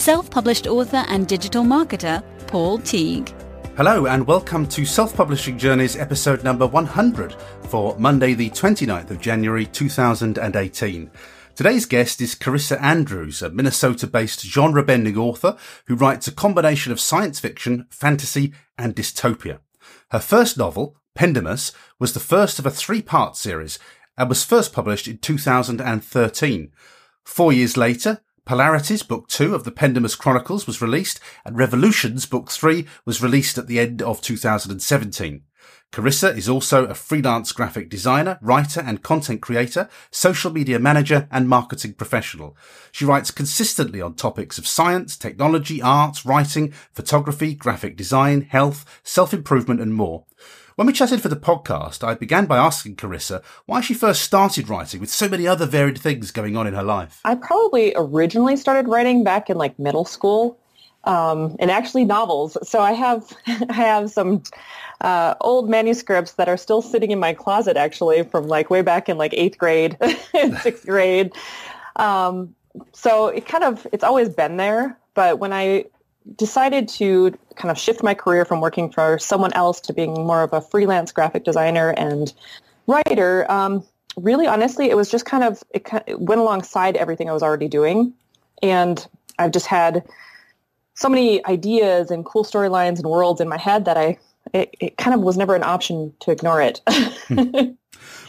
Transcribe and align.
self-published 0.00 0.66
author 0.66 1.04
and 1.08 1.28
digital 1.28 1.62
marketer, 1.62 2.22
Paul 2.46 2.78
Teague. 2.78 3.34
Hello 3.76 4.06
and 4.06 4.26
welcome 4.26 4.66
to 4.68 4.86
Self 4.86 5.14
Publishing 5.14 5.58
Journeys 5.58 5.94
episode 5.94 6.42
number 6.42 6.66
100 6.66 7.36
for 7.68 7.94
Monday 7.98 8.32
the 8.32 8.48
29th 8.48 9.10
of 9.10 9.20
January 9.20 9.66
2018. 9.66 11.10
Today's 11.54 11.84
guest 11.84 12.22
is 12.22 12.34
Carissa 12.34 12.80
Andrews, 12.80 13.42
a 13.42 13.50
Minnesota-based 13.50 14.40
genre-bending 14.40 15.18
author 15.18 15.58
who 15.86 15.96
writes 15.96 16.26
a 16.26 16.32
combination 16.32 16.92
of 16.92 17.00
science 17.00 17.38
fiction, 17.38 17.86
fantasy 17.90 18.54
and 18.78 18.96
dystopia. 18.96 19.58
Her 20.12 20.18
first 20.18 20.56
novel, 20.56 20.96
Pendomus, 21.14 21.72
was 21.98 22.14
the 22.14 22.20
first 22.20 22.58
of 22.58 22.64
a 22.64 22.70
three-part 22.70 23.36
series 23.36 23.78
and 24.16 24.30
was 24.30 24.44
first 24.44 24.72
published 24.72 25.06
in 25.08 25.18
2013. 25.18 26.72
Four 27.24 27.52
years 27.52 27.76
later, 27.76 28.22
Polarities 28.44 29.02
Book 29.02 29.28
2 29.28 29.54
of 29.54 29.64
the 29.64 29.70
Pendomus 29.70 30.16
Chronicles 30.16 30.66
was 30.66 30.82
released 30.82 31.20
and 31.44 31.56
Revolutions 31.56 32.26
Book 32.26 32.50
3 32.50 32.86
was 33.04 33.22
released 33.22 33.58
at 33.58 33.66
the 33.66 33.78
end 33.78 34.02
of 34.02 34.20
2017. 34.20 35.42
Carissa 35.92 36.36
is 36.36 36.48
also 36.48 36.84
a 36.86 36.94
freelance 36.94 37.50
graphic 37.50 37.90
designer, 37.90 38.38
writer 38.40 38.80
and 38.80 39.02
content 39.02 39.42
creator, 39.42 39.88
social 40.10 40.52
media 40.52 40.78
manager 40.78 41.28
and 41.32 41.48
marketing 41.48 41.94
professional. 41.94 42.56
She 42.92 43.04
writes 43.04 43.32
consistently 43.32 44.00
on 44.00 44.14
topics 44.14 44.56
of 44.56 44.68
science, 44.68 45.16
technology, 45.16 45.82
art, 45.82 46.24
writing, 46.24 46.72
photography, 46.92 47.54
graphic 47.54 47.96
design, 47.96 48.42
health, 48.42 49.00
self-improvement 49.02 49.80
and 49.80 49.94
more. 49.94 50.26
When 50.80 50.86
we 50.86 50.94
chatted 50.94 51.20
for 51.20 51.28
the 51.28 51.36
podcast, 51.36 52.02
I 52.02 52.14
began 52.14 52.46
by 52.46 52.56
asking 52.56 52.96
Carissa 52.96 53.42
why 53.66 53.82
she 53.82 53.92
first 53.92 54.22
started 54.22 54.70
writing 54.70 54.98
with 54.98 55.10
so 55.10 55.28
many 55.28 55.46
other 55.46 55.66
varied 55.66 55.98
things 55.98 56.30
going 56.30 56.56
on 56.56 56.66
in 56.66 56.72
her 56.72 56.82
life. 56.82 57.20
I 57.22 57.34
probably 57.34 57.92
originally 57.94 58.56
started 58.56 58.88
writing 58.88 59.22
back 59.22 59.50
in 59.50 59.58
like 59.58 59.78
middle 59.78 60.06
school 60.06 60.58
um, 61.04 61.54
and 61.60 61.70
actually 61.70 62.06
novels. 62.06 62.56
So 62.66 62.80
I 62.80 62.92
have 62.92 63.30
I 63.46 63.74
have 63.74 64.10
some 64.10 64.42
uh, 65.02 65.34
old 65.42 65.68
manuscripts 65.68 66.32
that 66.36 66.48
are 66.48 66.56
still 66.56 66.80
sitting 66.80 67.10
in 67.10 67.18
my 67.18 67.34
closet 67.34 67.76
actually 67.76 68.22
from 68.22 68.48
like 68.48 68.70
way 68.70 68.80
back 68.80 69.10
in 69.10 69.18
like 69.18 69.34
eighth 69.34 69.58
grade, 69.58 69.98
sixth 70.62 70.86
grade. 70.86 71.30
Um, 71.96 72.54
so 72.94 73.26
it 73.26 73.44
kind 73.46 73.64
of 73.64 73.86
it's 73.92 74.02
always 74.02 74.30
been 74.30 74.56
there. 74.56 74.98
But 75.12 75.40
when 75.40 75.52
I 75.52 75.84
decided 76.36 76.88
to 76.88 77.36
kind 77.56 77.70
of 77.70 77.78
shift 77.78 78.02
my 78.02 78.14
career 78.14 78.44
from 78.44 78.60
working 78.60 78.90
for 78.90 79.18
someone 79.18 79.52
else 79.54 79.80
to 79.82 79.92
being 79.92 80.14
more 80.14 80.42
of 80.42 80.52
a 80.52 80.60
freelance 80.60 81.12
graphic 81.12 81.44
designer 81.44 81.90
and 81.96 82.32
writer, 82.86 83.50
um, 83.50 83.84
really 84.16 84.46
honestly, 84.46 84.90
it 84.90 84.96
was 84.96 85.10
just 85.10 85.24
kind 85.24 85.44
of 85.44 85.62
it, 85.70 85.86
it 86.06 86.20
went 86.20 86.40
alongside 86.40 86.96
everything 86.96 87.28
I 87.28 87.32
was 87.32 87.42
already 87.42 87.68
doing, 87.68 88.12
and 88.62 89.06
I've 89.38 89.52
just 89.52 89.66
had 89.66 90.04
so 90.94 91.08
many 91.08 91.44
ideas 91.46 92.10
and 92.10 92.24
cool 92.24 92.44
storylines 92.44 92.98
and 92.98 93.06
worlds 93.06 93.40
in 93.40 93.48
my 93.48 93.58
head 93.58 93.84
that 93.86 93.96
I 93.96 94.18
it, 94.52 94.74
it 94.80 94.96
kind 94.96 95.14
of 95.14 95.20
was 95.20 95.36
never 95.36 95.54
an 95.54 95.62
option 95.62 96.12
to 96.20 96.30
ignore 96.30 96.60
it. 96.60 96.80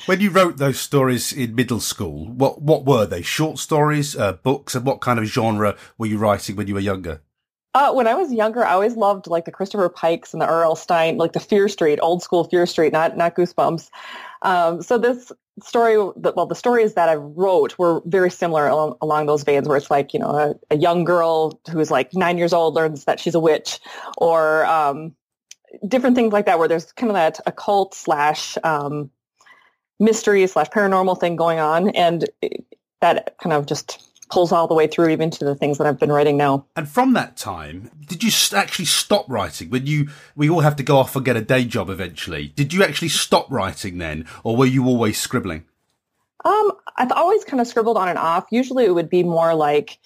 when 0.05 0.19
you 0.19 0.29
wrote 0.29 0.57
those 0.57 0.79
stories 0.79 1.33
in 1.33 1.55
middle 1.55 1.79
school, 1.79 2.27
what 2.27 2.61
what 2.61 2.85
were 2.85 3.05
they? 3.05 3.21
Short 3.21 3.57
stories, 3.57 4.15
uh, 4.15 4.33
books, 4.33 4.75
and 4.75 4.85
what 4.85 5.01
kind 5.01 5.19
of 5.19 5.25
genre 5.25 5.75
were 5.97 6.07
you 6.07 6.17
writing 6.17 6.55
when 6.55 6.67
you 6.67 6.73
were 6.73 6.79
younger? 6.79 7.21
Uh, 7.73 7.93
when 7.93 8.05
I 8.05 8.15
was 8.15 8.33
younger, 8.33 8.65
I 8.65 8.73
always 8.73 8.97
loved 8.97 9.27
like 9.27 9.45
the 9.45 9.51
Christopher 9.51 9.87
Pikes 9.87 10.33
and 10.33 10.41
the 10.41 10.45
R.L. 10.45 10.75
Stine, 10.75 11.17
like 11.17 11.31
the 11.31 11.39
Fear 11.39 11.69
Street, 11.69 11.99
old 12.01 12.21
school 12.21 12.43
Fear 12.43 12.65
Street, 12.65 12.91
not 12.91 13.15
not 13.15 13.35
Goosebumps. 13.35 13.89
Um, 14.41 14.81
so 14.81 14.97
this 14.97 15.31
story, 15.63 15.97
well, 15.97 16.45
the 16.45 16.55
stories 16.55 16.95
that 16.95 17.07
I 17.07 17.15
wrote 17.15 17.77
were 17.77 18.01
very 18.05 18.29
similar 18.29 18.67
along, 18.67 18.97
along 19.01 19.27
those 19.27 19.43
veins, 19.43 19.69
where 19.69 19.77
it's 19.77 19.89
like 19.89 20.13
you 20.13 20.19
know 20.19 20.31
a, 20.31 20.55
a, 20.73 20.77
young 20.77 21.05
girl 21.05 21.61
who's 21.71 21.91
like 21.91 22.13
nine 22.13 22.37
years 22.37 22.51
old 22.51 22.73
learns 22.73 23.05
that 23.05 23.21
she's 23.21 23.35
a 23.35 23.39
witch, 23.39 23.79
or 24.17 24.65
um, 24.65 25.15
different 25.87 26.17
things 26.17 26.33
like 26.33 26.45
that, 26.47 26.59
where 26.59 26.67
there's 26.67 26.91
kind 26.93 27.09
of 27.09 27.15
that 27.15 27.39
occult 27.45 27.93
slash 27.93 28.57
um, 28.65 29.09
mystery 29.97 30.45
slash 30.45 30.67
paranormal 30.67 31.17
thing 31.17 31.37
going 31.37 31.59
on, 31.59 31.89
and 31.91 32.29
that 32.99 33.35
kind 33.41 33.53
of 33.53 33.65
just 33.65 34.10
pulls 34.31 34.51
all 34.51 34.67
the 34.67 34.73
way 34.73 34.87
through 34.87 35.09
even 35.09 35.29
to 35.29 35.45
the 35.45 35.55
things 35.55 35.77
that 35.77 35.85
I've 35.85 35.99
been 35.99 36.11
writing 36.11 36.37
now. 36.37 36.65
And 36.75 36.87
from 36.87 37.13
that 37.13 37.37
time, 37.37 37.91
did 38.07 38.23
you 38.23 38.31
actually 38.57 38.85
stop 38.85 39.25
writing 39.29 39.69
when 39.69 39.85
you 39.85 40.09
we 40.35 40.49
all 40.49 40.61
have 40.61 40.75
to 40.77 40.83
go 40.83 40.97
off 40.97 41.15
and 41.15 41.23
get 41.23 41.37
a 41.37 41.41
day 41.41 41.65
job 41.65 41.89
eventually? 41.89 42.47
Did 42.47 42.73
you 42.73 42.83
actually 42.83 43.09
stop 43.09 43.51
writing 43.51 43.97
then, 43.97 44.25
or 44.43 44.55
were 44.55 44.65
you 44.65 44.85
always 44.85 45.19
scribbling? 45.19 45.65
Um, 46.43 46.71
I've 46.97 47.11
always 47.11 47.43
kind 47.43 47.61
of 47.61 47.67
scribbled 47.67 47.97
on 47.97 48.09
and 48.09 48.17
off. 48.17 48.45
Usually, 48.51 48.85
it 48.85 48.95
would 48.95 49.09
be 49.09 49.23
more 49.23 49.53
like 49.53 49.99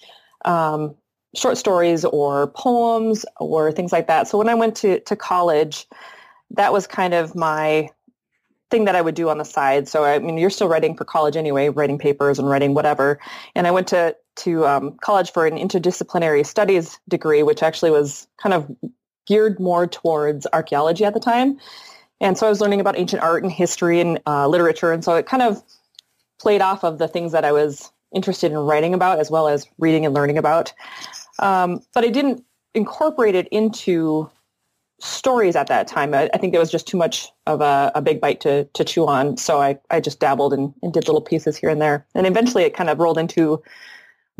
um, 0.44 0.94
short 1.34 1.56
stories 1.56 2.04
or 2.04 2.48
poems 2.48 3.24
or 3.38 3.72
things 3.72 3.92
like 3.92 4.08
that. 4.08 4.28
So 4.28 4.38
when 4.38 4.48
I 4.48 4.54
went 4.54 4.76
to 4.76 5.00
to 5.00 5.16
college, 5.16 5.86
that 6.50 6.72
was 6.72 6.86
kind 6.86 7.14
of 7.14 7.34
my 7.34 7.88
thing 8.70 8.84
that 8.84 8.96
I 8.96 9.00
would 9.00 9.14
do 9.14 9.28
on 9.28 9.38
the 9.38 9.44
side. 9.44 9.88
So 9.88 10.04
I 10.04 10.18
mean, 10.18 10.38
you're 10.38 10.50
still 10.50 10.68
writing 10.68 10.96
for 10.96 11.04
college 11.04 11.36
anyway, 11.36 11.68
writing 11.68 11.98
papers 11.98 12.38
and 12.38 12.48
writing 12.48 12.74
whatever. 12.74 13.18
And 13.54 13.66
I 13.66 13.70
went 13.70 13.86
to 13.88 14.16
to 14.36 14.66
um, 14.66 14.96
college 15.00 15.32
for 15.32 15.46
an 15.46 15.56
interdisciplinary 15.56 16.44
studies 16.44 16.98
degree, 17.08 17.42
which 17.42 17.62
actually 17.62 17.90
was 17.90 18.26
kind 18.42 18.52
of 18.52 18.70
geared 19.26 19.58
more 19.58 19.86
towards 19.86 20.46
archaeology 20.52 21.04
at 21.04 21.14
the 21.14 21.20
time. 21.20 21.58
And 22.20 22.38
so 22.38 22.46
I 22.46 22.50
was 22.50 22.60
learning 22.60 22.80
about 22.80 22.98
ancient 22.98 23.22
art 23.22 23.42
and 23.42 23.52
history 23.52 24.00
and 24.00 24.20
uh, 24.26 24.46
literature. 24.48 24.92
And 24.92 25.04
so 25.04 25.14
it 25.14 25.26
kind 25.26 25.42
of 25.42 25.62
played 26.40 26.60
off 26.60 26.84
of 26.84 26.98
the 26.98 27.08
things 27.08 27.32
that 27.32 27.44
I 27.44 27.52
was 27.52 27.90
interested 28.14 28.52
in 28.52 28.58
writing 28.58 28.94
about 28.94 29.18
as 29.18 29.30
well 29.30 29.48
as 29.48 29.66
reading 29.78 30.06
and 30.06 30.14
learning 30.14 30.38
about. 30.38 30.72
Um, 31.38 31.80
but 31.92 32.04
I 32.04 32.08
didn't 32.08 32.44
incorporate 32.74 33.34
it 33.34 33.48
into 33.48 34.30
stories 34.98 35.56
at 35.56 35.66
that 35.66 35.86
time. 35.86 36.14
I, 36.14 36.30
I, 36.32 36.38
think 36.38 36.54
it 36.54 36.58
was 36.58 36.70
just 36.70 36.86
too 36.88 36.96
much 36.96 37.28
of 37.46 37.60
a, 37.60 37.92
a, 37.94 38.00
big 38.00 38.20
bite 38.20 38.40
to, 38.40 38.64
to 38.64 38.84
chew 38.84 39.06
on. 39.06 39.36
So 39.36 39.60
I, 39.60 39.78
I 39.90 40.00
just 40.00 40.20
dabbled 40.20 40.54
and, 40.54 40.72
and 40.82 40.92
did 40.92 41.06
little 41.06 41.20
pieces 41.20 41.56
here 41.56 41.68
and 41.68 41.80
there. 41.82 42.06
And 42.14 42.26
eventually 42.26 42.64
it 42.64 42.74
kind 42.74 42.88
of 42.88 42.98
rolled 42.98 43.18
into 43.18 43.62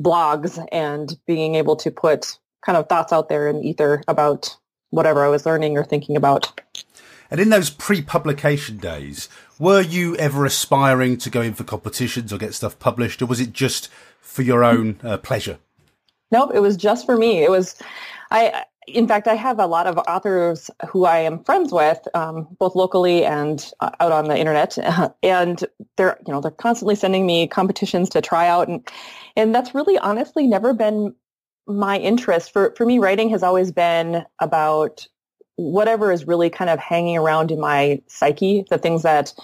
blogs 0.01 0.65
and 0.73 1.15
being 1.27 1.57
able 1.57 1.77
to 1.77 1.91
put 1.91 2.39
kind 2.65 2.79
of 2.79 2.89
thoughts 2.89 3.13
out 3.13 3.29
there 3.29 3.49
in 3.49 3.63
ether 3.63 4.03
about 4.09 4.57
whatever 4.91 5.25
I 5.25 5.29
was 5.29 5.45
learning 5.45 5.77
or 5.77 5.85
thinking 5.85 6.17
about. 6.17 6.61
And 7.31 7.41
in 7.41 7.51
those 7.51 7.71
pre-publication 7.71 8.79
days, 8.79 9.29
were 9.59 9.81
you 9.81 10.17
ever 10.17 10.45
aspiring 10.45 11.19
to 11.19 11.31
go 11.31 11.43
in 11.43 11.55
for 11.55 11.65
competitions 11.65 12.33
or 12.33 12.39
get 12.39 12.55
stuff 12.55 12.79
published, 12.79 13.21
or 13.21 13.27
was 13.27 13.41
it 13.41 13.53
just 13.53 13.89
for 14.21 14.43
your 14.43 14.63
own 14.63 15.01
uh, 15.03 15.19
pleasure? 15.19 15.59
Nope, 16.31 16.53
it 16.55 16.61
was 16.61 16.77
just 16.77 17.05
for 17.05 17.17
me. 17.17 17.43
It 17.43 17.51
was, 17.51 17.77
I 18.31 18.65
in 18.87 19.09
fact, 19.09 19.27
I 19.27 19.35
have 19.35 19.59
a 19.59 19.67
lot 19.67 19.87
of 19.87 19.99
authors 19.99 20.71
who 20.89 21.05
I 21.05 21.19
am 21.19 21.43
friends 21.43 21.73
with, 21.73 22.07
um, 22.15 22.49
both 22.59 22.77
locally 22.77 23.25
and 23.25 23.73
uh, 23.81 23.91
out 24.01 24.13
on 24.13 24.29
the 24.29 24.39
internet, 24.39 24.79
and 25.23 25.65
they're 25.97 26.19
you 26.27 26.33
know 26.33 26.41
they're 26.41 26.51
constantly 26.51 26.95
sending 26.95 27.27
me 27.27 27.49
competitions 27.49 28.09
to 28.11 28.21
try 28.21 28.49
out, 28.49 28.69
and 28.69 28.89
and 29.37 29.55
that's 29.55 29.75
really 29.75 29.99
honestly 29.99 30.47
never 30.47 30.73
been 30.73 31.15
my 31.67 31.99
interest. 31.99 32.53
For 32.53 32.75
for 32.77 32.87
me, 32.87 32.99
writing 32.99 33.29
has 33.31 33.43
always 33.43 33.73
been 33.73 34.25
about 34.41 35.07
whatever 35.57 36.13
is 36.13 36.27
really 36.27 36.51
kind 36.51 36.71
of 36.71 36.79
hanging 36.79 37.17
around 37.17 37.51
in 37.51 37.61
my 37.61 38.01
psyche, 38.07 38.65
the 38.71 38.79
things 38.79 39.03
that 39.03 39.35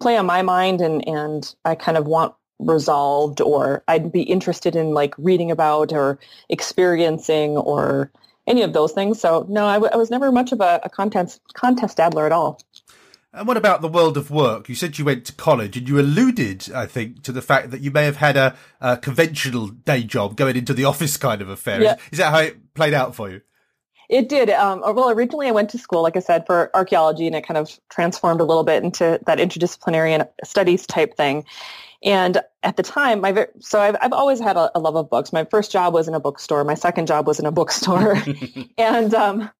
play 0.00 0.16
on 0.16 0.26
my 0.26 0.42
mind, 0.42 0.80
and 0.80 1.06
and 1.08 1.54
I 1.64 1.74
kind 1.74 1.96
of 1.96 2.06
want 2.06 2.34
resolved, 2.58 3.40
or 3.40 3.82
I'd 3.88 4.12
be 4.12 4.22
interested 4.22 4.76
in 4.76 4.92
like 4.92 5.14
reading 5.16 5.50
about 5.50 5.92
or 5.92 6.18
experiencing 6.50 7.56
or 7.56 8.10
any 8.50 8.62
of 8.62 8.72
those 8.72 8.92
things. 8.92 9.20
So 9.20 9.46
no, 9.48 9.66
I, 9.66 9.74
w- 9.74 9.90
I 9.92 9.96
was 9.96 10.10
never 10.10 10.30
much 10.32 10.52
of 10.52 10.60
a, 10.60 10.80
a 10.82 10.90
contest 10.90 11.40
contest 11.54 11.96
dabbler 11.96 12.26
at 12.26 12.32
all. 12.32 12.60
And 13.32 13.46
what 13.46 13.56
about 13.56 13.80
the 13.80 13.88
world 13.88 14.16
of 14.16 14.30
work? 14.30 14.68
You 14.68 14.74
said 14.74 14.98
you 14.98 15.04
went 15.04 15.24
to 15.26 15.32
college 15.32 15.76
and 15.76 15.88
you 15.88 16.00
alluded, 16.00 16.68
I 16.74 16.86
think, 16.86 17.22
to 17.22 17.32
the 17.32 17.40
fact 17.40 17.70
that 17.70 17.80
you 17.80 17.92
may 17.92 18.04
have 18.04 18.16
had 18.16 18.36
a, 18.36 18.56
a 18.80 18.96
conventional 18.96 19.68
day 19.68 20.02
job 20.02 20.36
going 20.36 20.56
into 20.56 20.74
the 20.74 20.84
office 20.84 21.16
kind 21.16 21.40
of 21.40 21.48
affair. 21.48 21.80
Yeah. 21.80 21.94
Is, 21.94 22.00
is, 22.12 22.18
that 22.18 22.32
how 22.32 22.40
it 22.40 22.74
played 22.74 22.92
out 22.92 23.14
for 23.14 23.30
you? 23.30 23.40
It 24.08 24.28
did. 24.28 24.50
Um, 24.50 24.80
well, 24.80 25.10
originally 25.10 25.46
I 25.46 25.52
went 25.52 25.70
to 25.70 25.78
school, 25.78 26.02
like 26.02 26.16
I 26.16 26.20
said, 26.20 26.44
for 26.44 26.70
archaeology 26.74 27.28
and 27.28 27.36
it 27.36 27.46
kind 27.46 27.56
of 27.56 27.78
transformed 27.88 28.40
a 28.40 28.44
little 28.44 28.64
bit 28.64 28.82
into 28.82 29.20
that 29.26 29.38
interdisciplinary 29.38 30.26
studies 30.42 30.84
type 30.84 31.16
thing. 31.16 31.44
And 32.02 32.40
at 32.62 32.76
the 32.76 32.82
time, 32.82 33.20
my 33.20 33.46
so 33.58 33.80
I've, 33.80 33.96
I've 34.00 34.12
always 34.12 34.40
had 34.40 34.56
a, 34.56 34.70
a, 34.74 34.80
love 34.80 34.96
of 34.96 35.10
books. 35.10 35.32
My 35.32 35.44
first 35.44 35.70
job 35.70 35.92
was 35.92 36.08
in 36.08 36.14
a 36.14 36.20
bookstore. 36.20 36.64
My 36.64 36.74
second 36.74 37.06
job 37.06 37.26
was 37.26 37.38
in 37.38 37.44
a 37.44 37.52
bookstore, 37.52 38.16
and 38.78 39.12
um, 39.12 39.50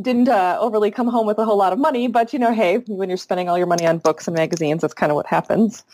didn't 0.00 0.28
uh, 0.28 0.56
overly 0.60 0.90
come 0.90 1.08
home 1.08 1.26
with 1.26 1.38
a 1.38 1.44
whole 1.44 1.58
lot 1.58 1.72
of 1.72 1.78
money. 1.78 2.08
But 2.08 2.32
you 2.32 2.38
know, 2.38 2.52
hey, 2.52 2.78
when 2.86 3.10
you're 3.10 3.18
spending 3.18 3.48
all 3.48 3.58
your 3.58 3.66
money 3.66 3.86
on 3.86 3.98
books 3.98 4.26
and 4.26 4.36
magazines, 4.36 4.80
that's 4.80 4.94
kind 4.94 5.12
of 5.12 5.16
what 5.16 5.26
happens. 5.26 5.84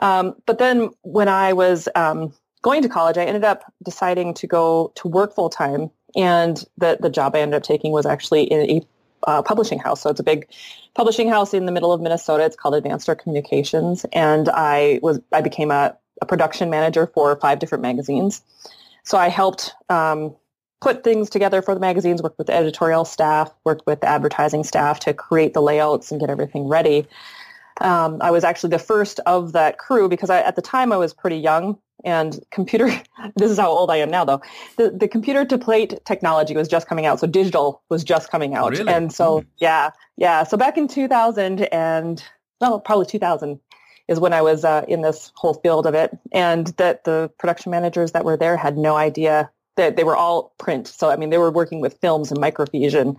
Um, 0.00 0.34
but 0.46 0.58
then 0.58 0.90
when 1.02 1.28
I 1.28 1.54
was 1.54 1.88
um, 1.94 2.34
going 2.62 2.82
to 2.82 2.88
college, 2.88 3.16
I 3.16 3.24
ended 3.24 3.44
up 3.44 3.64
deciding 3.82 4.34
to 4.34 4.46
go 4.46 4.92
to 4.96 5.08
work 5.08 5.34
full 5.34 5.48
time, 5.48 5.90
and 6.16 6.62
the 6.76 6.98
the 7.00 7.10
job 7.10 7.34
I 7.34 7.40
ended 7.40 7.56
up 7.56 7.62
taking 7.62 7.92
was 7.92 8.04
actually 8.04 8.44
in 8.44 8.60
a 8.70 8.86
uh, 9.26 9.42
publishing 9.42 9.78
house. 9.78 10.00
So 10.00 10.10
it's 10.10 10.20
a 10.20 10.24
big 10.24 10.48
publishing 10.94 11.28
house 11.28 11.54
in 11.54 11.66
the 11.66 11.72
middle 11.72 11.92
of 11.92 12.00
Minnesota. 12.00 12.44
It's 12.44 12.56
called 12.56 12.74
Advanced 12.74 13.08
Art 13.08 13.18
Communications, 13.22 14.04
and 14.12 14.48
I 14.48 15.00
was 15.02 15.20
I 15.32 15.40
became 15.40 15.70
a, 15.70 15.96
a 16.22 16.26
production 16.26 16.70
manager 16.70 17.06
for 17.14 17.36
five 17.36 17.58
different 17.58 17.82
magazines. 17.82 18.42
So 19.04 19.18
I 19.18 19.28
helped 19.28 19.74
um, 19.88 20.34
put 20.80 21.04
things 21.04 21.30
together 21.30 21.62
for 21.62 21.74
the 21.74 21.80
magazines, 21.80 22.22
worked 22.22 22.38
with 22.38 22.46
the 22.46 22.54
editorial 22.54 23.04
staff, 23.04 23.52
worked 23.64 23.86
with 23.86 24.00
the 24.00 24.08
advertising 24.08 24.64
staff 24.64 25.00
to 25.00 25.14
create 25.14 25.54
the 25.54 25.62
layouts 25.62 26.10
and 26.10 26.20
get 26.20 26.30
everything 26.30 26.68
ready. 26.68 27.06
Um, 27.80 28.18
I 28.20 28.30
was 28.30 28.44
actually 28.44 28.70
the 28.70 28.78
first 28.78 29.20
of 29.26 29.52
that 29.52 29.78
crew 29.78 30.08
because 30.08 30.30
I, 30.30 30.40
at 30.40 30.56
the 30.56 30.62
time 30.62 30.92
I 30.92 30.96
was 30.96 31.14
pretty 31.14 31.36
young 31.36 31.78
and 32.04 32.38
computer, 32.50 32.88
this 33.36 33.50
is 33.50 33.58
how 33.58 33.70
old 33.70 33.90
I 33.90 33.96
am 33.96 34.10
now 34.10 34.24
though, 34.24 34.42
the, 34.76 34.90
the 34.90 35.08
computer 35.08 35.44
to 35.44 35.58
plate 35.58 35.94
technology 36.04 36.54
was 36.54 36.68
just 36.68 36.86
coming 36.86 37.06
out. 37.06 37.20
So 37.20 37.26
digital 37.26 37.82
was 37.88 38.04
just 38.04 38.30
coming 38.30 38.54
out. 38.54 38.72
Really? 38.72 38.92
And 38.92 39.12
so, 39.12 39.40
mm. 39.40 39.46
yeah, 39.58 39.90
yeah. 40.16 40.44
So 40.44 40.56
back 40.56 40.76
in 40.76 40.88
2000 40.88 41.62
and, 41.72 42.22
well, 42.60 42.80
probably 42.80 43.06
2000 43.06 43.60
is 44.08 44.18
when 44.18 44.32
I 44.32 44.42
was 44.42 44.64
uh, 44.64 44.84
in 44.88 45.02
this 45.02 45.32
whole 45.36 45.54
field 45.54 45.86
of 45.86 45.94
it. 45.94 46.10
And 46.32 46.66
that 46.78 47.04
the 47.04 47.30
production 47.38 47.70
managers 47.70 48.12
that 48.12 48.24
were 48.24 48.36
there 48.36 48.56
had 48.56 48.76
no 48.76 48.96
idea 48.96 49.50
that 49.80 49.96
they 49.96 50.04
were 50.04 50.16
all 50.16 50.52
print. 50.58 50.86
So, 50.86 51.10
I 51.10 51.16
mean, 51.16 51.30
they 51.30 51.38
were 51.38 51.50
working 51.50 51.80
with 51.80 51.98
films 52.00 52.30
and 52.30 52.40
microfiche 52.40 52.98
and, 52.98 53.16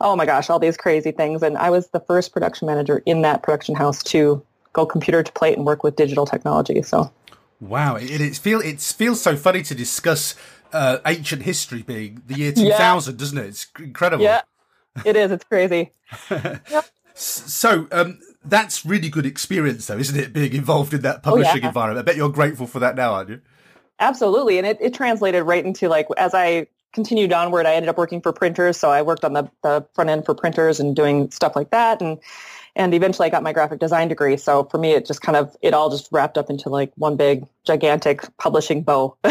oh 0.00 0.14
my 0.14 0.26
gosh, 0.26 0.50
all 0.50 0.58
these 0.58 0.76
crazy 0.76 1.10
things. 1.10 1.42
And 1.42 1.58
I 1.58 1.70
was 1.70 1.88
the 1.88 2.00
first 2.00 2.32
production 2.32 2.66
manager 2.66 3.02
in 3.06 3.22
that 3.22 3.42
production 3.42 3.74
house 3.74 4.02
to 4.04 4.44
go 4.72 4.86
computer 4.86 5.22
to 5.22 5.32
plate 5.32 5.56
and 5.56 5.66
work 5.66 5.82
with 5.82 5.96
digital 5.96 6.26
technology. 6.26 6.82
So 6.82 7.10
Wow, 7.60 7.96
it, 7.96 8.20
it 8.20 8.36
feel 8.36 8.60
it 8.60 8.80
feels 8.80 9.22
so 9.22 9.36
funny 9.36 9.62
to 9.62 9.74
discuss 9.74 10.34
uh, 10.72 10.98
ancient 11.06 11.42
history 11.42 11.82
being 11.82 12.22
the 12.26 12.34
year 12.34 12.52
two 12.52 12.70
thousand, 12.70 13.14
yeah. 13.14 13.18
doesn't 13.18 13.38
it? 13.38 13.46
It's 13.46 13.66
incredible. 13.78 14.24
Yeah, 14.24 14.42
it 15.04 15.16
is. 15.16 15.30
It's 15.30 15.44
crazy. 15.44 15.92
So 17.16 17.86
um, 17.92 18.18
that's 18.44 18.84
really 18.84 19.08
good 19.08 19.24
experience, 19.24 19.86
though, 19.86 19.98
isn't 19.98 20.18
it? 20.18 20.32
Being 20.32 20.52
involved 20.52 20.92
in 20.92 21.02
that 21.02 21.22
publishing 21.22 21.52
oh, 21.52 21.62
yeah. 21.62 21.68
environment. 21.68 22.04
I 22.04 22.10
bet 22.10 22.16
you're 22.16 22.28
grateful 22.28 22.66
for 22.66 22.80
that 22.80 22.96
now, 22.96 23.14
aren't 23.14 23.30
you? 23.30 23.40
Absolutely, 24.00 24.58
and 24.58 24.66
it, 24.66 24.78
it 24.80 24.94
translated 24.94 25.44
right 25.44 25.64
into 25.64 25.88
like 25.88 26.08
as 26.16 26.34
I 26.34 26.66
continued 26.92 27.32
onward, 27.32 27.66
I 27.66 27.74
ended 27.74 27.88
up 27.88 27.98
working 27.98 28.20
for 28.20 28.32
printers. 28.32 28.76
So 28.76 28.90
I 28.90 29.02
worked 29.02 29.24
on 29.24 29.32
the, 29.32 29.50
the 29.62 29.86
front 29.94 30.10
end 30.10 30.24
for 30.24 30.34
printers 30.34 30.78
and 30.80 30.94
doing 30.94 31.30
stuff 31.30 31.56
like 31.56 31.70
that, 31.70 32.00
and 32.00 32.18
and 32.76 32.92
eventually 32.94 33.26
I 33.26 33.30
got 33.30 33.42
my 33.42 33.52
graphic 33.52 33.78
design 33.78 34.08
degree. 34.08 34.36
So 34.36 34.64
for 34.64 34.78
me, 34.78 34.92
it 34.92 35.06
just 35.06 35.22
kind 35.22 35.36
of, 35.36 35.56
it 35.62 35.74
all 35.74 35.90
just 35.90 36.08
wrapped 36.10 36.36
up 36.36 36.50
into 36.50 36.68
like 36.68 36.92
one 36.96 37.16
big 37.16 37.46
gigantic 37.64 38.24
publishing 38.38 38.82
bow. 38.82 39.16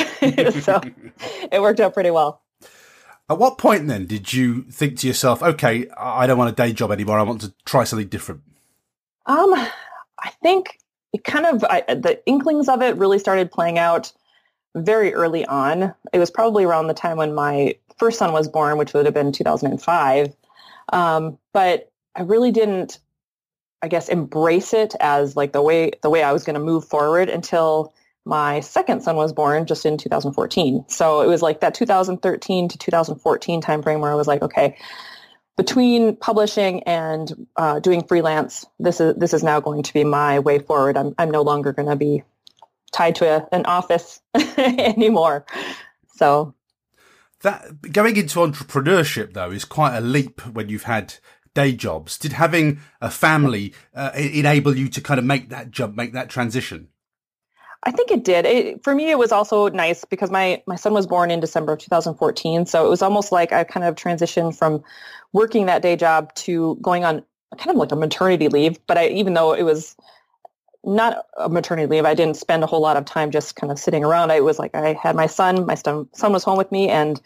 so 0.61 0.81
it 1.51 1.61
worked 1.61 1.79
out 1.79 1.93
pretty 1.93 2.11
well. 2.11 2.41
At 3.29 3.37
what 3.37 3.57
point 3.57 3.87
then 3.87 4.05
did 4.05 4.33
you 4.33 4.63
think 4.63 4.99
to 4.99 5.07
yourself, 5.07 5.41
okay, 5.41 5.87
I 5.97 6.27
don't 6.27 6.37
want 6.37 6.51
a 6.51 6.55
day 6.55 6.73
job 6.73 6.91
anymore. 6.91 7.19
I 7.19 7.23
want 7.23 7.41
to 7.41 7.53
try 7.65 7.83
something 7.83 8.07
different? 8.07 8.41
Um, 9.25 9.53
I 9.53 10.29
think 10.41 10.77
it 11.13 11.23
kind 11.23 11.45
of, 11.45 11.63
I, 11.65 11.81
the 11.87 12.21
inklings 12.25 12.69
of 12.69 12.81
it 12.81 12.95
really 12.97 13.19
started 13.19 13.51
playing 13.51 13.77
out 13.77 14.11
very 14.75 15.13
early 15.13 15.45
on. 15.45 15.93
It 16.11 16.19
was 16.19 16.31
probably 16.31 16.63
around 16.63 16.87
the 16.87 16.93
time 16.93 17.17
when 17.17 17.33
my 17.33 17.75
first 17.97 18.17
son 18.17 18.33
was 18.33 18.47
born, 18.47 18.77
which 18.77 18.93
would 18.93 19.05
have 19.05 19.13
been 19.13 19.31
2005. 19.31 20.33
Um, 20.91 21.37
but 21.53 21.91
I 22.15 22.21
really 22.23 22.51
didn't 22.51 22.99
I 23.83 23.89
guess 23.89 24.07
embrace 24.07 24.73
it 24.73 24.95
as 25.01 25.35
like 25.35 25.51
the 25.51 25.61
way 25.61 25.91
the 26.01 26.09
way 26.09 26.23
I 26.23 26.31
was 26.31 26.45
going 26.45 26.53
to 26.53 26.59
move 26.61 26.85
forward 26.85 27.27
until 27.29 27.93
my 28.23 28.61
second 28.61 29.01
son 29.01 29.17
was 29.17 29.33
born 29.33 29.65
just 29.65 29.85
in 29.85 29.97
2014. 29.97 30.85
So 30.87 31.19
it 31.21 31.27
was 31.27 31.41
like 31.41 31.59
that 31.59 31.73
2013 31.73 32.69
to 32.69 32.77
2014 32.77 33.61
timeframe 33.61 33.99
where 33.99 34.11
I 34.11 34.15
was 34.15 34.27
like, 34.27 34.41
okay, 34.41 34.77
between 35.57 36.15
publishing 36.15 36.81
and 36.83 37.47
uh, 37.57 37.79
doing 37.81 38.07
freelance, 38.07 38.65
this 38.79 39.01
is 39.01 39.15
this 39.15 39.33
is 39.33 39.43
now 39.43 39.59
going 39.59 39.83
to 39.83 39.93
be 39.93 40.05
my 40.05 40.39
way 40.39 40.59
forward. 40.59 40.95
I'm 40.95 41.13
I'm 41.17 41.29
no 41.29 41.41
longer 41.41 41.73
going 41.73 41.89
to 41.89 41.97
be 41.97 42.23
tied 42.93 43.15
to 43.15 43.25
a, 43.27 43.47
an 43.51 43.65
office 43.65 44.21
anymore. 44.57 45.45
So 46.15 46.53
that 47.41 47.91
going 47.91 48.15
into 48.15 48.39
entrepreneurship 48.39 49.33
though 49.33 49.51
is 49.51 49.65
quite 49.65 49.97
a 49.97 50.01
leap 50.01 50.41
when 50.47 50.69
you've 50.69 50.83
had 50.83 51.15
day 51.53 51.73
jobs. 51.73 52.17
Did 52.17 52.33
having 52.33 52.79
a 53.01 53.11
family 53.11 53.73
uh, 53.93 54.11
enable 54.15 54.75
you 54.75 54.89
to 54.89 55.01
kind 55.01 55.19
of 55.19 55.25
make 55.25 55.49
that 55.49 55.71
jump, 55.71 55.95
make 55.95 56.13
that 56.13 56.29
transition? 56.29 56.87
I 57.85 57.91
think 57.91 58.11
it 58.11 58.23
did. 58.23 58.45
It, 58.45 58.83
for 58.83 58.95
me, 58.95 59.11
it 59.11 59.17
was 59.17 59.31
also 59.31 59.67
nice 59.67 60.05
because 60.05 60.31
my, 60.31 60.63
my 60.65 60.77
son 60.77 60.93
was 60.93 61.05
born 61.05 61.29
in 61.29 61.41
December 61.41 61.73
of 61.73 61.79
2014. 61.79 62.65
So 62.65 62.85
it 62.85 62.89
was 62.89 63.01
almost 63.01 63.31
like 63.31 63.51
I 63.51 63.65
kind 63.65 63.85
of 63.85 63.95
transitioned 63.95 64.57
from 64.57 64.83
working 65.33 65.65
that 65.65 65.81
day 65.81 65.97
job 65.97 66.33
to 66.35 66.77
going 66.81 67.03
on 67.03 67.23
kind 67.57 67.71
of 67.71 67.75
like 67.75 67.91
a 67.91 67.95
maternity 67.97 68.47
leave. 68.47 68.79
But 68.87 68.97
I, 68.97 69.07
even 69.09 69.33
though 69.33 69.53
it 69.53 69.63
was 69.63 69.97
not 70.83 71.25
a 71.37 71.49
maternity 71.49 71.87
leave, 71.87 72.05
I 72.05 72.13
didn't 72.13 72.37
spend 72.37 72.63
a 72.63 72.67
whole 72.67 72.81
lot 72.81 72.97
of 72.97 73.05
time 73.05 73.31
just 73.31 73.55
kind 73.55 73.71
of 73.71 73.79
sitting 73.79 74.03
around. 74.03 74.31
I 74.31 74.41
was 74.41 74.59
like, 74.59 74.75
I 74.75 74.93
had 74.93 75.15
my 75.15 75.27
son, 75.27 75.65
my 75.65 75.75
son, 75.75 76.07
son 76.13 76.33
was 76.33 76.43
home 76.43 76.57
with 76.57 76.71
me 76.71 76.89
and 76.89 77.21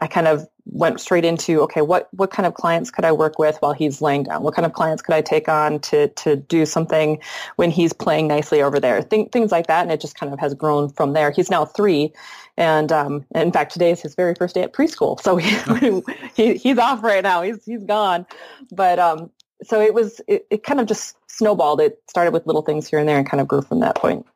I 0.00 0.06
kind 0.06 0.26
of 0.26 0.48
went 0.64 1.00
straight 1.00 1.24
into 1.24 1.60
okay, 1.62 1.82
what 1.82 2.08
what 2.12 2.30
kind 2.30 2.46
of 2.46 2.54
clients 2.54 2.90
could 2.90 3.04
I 3.04 3.12
work 3.12 3.38
with 3.38 3.56
while 3.60 3.72
he's 3.72 4.00
laying 4.00 4.24
down? 4.24 4.42
What 4.42 4.54
kind 4.54 4.64
of 4.64 4.72
clients 4.72 5.02
could 5.02 5.14
I 5.14 5.20
take 5.20 5.48
on 5.48 5.78
to 5.80 6.08
to 6.08 6.36
do 6.36 6.64
something 6.64 7.20
when 7.56 7.70
he's 7.70 7.92
playing 7.92 8.28
nicely 8.28 8.62
over 8.62 8.80
there? 8.80 9.02
Th- 9.02 9.30
things 9.30 9.52
like 9.52 9.66
that, 9.66 9.82
and 9.82 9.92
it 9.92 10.00
just 10.00 10.14
kind 10.14 10.32
of 10.32 10.38
has 10.38 10.54
grown 10.54 10.88
from 10.88 11.12
there. 11.12 11.30
He's 11.30 11.50
now 11.50 11.66
three, 11.66 12.12
and 12.56 12.90
um, 12.90 13.26
in 13.34 13.52
fact, 13.52 13.72
today 13.72 13.90
is 13.90 14.00
his 14.00 14.14
very 14.14 14.34
first 14.34 14.54
day 14.54 14.62
at 14.62 14.72
preschool, 14.72 15.20
so 15.20 15.36
he, 15.36 16.02
he 16.34 16.56
he's 16.56 16.78
off 16.78 17.02
right 17.02 17.22
now. 17.22 17.42
He's 17.42 17.64
he's 17.64 17.84
gone, 17.84 18.26
but 18.72 18.98
um, 18.98 19.30
so 19.62 19.80
it 19.80 19.94
was 19.94 20.20
it, 20.26 20.46
it 20.50 20.62
kind 20.62 20.80
of 20.80 20.86
just 20.86 21.16
snowballed. 21.28 21.80
It 21.80 22.02
started 22.08 22.32
with 22.32 22.46
little 22.46 22.62
things 22.62 22.88
here 22.88 22.98
and 22.98 23.08
there, 23.08 23.18
and 23.18 23.28
kind 23.28 23.40
of 23.40 23.48
grew 23.48 23.62
from 23.62 23.80
that 23.80 23.96
point. 23.96 24.26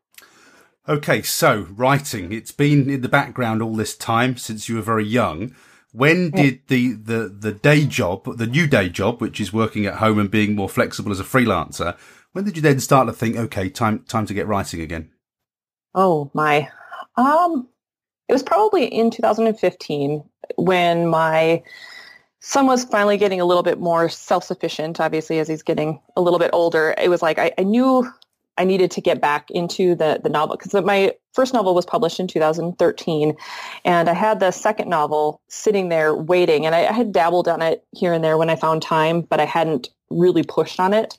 Okay, 0.86 1.22
so 1.22 1.66
writing. 1.70 2.32
It's 2.32 2.52
been 2.52 2.90
in 2.90 3.00
the 3.00 3.08
background 3.08 3.62
all 3.62 3.74
this 3.74 3.96
time 3.96 4.36
since 4.36 4.68
you 4.68 4.76
were 4.76 4.82
very 4.82 5.06
young. 5.06 5.54
When 5.92 6.30
did 6.30 6.60
the, 6.66 6.94
the, 6.94 7.28
the 7.28 7.52
day 7.52 7.86
job, 7.86 8.36
the 8.36 8.48
new 8.48 8.66
day 8.66 8.88
job, 8.88 9.20
which 9.20 9.40
is 9.40 9.52
working 9.52 9.86
at 9.86 9.94
home 9.94 10.18
and 10.18 10.28
being 10.28 10.56
more 10.56 10.68
flexible 10.68 11.12
as 11.12 11.20
a 11.20 11.24
freelancer, 11.24 11.96
when 12.32 12.44
did 12.44 12.56
you 12.56 12.62
then 12.62 12.80
start 12.80 13.06
to 13.06 13.12
think, 13.12 13.36
okay, 13.36 13.70
time 13.70 14.00
time 14.00 14.26
to 14.26 14.34
get 14.34 14.48
writing 14.48 14.80
again? 14.80 15.10
Oh 15.94 16.30
my. 16.34 16.68
Um 17.16 17.68
it 18.28 18.32
was 18.32 18.42
probably 18.42 18.86
in 18.86 19.10
2015 19.10 20.24
when 20.56 21.06
my 21.06 21.62
son 22.44 22.66
was 22.66 22.84
finally 22.84 23.16
getting 23.16 23.40
a 23.40 23.44
little 23.46 23.62
bit 23.62 23.80
more 23.80 24.08
self-sufficient, 24.10 25.00
obviously, 25.00 25.38
as 25.38 25.48
he's 25.48 25.62
getting 25.62 25.98
a 26.14 26.20
little 26.20 26.38
bit 26.38 26.50
older. 26.52 26.94
It 26.98 27.08
was 27.08 27.22
like 27.22 27.38
I, 27.38 27.52
I 27.56 27.62
knew 27.62 28.06
I 28.58 28.64
needed 28.64 28.90
to 28.92 29.00
get 29.00 29.18
back 29.18 29.50
into 29.50 29.94
the, 29.94 30.20
the 30.22 30.28
novel 30.28 30.56
because 30.56 30.74
my 30.84 31.14
first 31.32 31.54
novel 31.54 31.74
was 31.74 31.86
published 31.86 32.20
in 32.20 32.28
2013 32.28 33.34
and 33.84 34.08
I 34.10 34.12
had 34.12 34.40
the 34.40 34.50
second 34.50 34.90
novel 34.90 35.40
sitting 35.48 35.88
there 35.88 36.14
waiting 36.14 36.66
and 36.66 36.74
I, 36.74 36.86
I, 36.86 36.92
had 36.92 37.12
dabbled 37.12 37.48
on 37.48 37.62
it 37.62 37.82
here 37.92 38.12
and 38.12 38.22
there 38.22 38.38
when 38.38 38.50
I 38.50 38.56
found 38.56 38.82
time, 38.82 39.22
but 39.22 39.40
I 39.40 39.46
hadn't 39.46 39.88
really 40.10 40.44
pushed 40.44 40.78
on 40.78 40.94
it. 40.94 41.18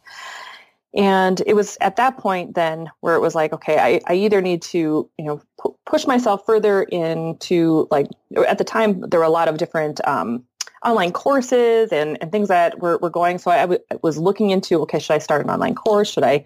And 0.94 1.42
it 1.46 1.56
was 1.56 1.78
at 1.82 1.98
that 1.98 2.18
point 2.18 2.54
then 2.56 2.90
where 3.02 3.16
it 3.16 3.20
was 3.20 3.36
like, 3.36 3.52
okay, 3.52 3.80
I, 3.80 4.00
I 4.08 4.16
either 4.16 4.42
need 4.42 4.62
to, 4.62 5.10
you 5.18 5.26
know, 5.26 5.42
pu- 5.60 5.76
push 5.86 6.08
myself 6.08 6.46
further 6.46 6.84
into 6.84 7.88
like, 7.92 8.08
at 8.48 8.60
the 8.60 8.64
time 8.64 9.02
there 9.10 9.20
were 9.20 9.26
a 9.26 9.30
lot 9.30 9.50
of 9.50 9.58
different 9.58 10.00
um, 10.08 10.46
online 10.86 11.12
courses 11.12 11.92
and, 11.92 12.18
and 12.22 12.32
things 12.32 12.48
that 12.48 12.80
were, 12.80 12.98
were 13.00 13.10
going. 13.10 13.38
So 13.40 13.52
I, 13.52 13.78
was 14.02 14.18
looking 14.18 14.52
into, 14.52 14.82
okay, 14.84 15.00
should 15.00 15.14
I 15.14 15.18
start 15.18 15.44
an 15.44 15.50
online 15.50 15.76
course? 15.76 16.12
Should 16.12 16.24
I 16.24 16.46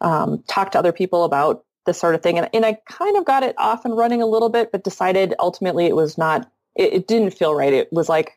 um, 0.00 0.42
talk 0.46 0.70
to 0.72 0.78
other 0.78 0.92
people 0.92 1.24
about 1.24 1.64
this 1.86 1.98
sort 1.98 2.14
of 2.14 2.22
thing. 2.22 2.38
And, 2.38 2.48
and 2.52 2.64
I 2.64 2.78
kind 2.88 3.16
of 3.16 3.24
got 3.24 3.42
it 3.42 3.54
off 3.58 3.84
and 3.84 3.96
running 3.96 4.22
a 4.22 4.26
little 4.26 4.48
bit, 4.48 4.72
but 4.72 4.84
decided 4.84 5.34
ultimately 5.38 5.86
it 5.86 5.96
was 5.96 6.18
not, 6.18 6.50
it, 6.76 6.92
it 6.92 7.08
didn't 7.08 7.32
feel 7.32 7.54
right. 7.54 7.72
It 7.72 7.92
was 7.92 8.08
like, 8.08 8.36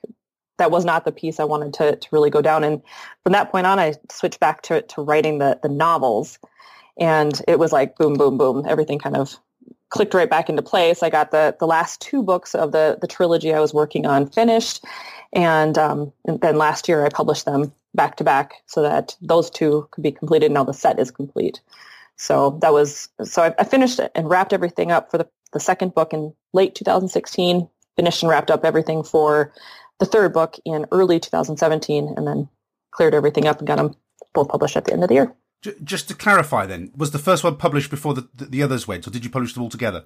that 0.58 0.72
was 0.72 0.86
not 0.86 1.04
the 1.04 1.12
piece 1.12 1.40
I 1.40 1.44
wanted 1.44 1.74
to, 1.76 1.96
to 1.96 2.08
really 2.12 2.30
go 2.30 2.42
down. 2.42 2.64
And 2.64 2.82
from 3.24 3.34
that 3.34 3.52
point 3.52 3.68
on, 3.68 3.80
I 3.80 3.96
switched 4.12 4.40
back 4.40 4.62
to, 4.64 4.82
to 4.82 5.02
writing 5.02 5.40
the, 5.40 5.60
the 5.62 5.70
novels. 5.70 6.40
And 6.98 7.42
it 7.48 7.60
was 7.60 7.72
like 7.72 7.96
boom, 7.96 8.14
boom, 8.14 8.38
boom. 8.38 8.66
Everything 8.68 9.00
kind 9.00 9.18
of 9.18 9.36
clicked 9.90 10.14
right 10.14 10.30
back 10.30 10.50
into 10.50 10.62
place. 10.62 11.04
I 11.04 11.10
got 11.10 11.32
the, 11.32 11.56
the 11.60 11.68
last 11.68 12.02
two 12.02 12.24
books 12.24 12.56
of 12.56 12.72
the, 12.72 12.98
the 13.02 13.08
trilogy 13.08 13.54
I 13.54 13.60
was 13.60 13.74
working 13.74 14.06
on 14.06 14.28
finished. 14.28 14.84
And, 15.34 15.78
um, 15.78 16.14
and 16.26 16.40
then 16.42 16.58
last 16.58 16.88
year 16.88 17.06
I 17.06 17.10
published 17.10 17.46
them 17.46 17.74
back 17.96 18.18
to 18.18 18.24
back 18.24 18.64
so 18.66 18.82
that 18.82 19.16
those 19.22 19.50
two 19.50 19.88
could 19.92 20.04
be 20.04 20.12
completed. 20.12 20.46
And 20.46 20.54
now 20.54 20.64
the 20.64 20.74
set 20.74 21.00
is 21.00 21.12
complete. 21.12 21.60
So 22.16 22.58
that 22.62 22.74
was 22.74 23.10
so 23.24 23.44
I, 23.44 23.56
I 23.58 23.64
finished 23.64 24.00
it 24.00 24.12
and 24.16 24.30
wrapped 24.30 24.54
everything 24.54 24.92
up 24.92 25.10
for 25.10 25.18
the, 25.18 25.28
the 25.52 25.60
second 25.60 25.94
book 25.94 26.14
in 26.14 26.34
late 26.54 26.76
2016. 26.76 27.68
Finished 27.96 28.24
and 28.24 28.30
wrapped 28.30 28.50
up 28.50 28.66
everything 28.66 29.04
for 29.04 29.54
the 30.00 30.06
third 30.06 30.34
book 30.34 30.58
in 30.66 30.86
early 30.92 31.20
2017, 31.20 32.14
and 32.18 32.28
then 32.28 32.50
cleared 32.92 33.14
everything 33.14 33.48
up 33.48 33.60
and 33.60 33.68
got 33.68 33.78
them 33.78 33.96
both 34.34 34.50
published 34.50 34.76
at 34.76 34.86
the 34.86 34.94
end 34.94 35.04
of 35.04 35.10
the 35.10 35.16
year. 35.16 35.34
Just 35.84 36.08
to 36.10 36.16
clarify, 36.16 36.66
then, 36.66 36.92
was 36.96 37.12
the 37.12 37.20
first 37.20 37.44
one 37.44 37.56
published 37.56 37.90
before 37.90 38.14
the, 38.14 38.28
the, 38.36 38.46
the 38.46 38.64
others 38.64 38.88
went, 38.88 39.08
or 39.08 39.12
did 39.12 39.24
you 39.24 39.30
publish 39.30 39.54
them 39.54 39.64
all 39.64 39.70
together? 39.70 40.06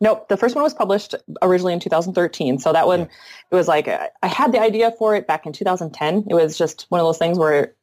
Nope. 0.00 0.28
The 0.28 0.36
first 0.36 0.54
one 0.54 0.64
was 0.64 0.72
published 0.72 1.14
originally 1.42 1.74
in 1.74 1.80
2013. 1.80 2.58
So 2.58 2.72
that 2.72 2.86
one, 2.86 3.00
yeah. 3.00 3.06
it 3.50 3.54
was 3.54 3.68
like, 3.68 3.86
I 3.88 4.26
had 4.26 4.52
the 4.52 4.60
idea 4.60 4.92
for 4.98 5.14
it 5.14 5.26
back 5.26 5.44
in 5.44 5.52
2010. 5.52 6.26
It 6.28 6.34
was 6.34 6.56
just 6.56 6.86
one 6.88 7.00
of 7.00 7.06
those 7.06 7.18
things 7.18 7.38
where 7.38 7.74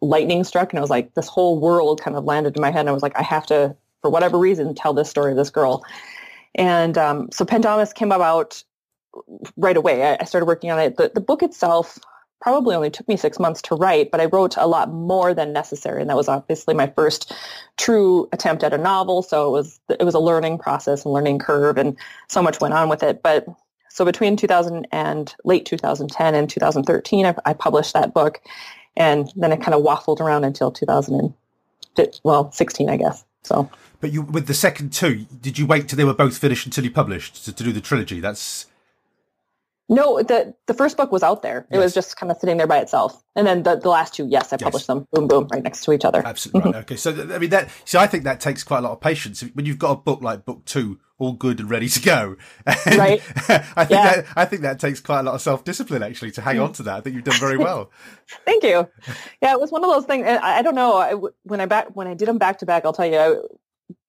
lightning 0.00 0.44
struck 0.44 0.72
and 0.72 0.78
it 0.78 0.80
was 0.80 0.90
like 0.90 1.14
this 1.14 1.28
whole 1.28 1.58
world 1.58 2.00
kind 2.00 2.16
of 2.16 2.24
landed 2.24 2.56
in 2.56 2.62
my 2.62 2.70
head. 2.70 2.80
And 2.80 2.88
I 2.88 2.92
was 2.92 3.02
like, 3.02 3.18
I 3.18 3.22
have 3.22 3.46
to, 3.46 3.76
for 4.00 4.10
whatever 4.10 4.38
reason, 4.38 4.74
tell 4.74 4.94
this 4.94 5.10
story 5.10 5.32
of 5.32 5.36
this 5.36 5.50
girl. 5.50 5.84
And 6.54 6.96
um, 6.96 7.28
so 7.30 7.44
Pendomus 7.44 7.94
came 7.94 8.12
about 8.12 8.62
right 9.56 9.76
away. 9.76 10.16
I, 10.18 10.24
started 10.24 10.46
working 10.46 10.70
on 10.70 10.78
it. 10.78 10.96
The, 10.96 11.10
the 11.14 11.20
book 11.20 11.42
itself 11.42 11.98
probably 12.40 12.74
only 12.74 12.90
took 12.90 13.08
me 13.08 13.16
six 13.16 13.38
months 13.38 13.62
to 13.62 13.74
write, 13.74 14.10
but 14.10 14.20
I 14.20 14.26
wrote 14.26 14.56
a 14.56 14.66
lot 14.66 14.92
more 14.92 15.34
than 15.34 15.52
necessary. 15.52 16.00
And 16.00 16.10
that 16.10 16.16
was 16.16 16.28
obviously 16.28 16.74
my 16.74 16.86
first 16.88 17.32
true 17.76 18.28
attempt 18.32 18.62
at 18.62 18.72
a 18.72 18.78
novel. 18.78 19.22
So 19.22 19.48
it 19.48 19.50
was, 19.50 19.80
it 19.88 20.04
was 20.04 20.14
a 20.14 20.20
learning 20.20 20.58
process 20.58 21.04
and 21.04 21.14
learning 21.14 21.38
curve 21.38 21.78
and 21.78 21.96
so 22.28 22.42
much 22.42 22.60
went 22.60 22.74
on 22.74 22.88
with 22.88 23.02
it. 23.02 23.22
But 23.22 23.46
so 23.88 24.04
between 24.04 24.36
2000 24.36 24.86
and 24.92 25.34
late 25.44 25.64
2010 25.64 26.34
and 26.34 26.50
2013, 26.50 27.26
I, 27.26 27.34
I 27.46 27.54
published 27.54 27.94
that 27.94 28.12
book. 28.12 28.40
And 28.96 29.30
then 29.36 29.52
it 29.52 29.60
kind 29.62 29.74
of 29.74 29.82
waffled 29.82 30.20
around 30.20 30.44
until 30.44 30.70
2000 30.70 31.18
and, 31.18 32.20
well, 32.22 32.52
16, 32.52 32.88
I 32.90 32.96
guess. 32.96 33.24
So. 33.42 33.70
But 34.00 34.12
you, 34.12 34.22
with 34.22 34.46
the 34.46 34.54
second 34.54 34.92
two, 34.92 35.26
did 35.40 35.58
you 35.58 35.66
wait 35.66 35.88
till 35.88 35.96
they 35.96 36.04
were 36.04 36.14
both 36.14 36.36
finished 36.36 36.66
until 36.66 36.84
you 36.84 36.90
published 36.90 37.44
to, 37.46 37.52
to 37.52 37.64
do 37.64 37.72
the 37.72 37.80
trilogy? 37.80 38.20
That's 38.20 38.66
no, 39.88 40.20
the 40.20 40.54
the 40.66 40.74
first 40.74 40.96
book 40.96 41.12
was 41.12 41.22
out 41.22 41.42
there. 41.42 41.60
It 41.70 41.74
yes. 41.74 41.82
was 41.82 41.94
just 41.94 42.16
kind 42.16 42.32
of 42.32 42.38
sitting 42.38 42.56
there 42.56 42.66
by 42.66 42.78
itself. 42.78 43.22
And 43.36 43.46
then 43.46 43.62
the, 43.62 43.76
the 43.76 43.88
last 43.88 44.14
two, 44.14 44.26
yes, 44.26 44.52
I 44.52 44.56
published 44.56 44.84
yes. 44.84 44.86
them, 44.86 45.06
boom, 45.12 45.28
boom, 45.28 45.48
right 45.52 45.62
next 45.62 45.84
to 45.84 45.92
each 45.92 46.04
other. 46.04 46.26
Absolutely 46.26 46.72
right. 46.72 46.74
Mm-hmm. 46.74 46.80
Okay, 46.80 46.96
so 46.96 47.34
I 47.34 47.38
mean 47.38 47.50
that. 47.50 47.68
So 47.84 48.00
I 48.00 48.08
think 48.08 48.24
that 48.24 48.40
takes 48.40 48.64
quite 48.64 48.78
a 48.78 48.82
lot 48.82 48.92
of 48.92 49.00
patience 49.00 49.42
when 49.54 49.64
you've 49.64 49.78
got 49.78 49.92
a 49.92 49.96
book 49.96 50.22
like 50.22 50.44
book 50.44 50.64
two, 50.64 50.98
all 51.18 51.34
good 51.34 51.60
and 51.60 51.70
ready 51.70 51.88
to 51.88 52.00
go. 52.00 52.36
And 52.86 52.96
right. 52.96 53.22
I 53.48 53.84
think 53.84 53.90
yeah. 53.90 54.14
that 54.16 54.26
I 54.34 54.44
think 54.44 54.62
that 54.62 54.80
takes 54.80 55.00
quite 55.00 55.20
a 55.20 55.22
lot 55.22 55.34
of 55.36 55.40
self 55.40 55.62
discipline 55.62 56.02
actually 56.02 56.32
to 56.32 56.40
hang 56.40 56.58
on 56.58 56.72
to 56.74 56.82
that. 56.84 56.96
I 56.96 57.00
think 57.00 57.14
you've 57.14 57.24
done 57.24 57.38
very 57.38 57.56
well. 57.56 57.90
Thank 58.44 58.64
you. 58.64 58.88
Yeah, 59.40 59.52
it 59.52 59.60
was 59.60 59.70
one 59.70 59.84
of 59.84 59.90
those 59.90 60.04
things. 60.04 60.26
I, 60.26 60.58
I 60.58 60.62
don't 60.62 60.74
know. 60.74 60.96
I, 60.96 61.14
when 61.44 61.60
I 61.60 61.66
back 61.66 61.94
when 61.94 62.08
I 62.08 62.14
did 62.14 62.26
them 62.26 62.38
back 62.38 62.58
to 62.58 62.66
back, 62.66 62.84
I'll 62.84 62.92
tell 62.92 63.06
you. 63.06 63.18
I, 63.18 63.34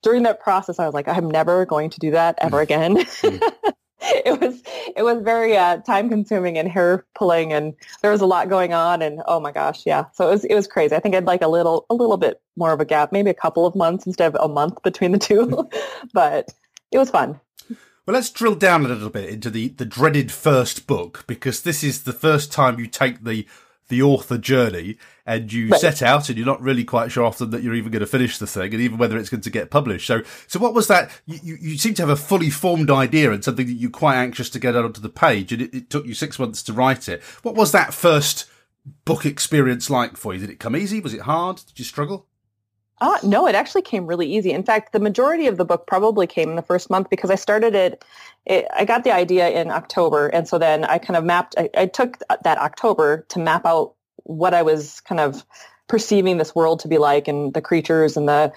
during 0.02 0.24
that 0.24 0.40
process, 0.40 0.80
I 0.80 0.86
was 0.86 0.94
like, 0.94 1.08
I'm 1.08 1.30
never 1.30 1.66
going 1.66 1.90
to 1.92 2.00
do 2.00 2.12
that 2.12 2.36
ever 2.40 2.58
mm. 2.58 2.64
again. 2.64 2.98
Mm. 2.98 3.74
It 4.26 4.40
was 4.40 4.62
it 4.96 5.04
was 5.04 5.22
very 5.24 5.58
uh, 5.58 5.78
time 5.78 6.10
consuming 6.10 6.58
and 6.58 6.70
hair 6.70 7.06
pulling 7.16 7.54
and 7.54 7.74
there 8.02 8.12
was 8.12 8.22
a 8.22 8.26
lot 8.26 8.50
going 8.50 8.74
on 8.74 9.02
and 9.02 9.22
oh 9.26 9.40
my 9.40 9.52
gosh 9.52 9.86
yeah. 9.86 10.06
So 10.14 10.28
it 10.28 10.32
was 10.32 10.46
it 10.46 10.54
was 10.54 10.68
crazy. 10.68 10.96
I 10.96 11.00
think 11.00 11.16
i'd 11.16 11.26
like 11.26 11.42
a 11.42 11.48
little 11.48 11.86
a 11.90 11.96
little 11.96 12.18
bit 12.18 12.42
more 12.56 12.74
of 12.74 12.80
a 12.80 12.86
gap 12.86 13.12
maybe 13.12 13.30
a 13.30 13.36
couple 13.36 13.66
of 13.66 13.76
months 13.76 14.06
instead 14.06 14.34
of 14.34 14.42
a 14.42 14.48
month 14.48 14.82
between 14.84 15.12
the 15.12 15.20
two 15.20 15.68
but 16.14 16.54
it 16.92 16.98
was 16.98 17.10
fun. 17.10 17.40
Well 18.06 18.14
let's 18.14 18.30
drill 18.30 18.56
down 18.56 18.86
a 18.86 18.90
little 18.90 19.10
bit 19.10 19.30
into 19.30 19.50
the 19.50 19.70
the 19.70 19.86
dreaded 19.86 20.32
first 20.32 20.88
book 20.88 21.24
because 21.28 21.62
this 21.62 21.84
is 21.84 22.04
the 22.04 22.14
first 22.14 22.52
time 22.52 22.80
you 22.80 22.88
take 22.88 23.24
the 23.24 23.48
the 23.90 24.02
author 24.02 24.38
journey 24.38 24.98
and 25.28 25.52
you 25.52 25.68
right. 25.68 25.82
set 25.82 26.02
out 26.02 26.30
and 26.30 26.38
you're 26.38 26.48
not 26.48 26.62
really 26.62 26.86
quite 26.86 27.12
sure 27.12 27.26
often 27.26 27.50
that 27.50 27.62
you're 27.62 27.76
even 27.76 27.92
going 27.92 28.00
to 28.00 28.08
finish 28.08 28.38
the 28.38 28.48
thing 28.48 28.74
and 28.74 28.82
even 28.82 28.98
whether 28.98 29.18
it's 29.18 29.30
going 29.30 29.42
to 29.42 29.50
get 29.50 29.70
published. 29.70 30.08
So, 30.08 30.22
so 30.48 30.58
what 30.58 30.74
was 30.74 30.88
that? 30.88 31.12
You, 31.26 31.58
you 31.60 31.78
seem 31.78 31.94
to 31.96 32.02
have 32.02 32.10
a 32.10 32.16
fully 32.16 32.50
formed 32.50 32.90
idea 32.90 33.32
and 33.32 33.44
something 33.44 33.68
that 33.68 33.74
you're 33.74 33.92
quite 33.92 34.16
anxious 34.16 34.50
to 34.52 34.60
get 34.60 34.76
out 34.76 34.86
onto 34.86 35.02
the 35.02 35.10
page 35.10 35.52
and 35.52 35.62
it, 35.62 35.74
it 35.74 35.90
took 35.90 36.06
you 36.06 36.14
six 36.14 36.40
months 36.40 36.64
to 36.64 36.74
write 36.74 37.10
it. 37.10 37.22
What 37.44 37.56
was 37.56 37.74
that 37.74 37.94
first 37.94 38.50
book 39.04 39.26
experience 39.26 39.90
like 39.90 40.16
for 40.16 40.34
you? 40.34 40.40
Did 40.40 40.50
it 40.50 40.60
come 40.60 40.78
easy? 40.78 41.02
Was 41.02 41.14
it 41.14 41.22
hard? 41.22 41.58
Did 41.68 41.78
you 41.78 41.86
struggle? 41.86 42.26
Uh, 43.00 43.18
no, 43.22 43.48
it 43.48 43.54
actually 43.54 43.84
came 43.84 44.08
really 44.08 44.26
easy. 44.26 44.52
In 44.52 44.64
fact, 44.64 44.94
the 44.94 45.00
majority 45.00 45.46
of 45.48 45.58
the 45.58 45.66
book 45.66 45.86
probably 45.86 46.26
came 46.26 46.50
in 46.50 46.56
the 46.56 46.64
first 46.64 46.90
month 46.90 47.10
because 47.10 47.30
I 47.30 47.36
started 47.36 47.76
it, 47.76 48.04
it 48.46 48.66
I 48.76 48.86
got 48.86 49.04
the 49.04 49.12
idea 49.12 49.50
in 49.50 49.70
October. 49.70 50.30
And 50.30 50.48
so 50.48 50.58
then 50.58 50.86
I 50.86 50.98
kind 50.98 51.18
of 51.18 51.24
mapped, 51.24 51.54
I, 51.58 51.70
I 51.78 51.86
took 51.86 52.18
that 52.44 52.58
October 52.58 53.26
to 53.30 53.40
map 53.40 53.66
out 53.66 53.94
what 54.28 54.54
I 54.54 54.62
was 54.62 55.02
kind 55.02 55.20
of 55.20 55.44
perceiving 55.88 56.38
this 56.38 56.54
world 56.54 56.82
to 56.82 56.88
be 56.88 56.98
like 56.98 57.28
and 57.28 57.54
the 57.54 57.62
creatures 57.62 58.18
and 58.18 58.28
the 58.28 58.52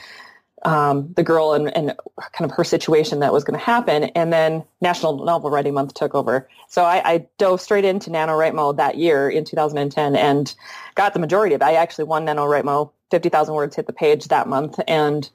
um, 0.62 1.12
the 1.14 1.22
girl 1.22 1.54
and, 1.54 1.74
and 1.74 1.94
kind 2.32 2.50
of 2.50 2.56
her 2.56 2.64
situation 2.64 3.20
that 3.20 3.32
was 3.32 3.44
going 3.44 3.58
to 3.58 3.64
happen. 3.64 4.04
And 4.04 4.32
then 4.32 4.62
National 4.80 5.24
Novel 5.24 5.50
Writing 5.50 5.72
Month 5.74 5.94
took 5.94 6.14
over. 6.14 6.48
So 6.68 6.84
I, 6.84 7.12
I 7.12 7.26
dove 7.38 7.60
straight 7.60 7.84
into 7.84 8.10
NaNoWriMo 8.10 8.76
that 8.76 8.98
year 8.98 9.30
in 9.30 9.44
2010 9.44 10.16
and 10.16 10.54
got 10.96 11.14
the 11.14 11.18
majority 11.18 11.54
of 11.54 11.62
it. 11.62 11.64
I 11.64 11.74
actually 11.74 12.04
won 12.04 12.26
NaNoWriMo 12.26 12.90
50,000 13.10 13.54
words 13.54 13.76
hit 13.76 13.86
the 13.86 13.92
page 13.92 14.26
that 14.26 14.48
month. 14.48 14.78
And 14.86 15.28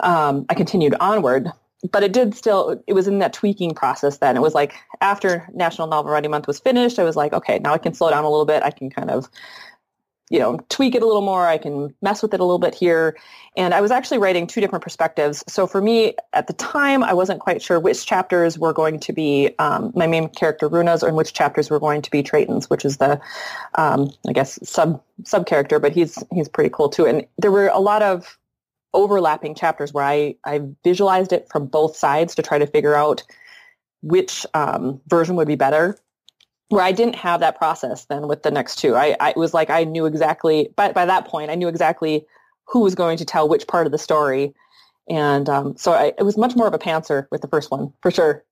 um, 0.00 0.46
I 0.48 0.54
continued 0.54 0.94
onward. 0.98 1.52
But 1.90 2.02
it 2.02 2.12
did 2.12 2.34
still, 2.34 2.82
it 2.86 2.94
was 2.94 3.06
in 3.06 3.18
that 3.18 3.32
tweaking 3.32 3.74
process 3.74 4.18
then. 4.18 4.36
It 4.36 4.40
was 4.40 4.54
like 4.54 4.74
after 5.00 5.48
National 5.52 5.86
Novel 5.86 6.10
Writing 6.10 6.30
Month 6.30 6.46
was 6.46 6.58
finished, 6.58 6.98
I 6.98 7.04
was 7.04 7.16
like, 7.16 7.32
okay, 7.32 7.58
now 7.58 7.74
I 7.74 7.78
can 7.78 7.92
slow 7.94 8.10
down 8.10 8.24
a 8.24 8.30
little 8.30 8.46
bit. 8.46 8.62
I 8.62 8.70
can 8.70 8.90
kind 8.90 9.10
of 9.10 9.28
you 10.30 10.38
know, 10.38 10.58
tweak 10.70 10.94
it 10.94 11.02
a 11.02 11.06
little 11.06 11.22
more. 11.22 11.46
I 11.46 11.58
can 11.58 11.94
mess 12.00 12.22
with 12.22 12.32
it 12.32 12.40
a 12.40 12.44
little 12.44 12.58
bit 12.58 12.74
here. 12.74 13.16
And 13.56 13.74
I 13.74 13.80
was 13.80 13.90
actually 13.90 14.18
writing 14.18 14.46
two 14.46 14.60
different 14.60 14.82
perspectives. 14.82 15.44
So 15.46 15.66
for 15.66 15.82
me, 15.82 16.14
at 16.32 16.46
the 16.46 16.54
time, 16.54 17.04
I 17.04 17.12
wasn't 17.12 17.40
quite 17.40 17.60
sure 17.60 17.78
which 17.78 18.06
chapters 18.06 18.58
were 18.58 18.72
going 18.72 19.00
to 19.00 19.12
be 19.12 19.54
um, 19.58 19.92
my 19.94 20.06
main 20.06 20.28
character 20.28 20.66
Runa's 20.66 21.02
or 21.02 21.12
which 21.12 21.34
chapters 21.34 21.68
were 21.68 21.78
going 21.78 22.00
to 22.02 22.10
be 22.10 22.22
Traiton's, 22.22 22.70
which 22.70 22.84
is 22.84 22.96
the, 22.96 23.20
um, 23.74 24.10
I 24.26 24.32
guess, 24.32 24.58
sub 24.68 25.02
sub 25.24 25.46
character, 25.46 25.78
but 25.78 25.92
he's 25.92 26.22
he's 26.32 26.48
pretty 26.48 26.70
cool 26.70 26.88
too. 26.88 27.06
And 27.06 27.26
there 27.38 27.52
were 27.52 27.68
a 27.68 27.78
lot 27.80 28.02
of 28.02 28.38
overlapping 28.94 29.54
chapters 29.54 29.92
where 29.92 30.04
I, 30.04 30.36
I 30.44 30.62
visualized 30.82 31.32
it 31.32 31.48
from 31.50 31.66
both 31.66 31.96
sides 31.96 32.34
to 32.36 32.42
try 32.42 32.58
to 32.58 32.66
figure 32.66 32.94
out 32.94 33.22
which 34.02 34.46
um, 34.54 35.00
version 35.08 35.36
would 35.36 35.48
be 35.48 35.56
better 35.56 35.98
where 36.68 36.82
I 36.82 36.92
didn't 36.92 37.14
have 37.16 37.40
that 37.40 37.56
process 37.56 38.06
then 38.06 38.26
with 38.26 38.42
the 38.42 38.50
next 38.50 38.76
two. 38.76 38.96
I, 38.96 39.16
I 39.20 39.32
was 39.36 39.54
like 39.54 39.70
I 39.70 39.84
knew 39.84 40.06
exactly, 40.06 40.68
but 40.76 40.94
by 40.94 41.06
that 41.06 41.26
point 41.26 41.50
I 41.50 41.54
knew 41.54 41.68
exactly 41.68 42.26
who 42.66 42.80
was 42.80 42.94
going 42.94 43.16
to 43.18 43.24
tell 43.24 43.48
which 43.48 43.66
part 43.66 43.86
of 43.86 43.92
the 43.92 43.98
story, 43.98 44.54
and 45.08 45.48
um, 45.48 45.76
so 45.76 45.92
I, 45.92 46.12
it 46.18 46.22
was 46.24 46.36
much 46.36 46.56
more 46.56 46.66
of 46.66 46.74
a 46.74 46.78
pantser 46.78 47.26
with 47.30 47.42
the 47.42 47.48
first 47.48 47.70
one 47.70 47.92
for 48.02 48.10
sure. 48.10 48.42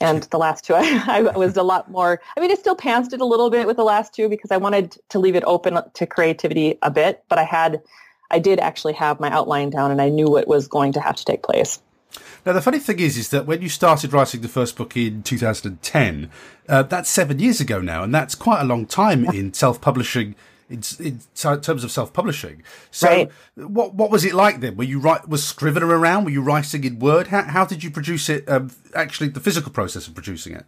And 0.00 0.24
the 0.24 0.38
last 0.38 0.64
two, 0.64 0.74
I, 0.76 1.30
I 1.32 1.36
was 1.36 1.56
a 1.56 1.62
lot 1.62 1.90
more. 1.90 2.20
I 2.36 2.40
mean, 2.40 2.50
I 2.50 2.54
still 2.54 2.76
pantsed 2.76 3.12
it 3.12 3.20
a 3.20 3.24
little 3.24 3.50
bit 3.50 3.66
with 3.66 3.76
the 3.76 3.84
last 3.84 4.14
two 4.14 4.28
because 4.28 4.50
I 4.50 4.56
wanted 4.56 4.96
to 5.10 5.18
leave 5.18 5.36
it 5.36 5.44
open 5.46 5.78
to 5.94 6.06
creativity 6.06 6.78
a 6.82 6.90
bit. 6.90 7.24
But 7.28 7.38
I 7.38 7.44
had, 7.44 7.80
I 8.32 8.38
did 8.38 8.58
actually 8.58 8.94
have 8.94 9.20
my 9.20 9.30
outline 9.30 9.70
down, 9.70 9.90
and 9.90 10.00
I 10.00 10.08
knew 10.08 10.28
what 10.28 10.48
was 10.48 10.66
going 10.66 10.92
to 10.94 11.00
have 11.00 11.16
to 11.16 11.24
take 11.24 11.42
place. 11.42 11.80
Now, 12.44 12.52
the 12.52 12.62
funny 12.62 12.78
thing 12.78 12.98
is, 12.98 13.16
is 13.16 13.28
that 13.28 13.46
when 13.46 13.62
you 13.62 13.68
started 13.68 14.12
writing 14.12 14.40
the 14.40 14.48
first 14.48 14.76
book 14.76 14.96
in 14.96 15.22
2010, 15.22 16.30
uh, 16.68 16.82
that's 16.82 17.08
seven 17.08 17.38
years 17.38 17.60
ago 17.60 17.80
now, 17.80 18.02
and 18.02 18.14
that's 18.14 18.34
quite 18.34 18.60
a 18.60 18.64
long 18.64 18.86
time 18.86 19.24
in 19.26 19.52
self-publishing. 19.52 20.34
In, 20.70 20.82
in, 21.00 21.20
terms 21.34 21.84
of 21.84 21.90
self-publishing, 21.90 22.62
so 22.90 23.06
right. 23.06 23.30
what 23.56 23.94
what 23.94 24.10
was 24.10 24.24
it 24.24 24.32
like 24.32 24.60
then? 24.60 24.78
Were 24.78 24.84
you 24.84 24.98
write 25.00 25.28
was 25.28 25.44
Scrivener 25.44 25.86
around? 25.86 26.24
Were 26.24 26.30
you 26.30 26.40
writing 26.40 26.84
in 26.84 26.98
Word? 26.98 27.26
How 27.26 27.42
how 27.42 27.66
did 27.66 27.84
you 27.84 27.90
produce 27.90 28.30
it? 28.30 28.48
Um, 28.48 28.70
actually, 28.94 29.28
the 29.28 29.40
physical 29.40 29.70
process 29.70 30.08
of 30.08 30.14
producing 30.14 30.54
it. 30.54 30.64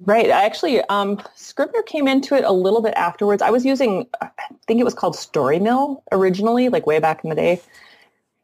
Right. 0.00 0.30
I 0.30 0.44
actually, 0.44 0.80
um, 0.84 1.22
Scrivener 1.34 1.82
came 1.82 2.08
into 2.08 2.34
it 2.34 2.44
a 2.44 2.52
little 2.52 2.80
bit 2.80 2.94
afterwards. 2.94 3.42
I 3.42 3.50
was 3.50 3.66
using, 3.66 4.06
I 4.20 4.30
think 4.66 4.80
it 4.80 4.84
was 4.84 4.94
called 4.94 5.14
Storymill 5.14 6.02
originally, 6.10 6.70
like 6.70 6.86
way 6.86 6.98
back 7.00 7.22
in 7.22 7.30
the 7.30 7.36
day 7.36 7.60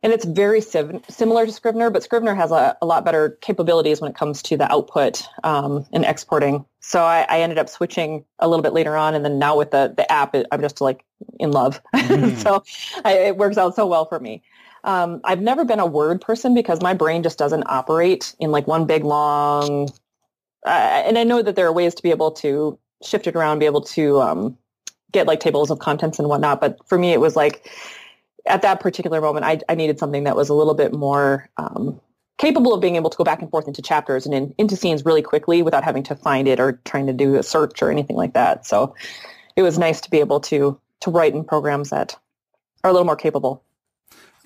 and 0.07 0.13
it's 0.13 0.25
very 0.25 0.61
sim- 0.61 1.03
similar 1.09 1.47
to 1.47 1.53
Scrivener, 1.53 1.91
but 1.91 2.03
Scrivener 2.03 2.35
has 2.35 2.53
a, 2.53 2.77
a, 2.81 2.87
lot 2.87 3.05
better 3.05 3.31
capabilities 3.41 4.01
when 4.01 4.09
it 4.09 4.17
comes 4.17 4.41
to 4.43 4.57
the 4.57 4.71
output 4.71 5.27
um, 5.43 5.85
and 5.93 6.05
exporting. 6.05 6.65
So 6.79 7.03
I, 7.03 7.27
I, 7.29 7.41
ended 7.41 7.59
up 7.59 7.69
switching 7.69 8.25
a 8.39 8.47
little 8.47 8.63
bit 8.63 8.73
later 8.73 8.97
on, 8.97 9.15
and 9.17 9.25
then 9.25 9.41
now 9.41 9.57
with 9.57 9.73
the 9.73 9.93
the 9.97 10.11
app, 10.11 10.37
it, 10.37 10.47
I'm 10.53 10.61
just 10.61 10.81
like 10.81 11.05
in 11.41 11.51
love. 11.51 11.83
Mm. 12.07 12.37
so 12.37 12.63
I, 13.05 13.15
it 13.15 13.37
works 13.37 13.59
out 13.59 13.75
so 13.75 13.85
well 13.85 14.05
for 14.05 14.21
me. 14.21 14.43
Um, 14.85 15.21
I've 15.25 15.41
never 15.41 15.65
been 15.65 15.81
a 15.81 15.87
word 15.87 16.21
person 16.21 16.55
because 16.55 16.81
my 16.81 16.95
brain 16.95 17.25
just 17.25 17.37
doesn't 17.37 17.65
operate 17.67 18.37
in 18.39 18.53
like 18.53 18.69
one 18.69 18.87
big 18.87 19.03
long. 19.03 19.89
Uh, 20.67 21.03
and 21.07 21.17
I 21.17 21.25
know 21.25 21.43
that 21.43 21.57
there 21.57 21.67
are 21.67 21.73
ways 21.73 21.95
to 21.95 22.03
be 22.03 22.11
able 22.11 22.33
to 22.33 22.79
shift 23.03 23.27
it 23.27 23.37
around, 23.37 23.61
be 23.61 23.67
able 23.67 23.83
to 23.83 24.21
um, 24.21 24.59
get 25.13 25.27
like 25.27 25.41
tables 25.41 25.71
of 25.71 25.79
contents 25.79 26.19
and 26.19 26.29
whatnot. 26.29 26.61
But 26.61 26.79
for 26.87 26.99
me, 26.99 27.13
it 27.13 27.21
was 27.21 27.37
like 27.37 27.71
at 28.47 28.63
that 28.63 28.81
particular 28.81 29.21
moment, 29.21 29.45
I, 29.45 29.61
I 29.69 29.75
needed 29.75 29.99
something 29.99 30.25
that 30.25 30.37
was 30.37 30.49
a 30.49 30.55
little 30.55 30.75
bit 30.75 30.93
more 30.93 31.49
um, 31.57 32.01
capable 32.39 32.75
of 32.75 32.81
being 32.81 32.97
able 32.97 33.11
to 33.11 33.17
go 33.17 33.25
back 33.25 33.41
and 33.41 33.51
forth 33.51 33.67
into 33.67 33.83
chapters 33.83 34.27
and 34.27 34.35
in, 34.35 34.55
into 34.59 34.77
scenes 34.77 35.05
really 35.05 35.23
quickly 35.23 35.63
without 35.63 35.85
having 35.85 36.03
to 36.05 36.15
find 36.15 36.49
it 36.49 36.61
or 36.61 36.81
trying 36.85 37.07
to 37.07 37.13
do 37.13 37.37
a 37.37 37.43
search 37.43 37.83
or 37.83 37.91
anything 37.91 38.17
like 38.17 38.35
that. 38.35 38.67
So 38.67 38.95
it 39.57 39.63
was 39.63 39.79
nice 39.79 40.01
to 40.03 40.11
be 40.11 40.21
able 40.21 40.41
to 40.41 40.79
to 41.01 41.11
write 41.11 41.35
in 41.35 41.45
programs 41.45 41.91
that 41.91 42.17
are 42.83 42.91
a 42.91 42.93
little 42.93 43.05
more 43.05 43.17
capable. 43.17 43.63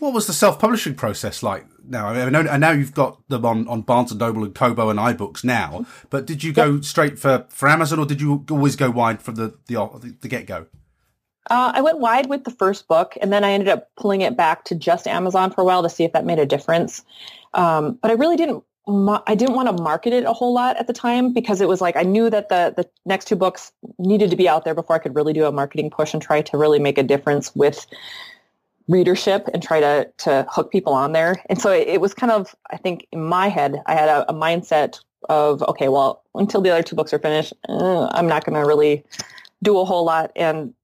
What 0.01 0.13
was 0.13 0.27
the 0.27 0.33
self-publishing 0.33 0.95
process 0.95 1.43
like? 1.43 1.67
Now, 1.91 2.07
I, 2.07 2.25
mean, 2.25 2.49
I 2.49 2.57
know 2.57 2.71
you've 2.71 2.95
got 2.95 3.29
them 3.29 3.45
on, 3.45 3.67
on 3.67 3.83
Barnes 3.83 4.13
and 4.13 4.21
Noble 4.21 4.45
and 4.45 4.55
Kobo 4.55 4.91
and 4.91 4.99
iBooks 4.99 5.43
now, 5.43 5.85
but 6.09 6.25
did 6.25 6.45
you 6.45 6.53
go 6.53 6.81
straight 6.81 7.19
for, 7.19 7.47
for 7.49 7.69
Amazon, 7.69 7.99
or 7.99 8.07
did 8.07 8.21
you 8.21 8.45
always 8.49 8.77
go 8.77 8.91
wide 8.91 9.21
from 9.21 9.35
the 9.35 9.59
the, 9.67 10.17
the 10.21 10.29
get 10.29 10.47
go? 10.47 10.67
Uh, 11.51 11.73
I 11.75 11.81
went 11.81 11.99
wide 11.99 12.29
with 12.29 12.45
the 12.45 12.53
first 12.53 12.87
book, 12.87 13.19
and 13.21 13.33
then 13.33 13.43
I 13.43 13.51
ended 13.51 13.69
up 13.69 13.89
pulling 13.97 14.21
it 14.21 14.37
back 14.37 14.65
to 14.67 14.77
just 14.77 15.09
Amazon 15.09 15.51
for 15.51 15.63
a 15.63 15.65
while 15.65 15.83
to 15.83 15.91
see 15.91 16.05
if 16.05 16.13
that 16.13 16.25
made 16.25 16.39
a 16.39 16.47
difference. 16.47 17.03
Um, 17.55 17.99
but 18.01 18.13
I 18.13 18.15
really 18.15 18.37
didn't. 18.37 18.63
I 18.87 19.35
didn't 19.35 19.55
want 19.55 19.77
to 19.77 19.83
market 19.83 20.13
it 20.13 20.25
a 20.25 20.33
whole 20.33 20.55
lot 20.55 20.77
at 20.77 20.87
the 20.87 20.93
time 20.93 21.33
because 21.33 21.61
it 21.61 21.69
was 21.69 21.81
like 21.81 21.97
I 21.97 22.03
knew 22.03 22.31
that 22.31 22.49
the 22.49 22.73
the 22.77 22.89
next 23.05 23.27
two 23.27 23.37
books 23.37 23.73
needed 23.99 24.31
to 24.31 24.37
be 24.37 24.49
out 24.49 24.65
there 24.65 24.75
before 24.75 24.97
I 24.97 25.01
could 25.01 25.15
really 25.15 25.33
do 25.33 25.45
a 25.45 25.53
marketing 25.53 25.91
push 25.91 26.13
and 26.13 26.23
try 26.23 26.41
to 26.41 26.57
really 26.57 26.79
make 26.79 26.99
a 26.99 27.03
difference 27.03 27.55
with 27.55 27.87
readership 28.91 29.49
and 29.55 29.63
try 29.63 29.81
to 29.81 30.11
to 30.19 30.47
hook 30.51 30.71
people 30.71 30.93
on 30.93 31.13
there. 31.13 31.43
And 31.49 31.61
so 31.61 31.71
it, 31.71 31.87
it 31.89 32.01
was 32.01 32.13
kind 32.13 32.33
of 32.33 32.55
I 32.71 32.77
think 32.77 33.07
in 33.13 33.25
my 33.25 33.49
head 33.49 33.81
I 33.87 33.95
had 33.95 34.09
a, 34.09 34.29
a 34.31 34.35
mindset 34.35 35.01
of 35.29 35.63
okay, 35.63 35.89
well 35.89 36.23
until 36.35 36.61
the 36.61 36.71
other 36.71 36.83
two 36.83 36.97
books 36.97 37.13
are 37.15 37.19
finished, 37.19 37.53
uh, 37.69 38.09
I'm 38.13 38.27
not 38.27 38.45
going 38.45 38.61
to 38.61 38.67
really 38.67 39.05
do 39.63 39.79
a 39.79 39.85
whole 39.85 40.05
lot 40.05 40.33
and 40.37 40.75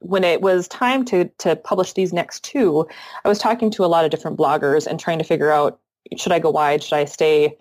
when 0.00 0.24
it 0.24 0.40
was 0.40 0.66
time 0.68 1.04
to 1.04 1.26
to 1.38 1.56
publish 1.56 1.92
these 1.92 2.12
next 2.12 2.42
two, 2.42 2.86
I 3.24 3.28
was 3.28 3.38
talking 3.38 3.70
to 3.72 3.84
a 3.84 3.86
lot 3.86 4.04
of 4.04 4.10
different 4.10 4.38
bloggers 4.38 4.86
and 4.86 4.98
trying 4.98 5.18
to 5.18 5.24
figure 5.24 5.50
out 5.50 5.78
should 6.16 6.32
I 6.32 6.38
go 6.38 6.50
wide, 6.50 6.82
should 6.82 6.96
I 6.96 7.04
stay 7.04 7.56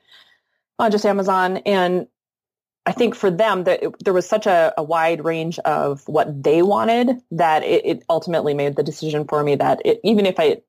on 0.80 0.90
just 0.90 1.06
Amazon? 1.06 1.58
And 1.66 2.08
I 2.90 2.92
think 2.92 3.14
for 3.14 3.30
them 3.30 3.66
that 3.66 3.84
it, 3.84 4.04
there 4.04 4.14
was 4.16 4.28
such 4.28 4.48
a, 4.48 4.74
a, 4.76 4.82
wide 4.82 5.24
range 5.24 5.60
of 5.60 6.08
what 6.08 6.44
they 6.44 6.64
wanted 6.64 7.22
that 7.30 7.62
it, 7.62 7.86
it 7.86 8.04
ultimately 8.10 8.56
made 8.56 8.78
the 8.78 8.82
decision 8.82 9.26
for 9.26 9.44
me 9.44 9.54
that 9.58 9.80
it, 9.86 10.00
even 10.04 10.26
if 10.26 10.40
I 10.40 10.64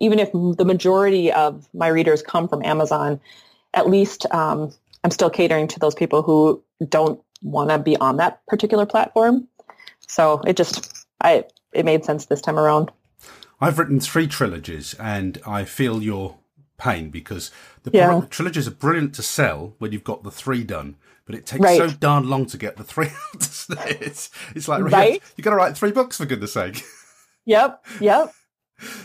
even 0.00 0.18
if 0.18 0.32
the 0.32 0.64
majority 0.64 1.30
of 1.30 1.68
my 1.74 1.88
readers 1.88 2.22
come 2.22 2.48
from 2.48 2.64
Amazon, 2.64 3.20
at 3.74 3.90
least 3.90 4.24
um, 4.32 4.72
I'm 5.04 5.10
still 5.10 5.28
catering 5.28 5.68
to 5.68 5.78
those 5.78 5.94
people 5.94 6.22
who 6.22 6.64
don't 6.88 7.22
want 7.42 7.68
to 7.68 7.78
be 7.78 7.94
on 7.98 8.16
that 8.16 8.40
particular 8.46 8.86
platform. 8.86 9.46
So 10.08 10.40
it 10.46 10.56
just 10.56 11.06
I 11.20 11.44
it 11.74 11.84
made 11.84 12.06
sense 12.06 12.24
this 12.24 12.40
time 12.40 12.58
around. 12.58 12.90
I've 13.60 13.78
written 13.78 14.00
three 14.00 14.28
trilogies, 14.28 14.94
and 14.94 15.36
I 15.46 15.64
feel 15.64 16.02
your 16.02 16.38
pain 16.78 17.10
because 17.10 17.50
the 17.82 17.90
yeah. 17.92 18.22
trilogies 18.30 18.66
are 18.66 18.70
brilliant 18.70 19.14
to 19.16 19.22
sell 19.22 19.74
when 19.76 19.92
you've 19.92 20.04
got 20.04 20.22
the 20.22 20.30
three 20.30 20.64
done, 20.64 20.96
but 21.30 21.38
it 21.38 21.46
takes 21.46 21.62
right. 21.62 21.78
so 21.78 21.88
darn 21.88 22.28
long 22.28 22.44
to 22.46 22.58
get 22.58 22.76
the 22.76 22.82
three 22.82 23.06
out. 23.06 24.00
it's, 24.02 24.30
it's 24.54 24.66
like 24.66 24.82
right? 24.82 25.22
you 25.36 25.44
got 25.44 25.50
to 25.50 25.56
write 25.56 25.76
three 25.76 25.92
books 25.92 26.16
for 26.16 26.26
goodness 26.26 26.52
sake. 26.52 26.82
Yep, 27.46 27.84
yep. 28.00 28.32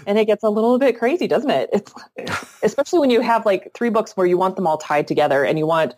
And 0.08 0.18
it 0.18 0.26
gets 0.26 0.44
a 0.44 0.50
little 0.50 0.80
bit 0.80 0.98
crazy, 0.98 1.28
doesn't 1.28 1.50
it? 1.50 1.70
It's 1.72 1.94
especially 2.64 3.00
when 3.00 3.10
you 3.12 3.22
have 3.22 3.46
like 3.46 3.72
three 3.76 3.90
books 3.90 4.18
where 4.18 4.26
you 4.26 4.38
want 4.38 4.56
them 4.56 4.66
all 4.66 4.78
tied 4.78 5.08
together 5.08 5.44
and 5.44 5.60
you 5.60 5.68
want, 5.68 5.94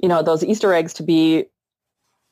you 0.00 0.08
know, 0.08 0.22
those 0.22 0.44
Easter 0.44 0.72
eggs 0.72 0.94
to 0.94 1.02
be 1.02 1.46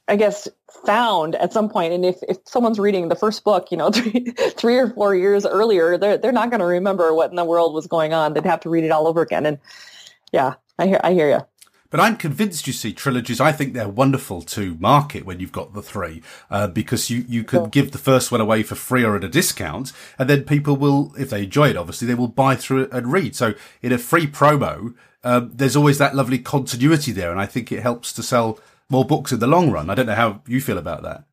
I 0.08 0.14
guess, 0.14 0.46
found 0.84 1.34
at 1.34 1.52
some 1.52 1.68
point. 1.68 1.92
And 1.92 2.04
if, 2.04 2.18
if 2.28 2.36
someone's 2.44 2.78
reading 2.78 3.08
the 3.08 3.16
first 3.16 3.42
book, 3.42 3.72
you 3.72 3.76
know, 3.76 3.90
three, 3.90 4.20
three 4.50 4.76
or 4.76 4.90
four 4.90 5.16
years 5.16 5.44
earlier, 5.44 5.98
they're, 5.98 6.16
they're 6.16 6.30
not 6.30 6.50
going 6.50 6.60
to 6.60 6.66
remember 6.66 7.12
what 7.12 7.30
in 7.30 7.36
the 7.36 7.44
world 7.44 7.74
was 7.74 7.88
going 7.88 8.12
on. 8.12 8.32
They'd 8.32 8.46
have 8.46 8.60
to 8.60 8.70
read 8.70 8.84
it 8.84 8.92
all 8.92 9.08
over 9.08 9.20
again. 9.20 9.46
And 9.46 9.58
yeah, 10.32 10.54
I 10.78 10.86
hear, 10.86 11.00
I 11.02 11.12
hear 11.12 11.28
you. 11.28 11.40
But 11.96 12.02
I'm 12.02 12.18
convinced 12.18 12.66
you 12.66 12.74
see 12.74 12.92
trilogies. 12.92 13.40
I 13.40 13.52
think 13.52 13.72
they're 13.72 13.88
wonderful 13.88 14.42
to 14.42 14.76
market 14.78 15.24
when 15.24 15.40
you've 15.40 15.50
got 15.50 15.72
the 15.72 15.80
three, 15.80 16.20
uh, 16.50 16.66
because 16.66 17.08
you, 17.08 17.24
you 17.26 17.42
could 17.42 17.70
give 17.70 17.92
the 17.92 17.96
first 17.96 18.30
one 18.30 18.42
away 18.42 18.64
for 18.64 18.74
free 18.74 19.02
or 19.02 19.16
at 19.16 19.24
a 19.24 19.30
discount. 19.30 19.94
And 20.18 20.28
then 20.28 20.44
people 20.44 20.76
will, 20.76 21.14
if 21.18 21.30
they 21.30 21.44
enjoy 21.44 21.70
it, 21.70 21.76
obviously 21.78 22.06
they 22.06 22.14
will 22.14 22.28
buy 22.28 22.54
through 22.54 22.82
it 22.82 22.92
and 22.92 23.10
read. 23.10 23.34
So 23.34 23.54
in 23.80 23.92
a 23.92 23.96
free 23.96 24.26
promo, 24.26 24.94
uh, 25.24 25.46
there's 25.50 25.74
always 25.74 25.96
that 25.96 26.14
lovely 26.14 26.38
continuity 26.38 27.12
there. 27.12 27.30
And 27.30 27.40
I 27.40 27.46
think 27.46 27.72
it 27.72 27.80
helps 27.80 28.12
to 28.12 28.22
sell 28.22 28.60
more 28.90 29.06
books 29.06 29.32
in 29.32 29.38
the 29.38 29.46
long 29.46 29.70
run. 29.70 29.88
I 29.88 29.94
don't 29.94 30.04
know 30.04 30.14
how 30.16 30.42
you 30.46 30.60
feel 30.60 30.76
about 30.76 31.02
that. 31.04 31.24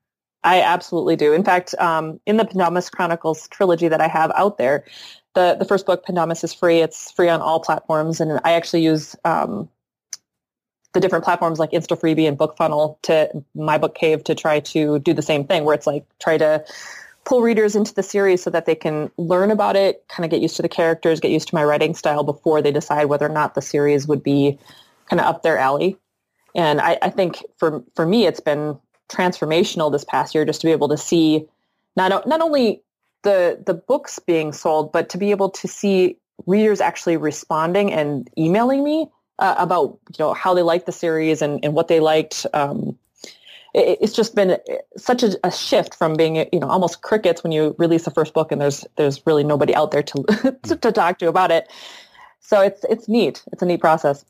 I 0.45 0.61
absolutely 0.61 1.17
do. 1.17 1.33
In 1.33 1.43
fact, 1.43 1.75
um, 1.77 2.21
in 2.25 2.37
the 2.37 2.45
Pendomus 2.45 2.89
Chronicles 2.89 3.49
trilogy 3.49 3.89
that 3.89 3.99
I 3.99 4.07
have 4.07 4.31
out 4.37 4.57
there, 4.57 4.85
the, 5.33 5.57
the 5.59 5.65
first 5.65 5.85
book, 5.85 6.05
Pendomus, 6.05 6.41
is 6.41 6.53
free. 6.53 6.79
It's 6.79 7.11
free 7.11 7.27
on 7.27 7.41
all 7.41 7.59
platforms. 7.59 8.21
And 8.21 8.39
I 8.45 8.53
actually 8.53 8.83
use 8.83 9.13
um, 9.25 9.67
the 10.93 10.99
different 10.99 11.25
platforms 11.25 11.59
like 11.59 11.71
InstaFreebie 11.71 12.27
and 12.27 12.37
BookFunnel 12.37 13.01
to 13.03 13.43
my 13.55 13.77
book 13.77 13.95
cave 13.95 14.23
to 14.25 14.35
try 14.35 14.59
to 14.59 14.99
do 14.99 15.13
the 15.13 15.21
same 15.21 15.45
thing 15.45 15.65
where 15.65 15.75
it's 15.75 15.87
like 15.87 16.05
try 16.19 16.37
to 16.37 16.63
pull 17.25 17.41
readers 17.41 17.75
into 17.75 17.93
the 17.93 18.03
series 18.03 18.43
so 18.43 18.49
that 18.49 18.65
they 18.65 18.75
can 18.75 19.09
learn 19.17 19.49
about 19.49 19.75
it, 19.75 20.03
kind 20.07 20.25
of 20.25 20.31
get 20.31 20.41
used 20.41 20.55
to 20.57 20.61
the 20.61 20.69
characters, 20.69 21.19
get 21.19 21.31
used 21.31 21.47
to 21.47 21.55
my 21.55 21.63
writing 21.63 21.95
style 21.95 22.23
before 22.23 22.61
they 22.61 22.71
decide 22.71 23.05
whether 23.05 23.25
or 23.25 23.29
not 23.29 23.55
the 23.55 23.61
series 23.61 24.07
would 24.07 24.21
be 24.21 24.57
kind 25.09 25.19
of 25.19 25.25
up 25.25 25.41
their 25.41 25.57
alley. 25.57 25.97
And 26.55 26.79
I, 26.79 26.97
I 27.01 27.09
think 27.09 27.43
for 27.57 27.83
for 27.95 28.05
me, 28.05 28.25
it's 28.25 28.39
been 28.39 28.77
transformational 29.09 29.91
this 29.91 30.03
past 30.03 30.35
year 30.35 30.45
just 30.45 30.61
to 30.61 30.67
be 30.67 30.71
able 30.71 30.89
to 30.89 30.97
see 30.97 31.47
not 31.95 32.27
not 32.27 32.41
only 32.41 32.81
the 33.23 33.61
the 33.65 33.73
books 33.73 34.19
being 34.19 34.51
sold, 34.51 34.91
but 34.91 35.09
to 35.09 35.17
be 35.17 35.31
able 35.31 35.49
to 35.49 35.67
see 35.67 36.17
readers 36.45 36.81
actually 36.81 37.17
responding 37.17 37.91
and 37.91 38.29
emailing 38.37 38.83
me 38.83 39.07
uh, 39.39 39.55
about 39.57 39.99
you 40.17 40.25
know 40.25 40.33
how 40.33 40.53
they 40.53 40.61
liked 40.61 40.85
the 40.85 40.91
series 40.91 41.41
and, 41.41 41.63
and 41.63 41.73
what 41.73 41.87
they 41.87 41.99
liked. 41.99 42.45
Um, 42.53 42.97
it, 43.73 43.97
it's 44.01 44.13
just 44.13 44.35
been 44.35 44.57
such 44.97 45.23
a, 45.23 45.37
a, 45.43 45.51
shift 45.51 45.95
from 45.95 46.13
being 46.13 46.35
you 46.35 46.59
know 46.59 46.69
almost 46.69 47.01
crickets 47.01 47.43
when 47.43 47.51
you 47.51 47.75
release 47.77 48.05
the 48.05 48.11
first 48.11 48.33
book 48.33 48.51
and 48.51 48.61
there's 48.61 48.85
there's 48.95 49.25
really 49.25 49.43
nobody 49.43 49.73
out 49.73 49.91
there 49.91 50.03
to 50.03 50.57
to 50.63 50.91
talk 50.91 51.19
to 51.19 51.27
about 51.27 51.51
it. 51.51 51.69
So 52.43 52.61
it's 52.61 52.83
it's 52.89 53.07
neat. 53.07 53.43
It's 53.51 53.61
a 53.61 53.65
neat 53.65 53.79
process. 53.79 54.25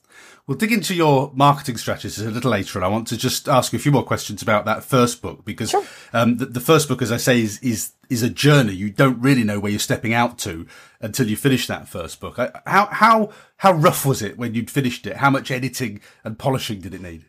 We'll 0.45 0.57
dig 0.57 0.71
into 0.71 0.93
your 0.93 1.31
marketing 1.33 1.77
strategies 1.77 2.19
a 2.19 2.29
little 2.29 2.51
later, 2.51 2.77
and 2.77 2.85
I 2.85 2.87
want 2.87 3.07
to 3.07 3.17
just 3.17 3.49
ask 3.49 3.73
you 3.73 3.77
a 3.77 3.81
few 3.81 3.91
more 3.91 4.03
questions 4.03 4.41
about 4.41 4.65
that 4.65 4.83
first 4.83 5.21
book 5.21 5.43
because 5.43 5.71
sure. 5.71 5.83
um, 6.13 6.37
the, 6.37 6.45
the, 6.45 6.59
first 6.59 6.87
book, 6.87 7.01
as 7.01 7.11
I 7.11 7.17
say, 7.17 7.41
is 7.41 7.59
is 7.59 7.93
is 8.09 8.21
a 8.21 8.29
journey. 8.29 8.73
You 8.73 8.91
don't 8.91 9.19
really 9.19 9.43
know 9.43 9.59
where 9.59 9.71
you're 9.71 9.79
stepping 9.79 10.13
out 10.13 10.37
to 10.39 10.67
until 11.01 11.27
you 11.27 11.35
finish 11.35 11.65
that 11.67 11.87
first 11.87 12.19
book. 12.19 12.37
How 12.67 12.87
how 12.91 13.31
how 13.57 13.73
rough 13.73 14.05
was 14.05 14.21
it 14.21 14.37
when 14.37 14.53
you'd 14.53 14.69
finished 14.69 15.07
it? 15.07 15.17
How 15.17 15.31
much 15.31 15.49
editing 15.49 15.99
and 16.23 16.37
polishing 16.37 16.81
did 16.81 16.93
it 16.93 17.01
need? 17.01 17.25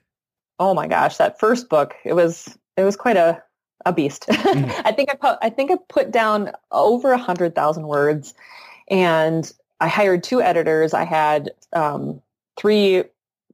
Oh 0.58 0.74
my 0.74 0.86
gosh, 0.86 1.16
that 1.16 1.40
first 1.40 1.70
book 1.70 1.94
it 2.04 2.12
was 2.12 2.58
it 2.76 2.84
was 2.84 2.96
quite 2.96 3.16
a 3.16 3.42
a 3.86 3.92
beast. 3.92 4.26
Mm. 4.54 4.70
I 4.84 4.92
think 4.92 5.10
I 5.10 5.14
put 5.14 5.38
I 5.42 5.50
think 5.50 5.70
I 5.70 5.76
put 5.88 6.10
down 6.12 6.52
over 6.70 7.10
a 7.12 7.18
hundred 7.18 7.54
thousand 7.54 7.88
words, 7.88 8.34
and 8.88 9.50
I 9.84 9.88
hired 9.88 10.22
two 10.22 10.40
editors. 10.40 10.94
I 10.94 11.04
had 11.04 11.50
um, 11.74 12.22
three 12.56 13.04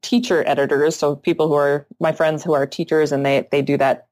teacher 0.01 0.47
editors, 0.47 0.95
so 0.95 1.17
people 1.17 1.49
who 1.49 1.55
are 1.55 1.89
my 1.99 2.13
friends 2.13 2.45
who 2.45 2.53
are 2.53 2.69
teachers 2.69 3.11
and 3.11 3.27
they, 3.27 3.49
they 3.51 3.63
do 3.63 3.77
that 3.79 4.07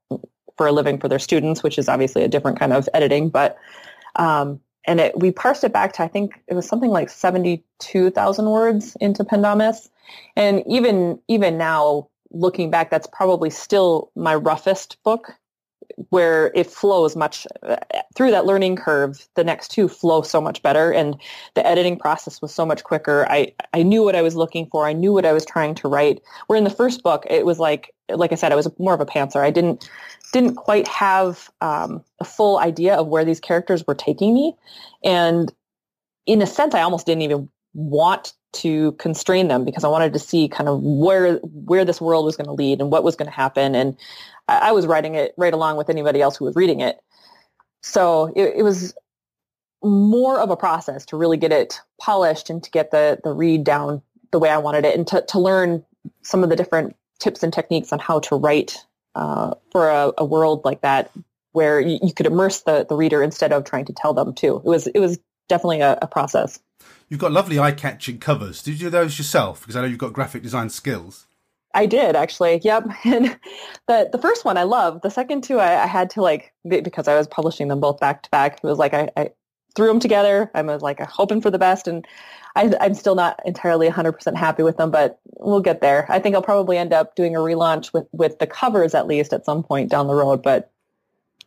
for 0.57 0.67
a 0.67 0.73
living 0.73 0.99
for 0.99 1.07
their 1.07 1.17
students, 1.17 1.63
which 1.63 1.77
is 1.77 1.87
obviously 1.87 2.21
a 2.21 2.27
different 2.27 2.59
kind 2.59 2.73
of 2.73 2.89
editing. 2.93 3.29
But 3.29 3.57
um, 4.17 4.59
and 4.85 4.99
it, 4.99 5.17
we 5.17 5.31
parsed 5.31 5.63
it 5.63 5.71
back 5.71 5.93
to 5.93 6.03
I 6.03 6.09
think 6.09 6.33
it 6.49 6.55
was 6.55 6.67
something 6.67 6.89
like 6.89 7.09
seventy 7.09 7.63
two 7.79 8.09
thousand 8.09 8.49
words 8.49 8.97
into 8.99 9.23
Pendomus, 9.23 9.89
and 10.35 10.61
even 10.67 11.21
even 11.29 11.57
now 11.57 12.09
looking 12.31 12.69
back, 12.69 12.89
that's 12.89 13.07
probably 13.07 13.49
still 13.49 14.11
my 14.17 14.35
roughest 14.35 14.97
book 15.05 15.35
where 16.09 16.51
it 16.55 16.67
flows 16.67 17.15
much 17.15 17.45
uh, 17.63 17.77
through 18.15 18.31
that 18.31 18.45
learning 18.45 18.75
curve 18.75 19.27
the 19.35 19.43
next 19.43 19.69
two 19.69 19.87
flow 19.87 20.21
so 20.21 20.39
much 20.39 20.61
better 20.61 20.91
and 20.91 21.15
the 21.55 21.65
editing 21.65 21.97
process 21.97 22.41
was 22.41 22.53
so 22.53 22.65
much 22.65 22.83
quicker. 22.83 23.25
I 23.29 23.53
i 23.73 23.83
knew 23.83 24.03
what 24.03 24.15
i 24.15 24.21
was 24.21 24.35
looking 24.35 24.67
for. 24.67 24.87
I 24.87 24.93
knew 24.93 25.13
what 25.13 25.25
i 25.25 25.33
was 25.33 25.45
trying 25.45 25.75
to 25.75 25.87
write. 25.87 26.21
Where 26.47 26.57
in 26.57 26.63
the 26.63 26.69
first 26.69 27.03
book 27.03 27.25
it 27.29 27.45
was 27.45 27.59
like 27.59 27.93
like 28.09 28.31
i 28.31 28.35
said 28.35 28.51
i 28.51 28.55
was 28.55 28.67
more 28.79 28.93
of 28.93 29.01
a 29.01 29.05
pantser. 29.05 29.41
I 29.41 29.51
didn't 29.51 29.89
didn't 30.31 30.55
quite 30.55 30.87
have 30.87 31.49
um, 31.61 32.03
a 32.19 32.25
full 32.25 32.59
idea 32.59 32.95
of 32.95 33.07
where 33.07 33.25
these 33.25 33.39
characters 33.39 33.85
were 33.87 33.95
taking 33.95 34.33
me. 34.33 34.55
And 35.03 35.51
in 36.25 36.41
a 36.41 36.47
sense 36.47 36.73
i 36.73 36.81
almost 36.81 37.05
didn't 37.05 37.23
even 37.23 37.49
want 37.73 38.33
to 38.51 38.93
constrain 38.93 39.47
them 39.47 39.63
because 39.63 39.83
I 39.83 39.89
wanted 39.89 40.13
to 40.13 40.19
see 40.19 40.47
kind 40.47 40.67
of 40.67 40.81
where 40.81 41.35
where 41.37 41.85
this 41.85 42.01
world 42.01 42.25
was 42.25 42.35
going 42.35 42.47
to 42.47 42.53
lead 42.53 42.81
and 42.81 42.91
what 42.91 43.03
was 43.03 43.15
going 43.15 43.27
to 43.29 43.35
happen. 43.35 43.75
And 43.75 43.97
I, 44.47 44.69
I, 44.69 44.71
was 44.71 44.87
writing 44.87 45.15
it 45.15 45.33
right 45.37 45.53
along 45.53 45.77
with 45.77 45.89
anybody 45.89 46.21
else 46.21 46.35
who 46.37 46.45
was 46.45 46.55
reading 46.55 46.81
it. 46.81 46.99
So 47.83 48.33
it, 48.35 48.55
it, 48.57 48.63
was 48.63 48.95
more 49.83 50.39
of 50.39 50.49
a 50.49 50.57
process 50.57 51.05
to 51.05 51.17
really 51.17 51.37
get 51.37 51.51
it 51.51 51.79
polished 52.01 52.49
and 52.49 52.63
to 52.63 52.71
get 52.71 52.91
the 52.91 53.19
the 53.23 53.31
read 53.31 53.63
down 53.63 54.01
the 54.31 54.39
way 54.39 54.49
I 54.49 54.57
wanted 54.57 54.85
it 54.85 54.95
and 54.95 55.07
to, 55.07 55.21
to 55.21 55.39
learn 55.39 55.83
some 56.23 56.43
of 56.43 56.49
the 56.49 56.55
different 56.55 56.95
tips 57.19 57.43
and 57.43 57.53
techniques 57.53 57.91
on 57.93 57.99
how 57.99 58.19
to 58.19 58.35
write 58.35 58.77
uh, 59.15 59.53
for 59.71 59.89
a, 59.89 60.11
a, 60.17 60.25
world 60.25 60.63
like 60.63 60.81
that 60.81 61.11
where 61.51 61.79
you, 61.79 61.99
you, 62.01 62.13
could 62.13 62.27
immerse 62.27 62.61
the, 62.61 62.85
the 62.87 62.95
reader 62.95 63.23
instead 63.23 63.51
of 63.51 63.63
trying 63.63 63.85
to 63.85 63.93
tell 63.93 64.13
them 64.13 64.33
too. 64.33 64.57
It 64.57 64.65
was 64.65 64.87
it 64.87 64.99
was 64.99 65.19
definitely 65.47 65.81
a, 65.81 65.97
a 66.01 66.07
process. 66.07 66.59
You've 67.09 67.19
got 67.19 67.31
lovely 67.31 67.57
eye-catching 67.57 68.19
covers. 68.19 68.61
Did 68.61 68.73
you 68.73 68.87
do 68.87 68.89
those 68.91 69.17
yourself? 69.17 69.61
Because 69.61 69.75
I 69.75 69.81
know 69.81 69.87
you've 69.87 69.97
got 69.97 70.13
graphic 70.13 70.43
design 70.43 70.69
skills. 70.69 71.25
I 71.73 71.85
did 71.85 72.15
actually. 72.15 72.61
Yep. 72.63 72.87
And 73.05 73.39
the 73.87 74.09
the 74.11 74.17
first 74.17 74.45
one 74.45 74.57
I 74.57 74.63
loved. 74.63 75.01
The 75.03 75.11
second 75.11 75.43
two 75.43 75.59
I, 75.59 75.83
I, 75.83 75.87
had 75.87 76.09
to 76.11 76.21
like 76.21 76.53
because 76.67 77.07
I 77.07 77.15
was 77.15 77.27
publishing 77.27 77.67
them 77.67 77.79
both 77.79 77.99
back 77.99 78.23
to 78.23 78.29
back. 78.29 78.59
It 78.63 78.63
was 78.63 78.77
like 78.77 78.93
I, 78.93 79.09
I 79.15 79.31
threw 79.75 79.87
them 79.87 79.99
together. 79.99 80.51
I 80.53 80.61
was 80.61 80.81
uh, 80.81 80.85
like 80.85 80.99
hoping 80.99 81.41
for 81.41 81.51
the 81.51 81.59
best, 81.59 81.87
and 81.87 82.05
I, 82.55 82.73
I'm 82.81 82.93
still 82.93 83.15
not 83.15 83.39
entirely 83.45 83.89
100% 83.89 84.35
happy 84.35 84.63
with 84.63 84.77
them, 84.77 84.91
but 84.91 85.19
we'll 85.37 85.61
get 85.61 85.81
there. 85.81 86.05
I 86.09 86.19
think 86.19 86.35
I'll 86.35 86.41
probably 86.41 86.77
end 86.77 86.93
up 86.93 87.15
doing 87.15 87.35
a 87.35 87.39
relaunch 87.39 87.93
with 87.93 88.07
with 88.11 88.39
the 88.39 88.47
covers 88.47 88.93
at 88.93 89.07
least 89.07 89.33
at 89.33 89.45
some 89.45 89.63
point 89.63 89.89
down 89.89 90.07
the 90.07 90.15
road, 90.15 90.43
but 90.43 90.71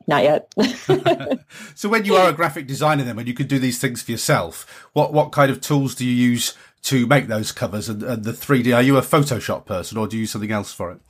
not 0.06 0.22
yet. 0.22 0.52
so 1.74 1.88
when 1.88 2.04
you 2.04 2.14
are 2.14 2.30
a 2.30 2.32
graphic 2.32 2.66
designer, 2.66 3.04
then 3.04 3.16
when 3.16 3.26
you 3.26 3.34
can 3.34 3.46
do 3.46 3.58
these 3.58 3.78
things 3.78 4.02
for 4.02 4.10
yourself, 4.10 4.88
what 4.92 5.12
what 5.12 5.32
kind 5.32 5.50
of 5.50 5.60
tools 5.60 5.94
do 5.94 6.04
you 6.04 6.12
use 6.12 6.54
to 6.82 7.06
make 7.06 7.28
those 7.28 7.52
covers 7.52 7.88
and, 7.88 8.02
and 8.02 8.24
the 8.24 8.32
3D? 8.32 8.74
Are 8.74 8.82
you 8.82 8.96
a 8.96 9.02
Photoshop 9.02 9.66
person, 9.66 9.98
or 9.98 10.06
do 10.06 10.16
you 10.16 10.22
use 10.22 10.32
something 10.32 10.52
else 10.52 10.72
for 10.72 10.90
it? 10.92 11.00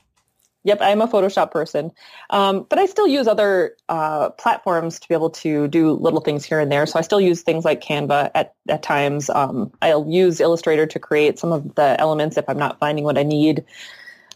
Yep, 0.65 0.77
I'm 0.81 1.01
a 1.01 1.07
Photoshop 1.07 1.51
person, 1.51 1.91
um, 2.29 2.65
but 2.69 2.79
I 2.79 2.85
still 2.85 3.07
use 3.07 3.27
other 3.27 3.75
uh, 3.89 4.29
platforms 4.29 4.97
to 5.01 5.07
be 5.09 5.13
able 5.13 5.31
to 5.31 5.67
do 5.67 5.91
little 5.91 6.21
things 6.21 6.45
here 6.45 6.61
and 6.61 6.71
there. 6.71 6.85
So 6.85 6.97
I 6.97 7.01
still 7.01 7.19
use 7.19 7.41
things 7.41 7.65
like 7.65 7.81
Canva 7.81 8.31
at 8.33 8.53
at 8.69 8.81
times. 8.81 9.29
Um, 9.29 9.73
I'll 9.81 10.07
use 10.07 10.39
Illustrator 10.39 10.85
to 10.85 10.99
create 10.99 11.37
some 11.37 11.51
of 11.51 11.75
the 11.75 11.99
elements 11.99 12.37
if 12.37 12.45
I'm 12.47 12.57
not 12.57 12.79
finding 12.79 13.03
what 13.03 13.17
I 13.17 13.23
need. 13.23 13.65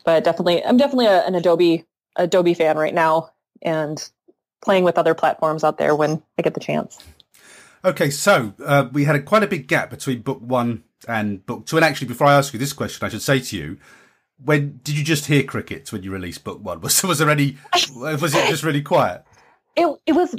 But 0.03 0.25
definitely, 0.25 0.65
I'm 0.65 0.75
definitely 0.75 1.05
a, 1.05 1.25
an 1.25 1.35
Adobe 1.35 1.85
Adobe 2.17 2.53
fan 2.53 2.77
right 2.77 2.93
now, 2.93 3.29
and 3.61 3.97
playing 4.61 4.83
with 4.83 4.97
other 4.97 5.13
platforms 5.13 5.63
out 5.63 5.77
there 5.77 5.95
when 5.95 6.21
I 6.37 6.41
get 6.41 6.53
the 6.53 6.59
chance. 6.59 6.97
Okay, 7.85 8.09
so 8.09 8.53
uh, 8.65 8.89
we 8.91 9.03
had 9.03 9.15
a, 9.15 9.21
quite 9.21 9.43
a 9.43 9.47
big 9.47 9.67
gap 9.67 9.89
between 9.89 10.21
book 10.21 10.39
one 10.41 10.83
and 11.07 11.45
book 11.45 11.65
two. 11.65 11.77
And 11.77 11.85
actually, 11.85 12.07
before 12.07 12.27
I 12.27 12.33
ask 12.33 12.53
you 12.53 12.59
this 12.59 12.73
question, 12.73 13.05
I 13.05 13.09
should 13.09 13.21
say 13.21 13.39
to 13.39 13.57
you 13.57 13.77
when 14.43 14.79
did 14.83 14.97
you 14.97 15.03
just 15.03 15.25
hear 15.25 15.43
crickets 15.43 15.91
when 15.91 16.03
you 16.03 16.11
released 16.11 16.43
book 16.43 16.63
one? 16.63 16.81
Was 16.81 17.01
was 17.03 17.19
there 17.19 17.29
any? 17.29 17.57
Was 17.95 18.35
it 18.35 18.47
just 18.49 18.63
really 18.63 18.81
quiet? 18.81 19.23
It 19.75 19.87
it 20.05 20.13
was 20.13 20.35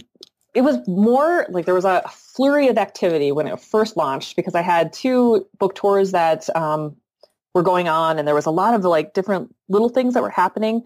it 0.55 0.63
was 0.63 0.87
more 0.89 1.47
like 1.49 1.65
there 1.65 1.75
was 1.75 1.85
a 1.85 2.03
flurry 2.09 2.69
of 2.69 2.79
activity 2.79 3.33
when 3.33 3.47
it 3.47 3.61
first 3.61 3.97
launched 3.97 4.37
because 4.37 4.55
I 4.55 4.63
had 4.63 4.93
two 4.93 5.47
book 5.59 5.75
tours 5.75 6.13
that 6.13 6.55
um, 6.57 6.97
were 7.55 7.63
going 7.63 7.89
on, 7.89 8.19
and 8.19 8.27
there 8.27 8.35
was 8.35 8.47
a 8.47 8.51
lot 8.51 8.75
of 8.75 8.85
like 8.85 9.15
different 9.15 9.55
little 9.69 9.89
things 9.89 10.15
that 10.15 10.23
were 10.23 10.31
happening. 10.31 10.85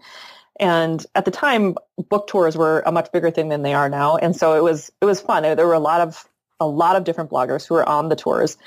And 0.59 1.05
at 1.15 1.25
the 1.25 1.31
time, 1.31 1.75
book 2.09 2.27
tours 2.27 2.55
were 2.55 2.83
a 2.85 2.91
much 2.91 3.11
bigger 3.11 3.31
thing 3.31 3.49
than 3.49 3.63
they 3.63 3.73
are 3.73 3.89
now, 3.89 4.17
and 4.17 4.35
so 4.35 4.55
it 4.55 4.63
was 4.63 4.91
it 5.01 5.05
was 5.05 5.19
fun. 5.19 5.43
There 5.43 5.67
were 5.67 5.73
a 5.73 5.79
lot 5.79 6.01
of 6.01 6.27
a 6.59 6.67
lot 6.67 6.95
of 6.95 7.03
different 7.03 7.31
bloggers 7.31 7.67
who 7.67 7.73
were 7.73 7.87
on 7.87 8.09
the 8.09 8.15
tours, 8.15 8.57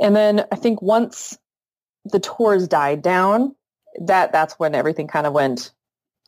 and 0.00 0.14
then 0.14 0.44
I 0.52 0.56
think 0.56 0.80
once 0.82 1.36
the 2.04 2.20
tours 2.20 2.68
died 2.68 3.02
down, 3.02 3.54
that 4.00 4.32
that's 4.32 4.54
when 4.54 4.74
everything 4.74 5.08
kind 5.08 5.26
of 5.26 5.32
went 5.32 5.72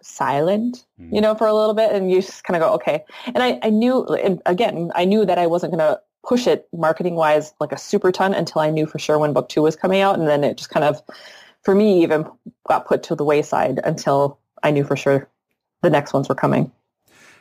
silent, 0.03 0.85
mm. 1.01 1.13
you 1.13 1.21
know, 1.21 1.35
for 1.35 1.47
a 1.47 1.55
little 1.55 1.75
bit. 1.75 1.93
And 1.93 2.11
you 2.11 2.21
just 2.21 2.45
kind 2.45 2.57
of 2.57 2.69
go, 2.69 2.75
okay. 2.75 3.05
And 3.27 3.43
I, 3.43 3.59
I 3.63 3.71
knew, 3.71 4.05
and 4.07 4.41
again, 4.47 4.91
I 4.95 5.05
knew 5.05 5.25
that 5.25 5.39
I 5.39 5.47
wasn't 5.47 5.73
going 5.73 5.87
to 5.87 6.01
push 6.27 6.47
it 6.47 6.69
marketing 6.73 7.15
wise 7.15 7.53
like 7.61 7.73
a 7.73 7.79
super 7.79 8.13
ton 8.13 8.35
until 8.35 8.61
I 8.61 8.71
knew 8.71 8.87
for 8.87 8.99
sure 8.99 9.19
when 9.19 9.33
book 9.33 9.49
two 9.49 9.63
was 9.63 9.77
coming 9.77 10.01
out. 10.01 10.19
And 10.19 10.29
then 10.29 10.45
it 10.45 10.57
just 10.57 10.71
kind 10.71 10.85
of, 10.85 11.01
for 11.63 11.75
me, 11.75 12.03
even 12.03 12.27
got 12.67 12.87
put 12.87 13.03
to 13.05 13.15
the 13.15 13.25
wayside 13.25 13.81
until 13.85 14.39
I 14.63 14.71
knew 14.71 14.85
for 14.85 14.97
sure 14.97 15.29
the 15.83 15.91
next 15.91 16.13
ones 16.13 16.29
were 16.29 16.35
coming. 16.35 16.73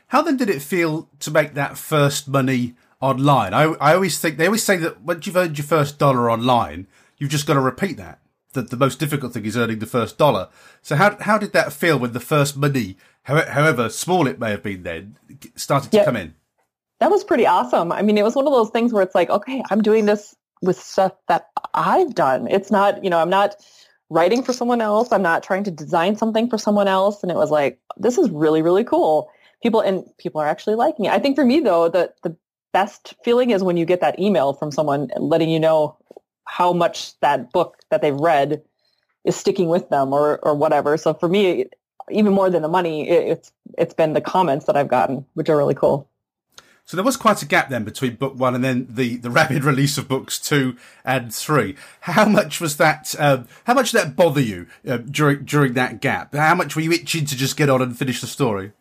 How 0.07 0.21
then 0.21 0.37
did 0.37 0.49
it 0.49 0.61
feel 0.61 1.09
to 1.19 1.31
make 1.31 1.53
that 1.55 1.77
first 1.77 2.27
money 2.27 2.75
online? 3.01 3.53
I, 3.53 3.63
I 3.81 3.93
always 3.93 4.19
think, 4.19 4.37
they 4.37 4.45
always 4.45 4.63
say 4.63 4.77
that 4.77 5.01
once 5.01 5.27
you've 5.27 5.35
earned 5.35 5.57
your 5.57 5.67
first 5.67 5.99
dollar 5.99 6.31
online, 6.31 6.87
you've 7.17 7.31
just 7.31 7.47
got 7.47 7.55
to 7.55 7.59
repeat 7.59 7.97
that 7.97 8.19
the, 8.53 8.61
the 8.61 8.77
most 8.77 8.99
difficult 8.99 9.33
thing 9.33 9.45
is 9.45 9.57
earning 9.57 9.79
the 9.79 9.85
first 9.85 10.17
dollar. 10.17 10.49
So 10.81 10.95
how 10.95 11.17
how 11.19 11.37
did 11.37 11.53
that 11.53 11.73
feel 11.73 11.99
when 11.99 12.13
the 12.13 12.19
first 12.19 12.57
money, 12.57 12.97
however 13.23 13.89
small 13.89 14.27
it 14.27 14.39
may 14.39 14.51
have 14.51 14.63
been 14.63 14.83
then, 14.83 15.17
started 15.55 15.91
to 15.91 16.03
come 16.03 16.15
in? 16.15 16.35
That 16.99 17.11
was 17.11 17.23
pretty 17.23 17.45
awesome. 17.45 17.91
I 17.91 18.01
mean, 18.01 18.17
it 18.17 18.23
was 18.23 18.35
one 18.35 18.47
of 18.47 18.53
those 18.53 18.71
things 18.71 18.91
where 18.91 19.03
it's 19.03 19.13
like, 19.13 19.29
okay, 19.29 19.61
I'm 19.69 19.81
doing 19.81 20.05
this 20.05 20.35
with 20.61 20.79
stuff 20.79 21.13
that 21.27 21.47
I've 21.73 22.15
done. 22.15 22.47
It's 22.47 22.71
not, 22.71 23.03
you 23.03 23.11
know, 23.11 23.19
I'm 23.19 23.29
not 23.29 23.55
writing 24.09 24.43
for 24.43 24.53
someone 24.53 24.81
else. 24.81 25.11
I'm 25.11 25.21
not 25.21 25.43
trying 25.43 25.63
to 25.65 25.71
design 25.71 26.15
something 26.15 26.49
for 26.49 26.57
someone 26.57 26.87
else. 26.87 27.21
And 27.23 27.31
it 27.31 27.35
was 27.35 27.51
like, 27.51 27.79
this 27.97 28.17
is 28.17 28.29
really, 28.29 28.61
really 28.61 28.83
cool. 28.83 29.29
People 29.61 29.81
and 29.81 30.05
people 30.17 30.39
are 30.39 30.47
actually 30.47 30.75
liking 30.75 31.05
it. 31.05 31.11
I 31.11 31.19
think 31.19 31.35
for 31.35 31.45
me 31.45 31.59
though, 31.59 31.89
the 31.89 32.13
the 32.23 32.35
best 32.73 33.15
feeling 33.23 33.49
is 33.49 33.63
when 33.63 33.77
you 33.77 33.85
get 33.85 34.01
that 34.01 34.19
email 34.19 34.53
from 34.53 34.71
someone 34.71 35.09
letting 35.17 35.49
you 35.49 35.59
know 35.59 35.97
how 36.45 36.71
much 36.73 37.19
that 37.21 37.51
book 37.51 37.77
that 37.89 38.01
they've 38.01 38.15
read 38.15 38.61
is 39.25 39.35
sticking 39.35 39.67
with 39.67 39.89
them 39.89 40.13
or 40.13 40.39
or 40.39 40.53
whatever. 40.55 40.95
So 40.97 41.13
for 41.13 41.27
me, 41.27 41.65
even 42.11 42.33
more 42.33 42.49
than 42.49 42.61
the 42.61 42.67
money, 42.67 43.09
it's 43.09 43.51
it's 43.77 43.93
been 43.93 44.13
the 44.13 44.21
comments 44.21 44.65
that 44.65 44.77
I've 44.77 44.87
gotten, 44.87 45.25
which 45.33 45.49
are 45.49 45.57
really 45.57 45.75
cool. 45.75 46.09
So 46.87 46.95
there 46.95 47.03
was 47.03 47.17
quite 47.17 47.41
a 47.41 47.45
gap 47.45 47.67
then 47.67 47.83
between 47.83 48.15
book 48.15 48.35
one 48.39 48.55
and 48.55 48.63
then 48.63 48.87
the, 48.89 49.17
the 49.17 49.29
rapid 49.29 49.63
release 49.65 49.97
of 49.97 50.07
books 50.07 50.39
two 50.39 50.77
and 51.03 51.35
three. 51.35 51.75
How 51.99 52.23
much 52.25 52.61
was 52.61 52.77
that? 52.77 53.13
Um, 53.19 53.45
how 53.65 53.73
much 53.73 53.91
did 53.91 54.01
that 54.01 54.15
bother 54.15 54.39
you 54.39 54.67
uh, 54.87 54.97
during 54.97 55.43
during 55.43 55.73
that 55.73 55.99
gap? 55.99 56.33
How 56.33 56.55
much 56.55 56.77
were 56.77 56.81
you 56.81 56.93
itching 56.93 57.25
to 57.25 57.35
just 57.35 57.57
get 57.57 57.69
on 57.69 57.81
and 57.81 57.97
finish 57.97 58.21
the 58.21 58.27
story? 58.27 58.71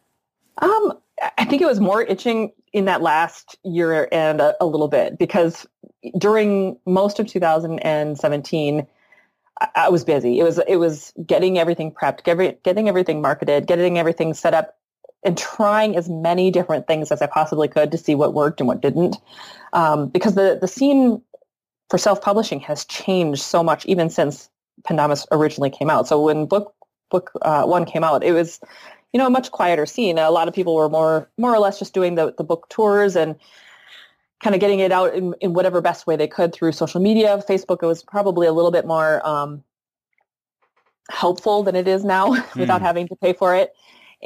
Um, 0.58 0.92
I 1.36 1.44
think 1.46 1.60
it 1.60 1.66
was 1.66 1.80
more 1.80 2.00
itching 2.00 2.52
in 2.72 2.84
that 2.84 3.02
last 3.02 3.56
year 3.64 4.08
and 4.12 4.40
a, 4.40 4.54
a 4.60 4.66
little 4.66 4.88
bit 4.88 5.18
because 5.18 5.66
during 6.16 6.78
most 6.86 7.18
of 7.18 7.26
2017, 7.26 8.86
I, 9.60 9.68
I 9.74 9.88
was 9.88 10.04
busy. 10.04 10.38
It 10.38 10.44
was 10.44 10.60
it 10.68 10.76
was 10.76 11.12
getting 11.26 11.58
everything 11.58 11.90
prepped, 11.90 12.22
getting, 12.22 12.56
getting 12.62 12.88
everything 12.88 13.20
marketed, 13.20 13.66
getting 13.66 13.98
everything 13.98 14.32
set 14.32 14.54
up, 14.54 14.75
and 15.26 15.36
trying 15.36 15.96
as 15.96 16.08
many 16.08 16.52
different 16.52 16.86
things 16.86 17.10
as 17.10 17.20
I 17.20 17.26
possibly 17.26 17.66
could 17.66 17.90
to 17.90 17.98
see 17.98 18.14
what 18.14 18.32
worked 18.32 18.60
and 18.60 18.68
what 18.68 18.80
didn't. 18.80 19.16
Um, 19.72 20.08
because 20.08 20.36
the 20.36 20.56
the 20.58 20.68
scene 20.68 21.20
for 21.90 21.98
self 21.98 22.22
publishing 22.22 22.60
has 22.60 22.84
changed 22.84 23.42
so 23.42 23.62
much 23.62 23.84
even 23.86 24.08
since 24.08 24.48
Pendomus 24.84 25.26
originally 25.32 25.70
came 25.70 25.90
out. 25.90 26.06
So 26.06 26.22
when 26.22 26.46
book 26.46 26.72
book 27.10 27.32
uh, 27.42 27.64
one 27.64 27.84
came 27.84 28.04
out, 28.04 28.22
it 28.22 28.32
was 28.32 28.60
you 29.12 29.18
know 29.18 29.26
a 29.26 29.30
much 29.30 29.50
quieter 29.50 29.84
scene. 29.84 30.16
A 30.16 30.30
lot 30.30 30.46
of 30.46 30.54
people 30.54 30.76
were 30.76 30.88
more 30.88 31.28
more 31.36 31.52
or 31.52 31.58
less 31.58 31.80
just 31.80 31.92
doing 31.92 32.14
the 32.14 32.32
the 32.38 32.44
book 32.44 32.68
tours 32.68 33.16
and 33.16 33.34
kind 34.40 34.54
of 34.54 34.60
getting 34.60 34.78
it 34.78 34.92
out 34.92 35.12
in, 35.12 35.34
in 35.40 35.54
whatever 35.54 35.80
best 35.80 36.06
way 36.06 36.14
they 36.14 36.28
could 36.28 36.52
through 36.52 36.70
social 36.70 37.00
media. 37.00 37.42
Facebook 37.48 37.82
it 37.82 37.86
was 37.86 38.04
probably 38.04 38.46
a 38.46 38.52
little 38.52 38.70
bit 38.70 38.86
more 38.86 39.26
um, 39.26 39.64
helpful 41.10 41.64
than 41.64 41.74
it 41.74 41.88
is 41.88 42.04
now 42.04 42.30
without 42.56 42.80
hmm. 42.80 42.86
having 42.86 43.08
to 43.08 43.16
pay 43.16 43.32
for 43.32 43.56
it. 43.56 43.74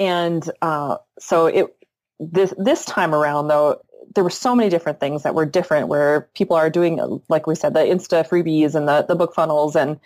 And 0.00 0.50
uh, 0.60 0.96
so 1.20 1.46
it 1.46 1.76
this 2.18 2.52
this 2.58 2.84
time 2.84 3.14
around 3.14 3.48
though 3.48 3.80
there 4.14 4.24
were 4.24 4.30
so 4.30 4.56
many 4.56 4.68
different 4.68 4.98
things 4.98 5.22
that 5.22 5.34
were 5.34 5.46
different 5.46 5.86
where 5.86 6.22
people 6.34 6.56
are 6.56 6.68
doing 6.68 7.22
like 7.28 7.46
we 7.46 7.54
said 7.54 7.72
the 7.72 7.80
insta 7.80 8.28
freebies 8.28 8.74
and 8.74 8.88
the, 8.88 9.02
the 9.02 9.14
book 9.14 9.34
funnels 9.34 9.76
and 9.76 10.00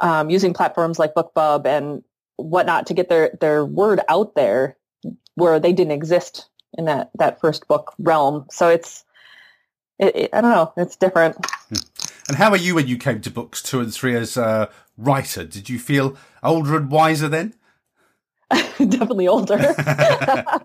um, 0.00 0.30
using 0.30 0.54
platforms 0.54 0.98
like 0.98 1.14
bookbub 1.14 1.66
and 1.66 2.02
whatnot 2.36 2.86
to 2.86 2.94
get 2.94 3.08
their 3.08 3.36
their 3.40 3.64
word 3.64 4.00
out 4.08 4.34
there 4.34 4.76
where 5.34 5.60
they 5.60 5.72
didn't 5.72 5.92
exist 5.92 6.48
in 6.78 6.86
that 6.86 7.10
that 7.14 7.40
first 7.40 7.68
book 7.68 7.94
realm 7.98 8.46
so 8.50 8.68
it's 8.68 9.04
it, 10.02 10.16
it, 10.16 10.30
I 10.32 10.40
don't 10.40 10.50
know. 10.50 10.72
It's 10.76 10.96
different. 10.96 11.36
Hmm. 11.68 11.74
And 12.28 12.36
how 12.36 12.50
are 12.50 12.56
you 12.56 12.74
when 12.74 12.88
you 12.88 12.96
came 12.96 13.20
to 13.20 13.30
books 13.30 13.62
two 13.62 13.80
and 13.80 13.92
three 13.92 14.16
as 14.16 14.36
a 14.36 14.68
writer? 14.96 15.44
Did 15.44 15.68
you 15.68 15.78
feel 15.78 16.16
older 16.42 16.76
and 16.76 16.90
wiser 16.90 17.28
then? 17.28 17.54
Definitely 18.78 19.28
older. 19.28 19.54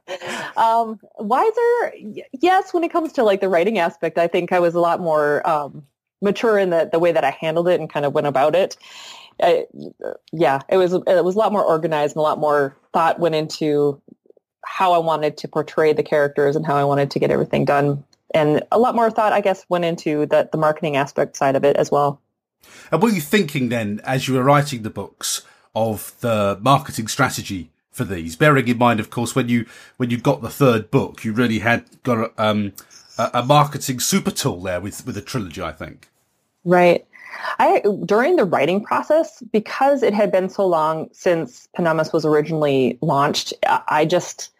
um, 0.58 1.00
wiser, 1.20 1.94
yes. 2.34 2.74
When 2.74 2.84
it 2.84 2.92
comes 2.92 3.14
to 3.14 3.24
like 3.24 3.42
the 3.42 3.50
writing 3.50 3.80
aspect, 3.80 4.18
I 4.18 4.28
think 4.28 4.52
I 4.52 4.60
was 4.60 4.76
a 4.76 4.80
lot 4.80 5.00
more 5.00 5.48
um, 5.48 5.84
mature 6.22 6.58
in 6.58 6.70
the 6.70 6.90
the 6.92 7.00
way 7.00 7.12
that 7.12 7.24
I 7.24 7.32
handled 7.32 7.68
it 7.68 7.80
and 7.80 7.90
kind 7.90 8.06
of 8.06 8.14
went 8.14 8.28
about 8.28 8.56
it. 8.56 8.78
I, 9.42 9.68
yeah, 10.32 10.62
it 10.70 10.78
was 10.78 10.94
it 10.94 11.24
was 11.24 11.36
a 11.36 11.38
lot 11.38 11.52
more 11.52 11.64
organized 11.64 12.16
and 12.16 12.20
a 12.20 12.24
lot 12.24 12.40
more 12.40 12.76
thought 12.94 13.20
went 13.20 13.36
into 13.36 14.02
how 14.66 14.94
I 14.94 14.98
wanted 14.98 15.38
to 15.38 15.48
portray 15.48 15.94
the 15.94 16.04
characters 16.04 16.56
and 16.56 16.66
how 16.66 16.76
I 16.76 16.84
wanted 16.84 17.12
to 17.12 17.20
get 17.20 17.32
everything 17.32 17.64
done 17.64 18.04
and 18.34 18.62
a 18.74 18.78
lot 18.78 18.94
more 18.96 19.10
thought, 19.10 19.32
I 19.32 19.40
guess, 19.40 19.66
went 19.70 19.86
into 19.86 20.26
the, 20.26 20.50
the 20.52 20.58
marketing 20.58 20.98
aspect 20.98 21.38
side 21.38 21.56
of 21.56 21.64
it 21.64 21.78
as 21.78 21.90
well. 21.90 22.20
And 22.92 23.02
were 23.02 23.08
you 23.08 23.22
thinking 23.22 23.70
then, 23.70 24.02
as 24.04 24.28
you 24.28 24.34
were 24.34 24.44
writing 24.44 24.82
the 24.82 24.90
books, 24.90 25.44
of 25.78 26.16
the 26.22 26.58
marketing 26.60 27.08
strategy 27.08 27.70
for 27.98 28.06
these? 28.06 28.36
Bearing 28.36 28.68
in 28.68 28.78
mind, 28.78 29.00
of 29.00 29.10
course, 29.10 29.36
when 29.36 29.50
you 29.50 29.66
when 29.98 30.10
you 30.10 30.18
got 30.18 30.42
the 30.42 30.50
third 30.50 30.92
book, 30.92 31.26
you 31.26 31.34
really 31.34 31.60
had 31.60 31.86
got 32.04 32.32
um, 32.38 32.74
a, 33.18 33.32
a 33.34 33.44
marketing 33.44 34.00
super 34.00 34.32
tool 34.32 34.62
there 34.62 34.80
with 34.80 35.06
with 35.06 35.18
a 35.18 35.22
trilogy, 35.22 35.62
I 35.62 35.74
think. 35.74 36.10
Right. 36.64 37.06
I 37.60 37.84
during 38.06 38.36
the 38.36 38.46
writing 38.46 38.84
process, 38.84 39.44
because 39.52 40.04
it 40.04 40.14
had 40.14 40.32
been 40.32 40.50
so 40.50 40.66
long 40.66 41.10
since 41.12 41.68
Pendomus 41.76 42.14
was 42.14 42.26
originally 42.26 42.98
launched, 43.02 43.54
I 43.88 44.06
just 44.06 44.52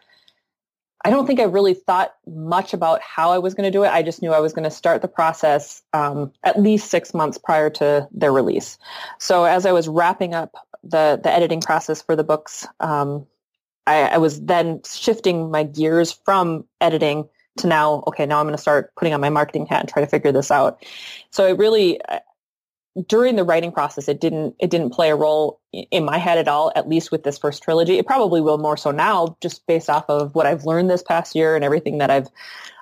I 1.04 1.10
don't 1.10 1.26
think 1.26 1.40
I 1.40 1.44
really 1.44 1.74
thought 1.74 2.14
much 2.26 2.74
about 2.74 3.00
how 3.00 3.30
I 3.30 3.38
was 3.38 3.54
going 3.54 3.64
to 3.64 3.70
do 3.70 3.84
it. 3.84 3.88
I 3.88 4.02
just 4.02 4.20
knew 4.20 4.32
I 4.32 4.40
was 4.40 4.52
going 4.52 4.64
to 4.64 4.70
start 4.70 5.00
the 5.00 5.08
process 5.08 5.82
um, 5.92 6.32
at 6.42 6.60
least 6.60 6.90
six 6.90 7.14
months 7.14 7.38
prior 7.38 7.70
to 7.70 8.08
their 8.10 8.32
release. 8.32 8.78
So 9.18 9.44
as 9.44 9.64
I 9.64 9.72
was 9.72 9.86
wrapping 9.86 10.34
up 10.34 10.52
the 10.82 11.20
the 11.22 11.32
editing 11.32 11.60
process 11.60 12.02
for 12.02 12.16
the 12.16 12.24
books, 12.24 12.66
um, 12.80 13.26
I, 13.86 14.02
I 14.02 14.18
was 14.18 14.40
then 14.44 14.80
shifting 14.84 15.50
my 15.50 15.62
gears 15.62 16.12
from 16.12 16.64
editing 16.80 17.28
to 17.58 17.66
now, 17.66 18.04
okay, 18.06 18.26
now 18.26 18.38
I'm 18.38 18.46
going 18.46 18.54
to 18.54 18.60
start 18.60 18.94
putting 18.96 19.14
on 19.14 19.20
my 19.20 19.30
marketing 19.30 19.66
hat 19.66 19.80
and 19.80 19.88
try 19.88 20.02
to 20.02 20.08
figure 20.08 20.30
this 20.30 20.50
out. 20.50 20.84
So 21.30 21.46
it 21.46 21.58
really, 21.58 22.00
during 23.06 23.36
the 23.36 23.44
writing 23.44 23.72
process, 23.72 24.08
it 24.08 24.20
didn't 24.20 24.54
it 24.58 24.70
didn't 24.70 24.90
play 24.90 25.10
a 25.10 25.16
role 25.16 25.60
in 25.72 26.04
my 26.04 26.18
head 26.18 26.38
at 26.38 26.48
all. 26.48 26.72
At 26.76 26.88
least 26.88 27.12
with 27.12 27.22
this 27.24 27.38
first 27.38 27.62
trilogy, 27.62 27.98
it 27.98 28.06
probably 28.06 28.40
will 28.40 28.58
more 28.58 28.76
so 28.76 28.90
now, 28.90 29.36
just 29.40 29.66
based 29.66 29.90
off 29.90 30.04
of 30.08 30.34
what 30.34 30.46
I've 30.46 30.64
learned 30.64 30.90
this 30.90 31.02
past 31.02 31.34
year 31.34 31.54
and 31.54 31.64
everything 31.64 31.98
that 31.98 32.10
I've 32.10 32.28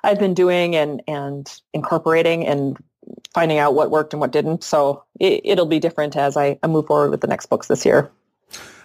I've 0.03 0.19
been 0.19 0.33
doing 0.33 0.75
and 0.75 1.01
and 1.07 1.51
incorporating 1.73 2.45
and 2.45 2.77
finding 3.33 3.57
out 3.57 3.73
what 3.73 3.91
worked 3.91 4.13
and 4.13 4.19
what 4.19 4.31
didn't. 4.31 4.63
So 4.63 5.03
it, 5.19 5.57
will 5.57 5.65
be 5.65 5.79
different 5.79 6.15
as 6.15 6.37
I, 6.37 6.59
I 6.63 6.67
move 6.67 6.87
forward 6.87 7.11
with 7.11 7.21
the 7.21 7.27
next 7.27 7.47
books 7.47 7.67
this 7.67 7.85
year. 7.85 8.09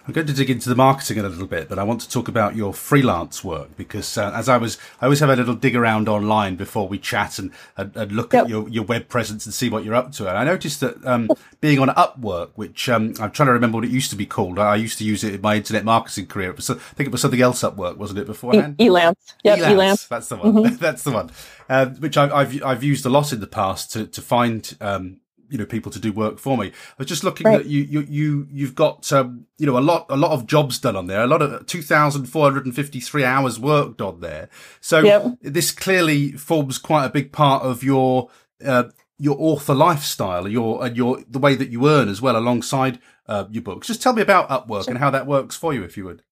I'm 0.05 0.11
going 0.11 0.27
to 0.27 0.33
dig 0.33 0.49
into 0.49 0.67
the 0.67 0.75
marketing 0.75 1.17
a 1.19 1.23
little 1.23 1.47
bit, 1.47 1.69
but 1.69 1.79
I 1.79 1.83
want 1.83 2.01
to 2.01 2.09
talk 2.09 2.27
about 2.27 2.57
your 2.57 2.73
freelance 2.73 3.41
work 3.41 3.77
because 3.77 4.17
uh, 4.17 4.33
as 4.35 4.49
I 4.49 4.57
was, 4.57 4.77
I 4.99 5.05
always 5.05 5.21
have 5.21 5.29
a 5.29 5.35
little 5.35 5.55
dig 5.55 5.77
around 5.77 6.09
online 6.09 6.57
before 6.57 6.89
we 6.89 6.99
chat 6.99 7.39
and, 7.39 7.51
and, 7.77 7.95
and 7.95 8.11
look 8.11 8.33
yep. 8.33 8.43
at 8.43 8.49
your, 8.49 8.67
your 8.67 8.83
web 8.83 9.07
presence 9.07 9.45
and 9.45 9.53
see 9.53 9.69
what 9.69 9.85
you're 9.85 9.95
up 9.95 10.11
to. 10.13 10.27
And 10.27 10.37
I 10.37 10.43
noticed 10.43 10.81
that 10.81 11.05
um, 11.05 11.29
being 11.61 11.79
on 11.79 11.87
Upwork, 11.87 12.49
which 12.55 12.89
um, 12.89 13.13
I'm 13.21 13.31
trying 13.31 13.47
to 13.47 13.53
remember 13.53 13.77
what 13.77 13.85
it 13.85 13.91
used 13.91 14.09
to 14.09 14.17
be 14.17 14.25
called. 14.25 14.59
I 14.59 14.75
used 14.75 14.97
to 14.97 15.05
use 15.05 15.23
it 15.23 15.35
in 15.35 15.41
my 15.41 15.55
internet 15.55 15.85
marketing 15.85 16.27
career. 16.27 16.51
Was, 16.51 16.69
I 16.69 16.73
think 16.73 17.07
it 17.07 17.11
was 17.11 17.21
something 17.21 17.41
else 17.41 17.61
Upwork, 17.61 17.95
wasn't 17.95 18.19
it 18.19 18.27
beforehand? 18.27 18.75
E- 18.81 18.87
Elance. 18.87 19.15
Yep, 19.45 19.59
Elance. 19.59 19.73
Elance. 19.73 20.07
That's 20.09 20.27
the 20.27 20.35
one. 20.35 20.53
Mm-hmm. 20.53 20.75
That's 20.81 21.03
the 21.03 21.11
one. 21.11 21.31
Uh, 21.69 21.85
which 21.85 22.17
I, 22.17 22.43
have 22.43 22.61
I've 22.63 22.83
used 22.83 23.05
a 23.05 23.09
lot 23.09 23.31
in 23.31 23.39
the 23.39 23.47
past 23.47 23.93
to 23.93 24.05
to 24.05 24.21
find 24.21 24.75
um, 24.81 25.21
you 25.53 25.59
know 25.59 25.65
people 25.65 25.91
to 25.91 25.99
do 25.99 26.11
work 26.11 26.39
for 26.39 26.57
me. 26.57 26.67
I 26.67 26.71
was 26.97 27.07
just 27.07 27.23
looking 27.23 27.45
right. 27.45 27.59
at 27.59 27.67
you 27.67 27.83
you 27.83 28.01
you 28.09 28.47
you've 28.51 28.73
got 28.73 29.13
um, 29.13 29.45
you 29.59 29.67
know 29.67 29.77
a 29.77 29.79
lot 29.79 30.07
a 30.09 30.17
lot 30.17 30.31
of 30.31 30.47
jobs 30.47 30.79
done 30.79 30.95
on 30.95 31.05
there, 31.05 31.21
a 31.21 31.27
lot 31.27 31.43
of 31.43 31.67
two 31.67 31.83
thousand 31.83 32.25
four 32.25 32.43
hundred 32.43 32.65
and 32.65 32.75
fifty 32.75 32.99
three 32.99 33.23
hours 33.23 33.59
worked 33.59 34.01
on 34.01 34.19
there. 34.19 34.49
So 34.81 34.99
yep. 34.99 35.37
this 35.41 35.71
clearly 35.71 36.31
forms 36.31 36.79
quite 36.79 37.05
a 37.05 37.09
big 37.09 37.31
part 37.31 37.63
of 37.63 37.83
your 37.83 38.31
uh, 38.65 38.85
your 39.19 39.37
author 39.39 39.75
lifestyle, 39.75 40.47
your 40.47 40.83
and 40.83 40.97
your 40.97 41.23
the 41.29 41.39
way 41.39 41.53
that 41.53 41.69
you 41.69 41.87
earn 41.87 42.09
as 42.09 42.19
well 42.19 42.35
alongside 42.35 42.99
uh, 43.27 43.45
your 43.51 43.61
books. 43.61 43.87
Just 43.87 44.01
tell 44.01 44.13
me 44.13 44.23
about 44.23 44.49
Upwork 44.49 44.85
sure. 44.85 44.91
and 44.91 44.97
how 44.97 45.11
that 45.11 45.27
works 45.27 45.55
for 45.55 45.71
you, 45.71 45.83
if 45.83 45.95
you 45.97 46.05
would. 46.05 46.23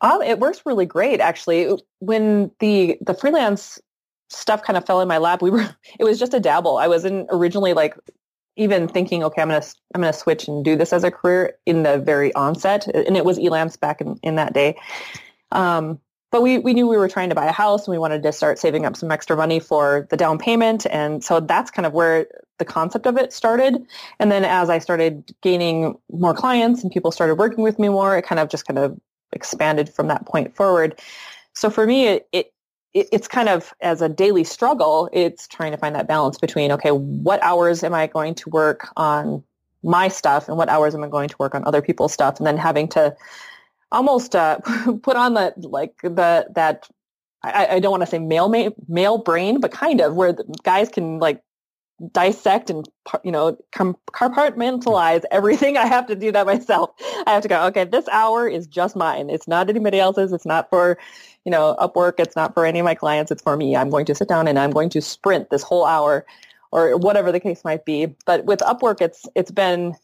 Um, 0.00 0.22
it 0.22 0.38
works 0.38 0.62
really 0.64 0.86
great, 0.86 1.20
actually. 1.20 1.76
When 1.98 2.52
the 2.60 2.96
the 3.00 3.14
freelance 3.14 3.80
stuff 4.28 4.62
kind 4.62 4.76
of 4.76 4.86
fell 4.86 5.00
in 5.00 5.08
my 5.08 5.18
lap, 5.18 5.42
we 5.42 5.50
were 5.50 5.68
it 5.98 6.04
was 6.04 6.20
just 6.20 6.32
a 6.32 6.40
dabble. 6.40 6.78
I 6.78 6.86
wasn't 6.86 7.26
originally 7.30 7.72
like 7.72 7.96
even 8.56 8.88
thinking, 8.88 9.24
okay, 9.24 9.42
I'm 9.42 9.48
gonna 9.48 9.64
I'm 9.94 10.00
gonna 10.00 10.12
switch 10.12 10.48
and 10.48 10.64
do 10.64 10.76
this 10.76 10.92
as 10.92 11.04
a 11.04 11.10
career 11.10 11.54
in 11.66 11.82
the 11.82 11.98
very 11.98 12.34
onset, 12.34 12.86
and 12.88 13.16
it 13.16 13.24
was 13.24 13.38
Elance 13.38 13.78
back 13.78 14.00
in, 14.00 14.18
in 14.22 14.36
that 14.36 14.52
day. 14.52 14.76
Um, 15.50 15.98
but 16.30 16.42
we 16.42 16.58
we 16.58 16.74
knew 16.74 16.86
we 16.86 16.96
were 16.96 17.08
trying 17.08 17.28
to 17.28 17.34
buy 17.34 17.46
a 17.46 17.52
house, 17.52 17.86
and 17.86 17.92
we 17.92 17.98
wanted 17.98 18.22
to 18.22 18.32
start 18.32 18.58
saving 18.58 18.86
up 18.86 18.96
some 18.96 19.10
extra 19.10 19.36
money 19.36 19.60
for 19.60 20.06
the 20.10 20.16
down 20.16 20.38
payment, 20.38 20.86
and 20.90 21.22
so 21.24 21.40
that's 21.40 21.70
kind 21.70 21.86
of 21.86 21.92
where 21.92 22.26
the 22.58 22.64
concept 22.64 23.06
of 23.06 23.16
it 23.16 23.32
started. 23.32 23.84
And 24.18 24.30
then 24.30 24.44
as 24.44 24.70
I 24.70 24.78
started 24.78 25.34
gaining 25.42 25.98
more 26.12 26.34
clients 26.34 26.82
and 26.82 26.92
people 26.92 27.10
started 27.10 27.34
working 27.36 27.64
with 27.64 27.78
me 27.78 27.88
more, 27.88 28.16
it 28.16 28.22
kind 28.22 28.38
of 28.38 28.48
just 28.48 28.66
kind 28.66 28.78
of 28.78 28.98
expanded 29.32 29.88
from 29.88 30.08
that 30.08 30.26
point 30.26 30.54
forward. 30.54 31.00
So 31.54 31.70
for 31.70 31.86
me, 31.86 32.06
it, 32.06 32.28
it 32.32 32.51
it's 32.94 33.26
kind 33.26 33.48
of 33.48 33.72
as 33.80 34.02
a 34.02 34.08
daily 34.08 34.44
struggle, 34.44 35.08
it's 35.12 35.48
trying 35.48 35.72
to 35.72 35.78
find 35.78 35.94
that 35.94 36.06
balance 36.06 36.38
between, 36.38 36.70
okay, 36.72 36.90
what 36.90 37.42
hours 37.42 37.82
am 37.82 37.94
I 37.94 38.06
going 38.06 38.34
to 38.36 38.50
work 38.50 38.88
on 38.96 39.42
my 39.82 40.08
stuff 40.08 40.48
and 40.48 40.58
what 40.58 40.68
hours 40.68 40.94
am 40.94 41.02
I 41.02 41.08
going 41.08 41.28
to 41.28 41.36
work 41.38 41.54
on 41.54 41.64
other 41.64 41.80
people's 41.80 42.12
stuff? 42.12 42.38
And 42.38 42.46
then 42.46 42.58
having 42.58 42.88
to 42.88 43.16
almost 43.90 44.36
uh, 44.36 44.58
put 45.02 45.16
on 45.16 45.34
the, 45.34 45.54
like 45.56 45.94
the, 46.02 46.46
that, 46.54 46.86
I, 47.42 47.66
I 47.66 47.80
don't 47.80 47.90
want 47.90 48.02
to 48.02 48.06
say 48.06 48.18
male, 48.18 48.52
male 48.88 49.18
brain, 49.18 49.58
but 49.58 49.72
kind 49.72 50.00
of 50.00 50.14
where 50.14 50.36
guys 50.62 50.88
can 50.90 51.18
like 51.18 51.42
dissect 52.10 52.68
and 52.68 52.88
you 53.22 53.30
know 53.30 53.56
compartmentalize 53.72 55.22
everything 55.30 55.76
i 55.76 55.86
have 55.86 56.06
to 56.06 56.16
do 56.16 56.32
that 56.32 56.46
myself. 56.46 56.90
I 57.26 57.32
have 57.32 57.42
to 57.42 57.48
go 57.48 57.64
okay 57.66 57.84
this 57.84 58.08
hour 58.08 58.48
is 58.48 58.66
just 58.66 58.96
mine. 58.96 59.30
It's 59.30 59.46
not 59.46 59.68
anybody 59.68 60.00
else's. 60.00 60.32
It's 60.32 60.46
not 60.46 60.68
for 60.68 60.98
you 61.44 61.50
know, 61.50 61.76
Upwork, 61.78 62.14
it's 62.18 62.36
not 62.36 62.54
for 62.54 62.64
any 62.64 62.78
of 62.78 62.84
my 62.84 62.94
clients, 62.94 63.30
it's 63.30 63.42
for 63.42 63.56
me. 63.56 63.76
I'm 63.76 63.90
going 63.90 64.06
to 64.06 64.14
sit 64.14 64.28
down 64.28 64.48
and 64.48 64.58
I'm 64.58 64.70
going 64.70 64.90
to 64.90 65.00
sprint 65.00 65.50
this 65.50 65.62
whole 65.62 65.84
hour 65.84 66.24
or 66.70 66.96
whatever 66.96 67.32
the 67.32 67.40
case 67.40 67.64
might 67.64 67.84
be. 67.84 68.06
But 68.24 68.44
with 68.44 68.60
Upwork, 68.60 69.00
it's 69.00 69.26
it's 69.34 69.50
been 69.50 69.94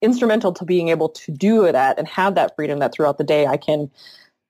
instrumental 0.00 0.52
to 0.52 0.64
being 0.64 0.88
able 0.88 1.08
to 1.08 1.32
do 1.32 1.70
that 1.70 1.98
and 1.98 2.06
have 2.06 2.34
that 2.36 2.54
freedom 2.56 2.78
that 2.78 2.92
throughout 2.92 3.18
the 3.18 3.24
day 3.24 3.46
I 3.46 3.56
can 3.56 3.90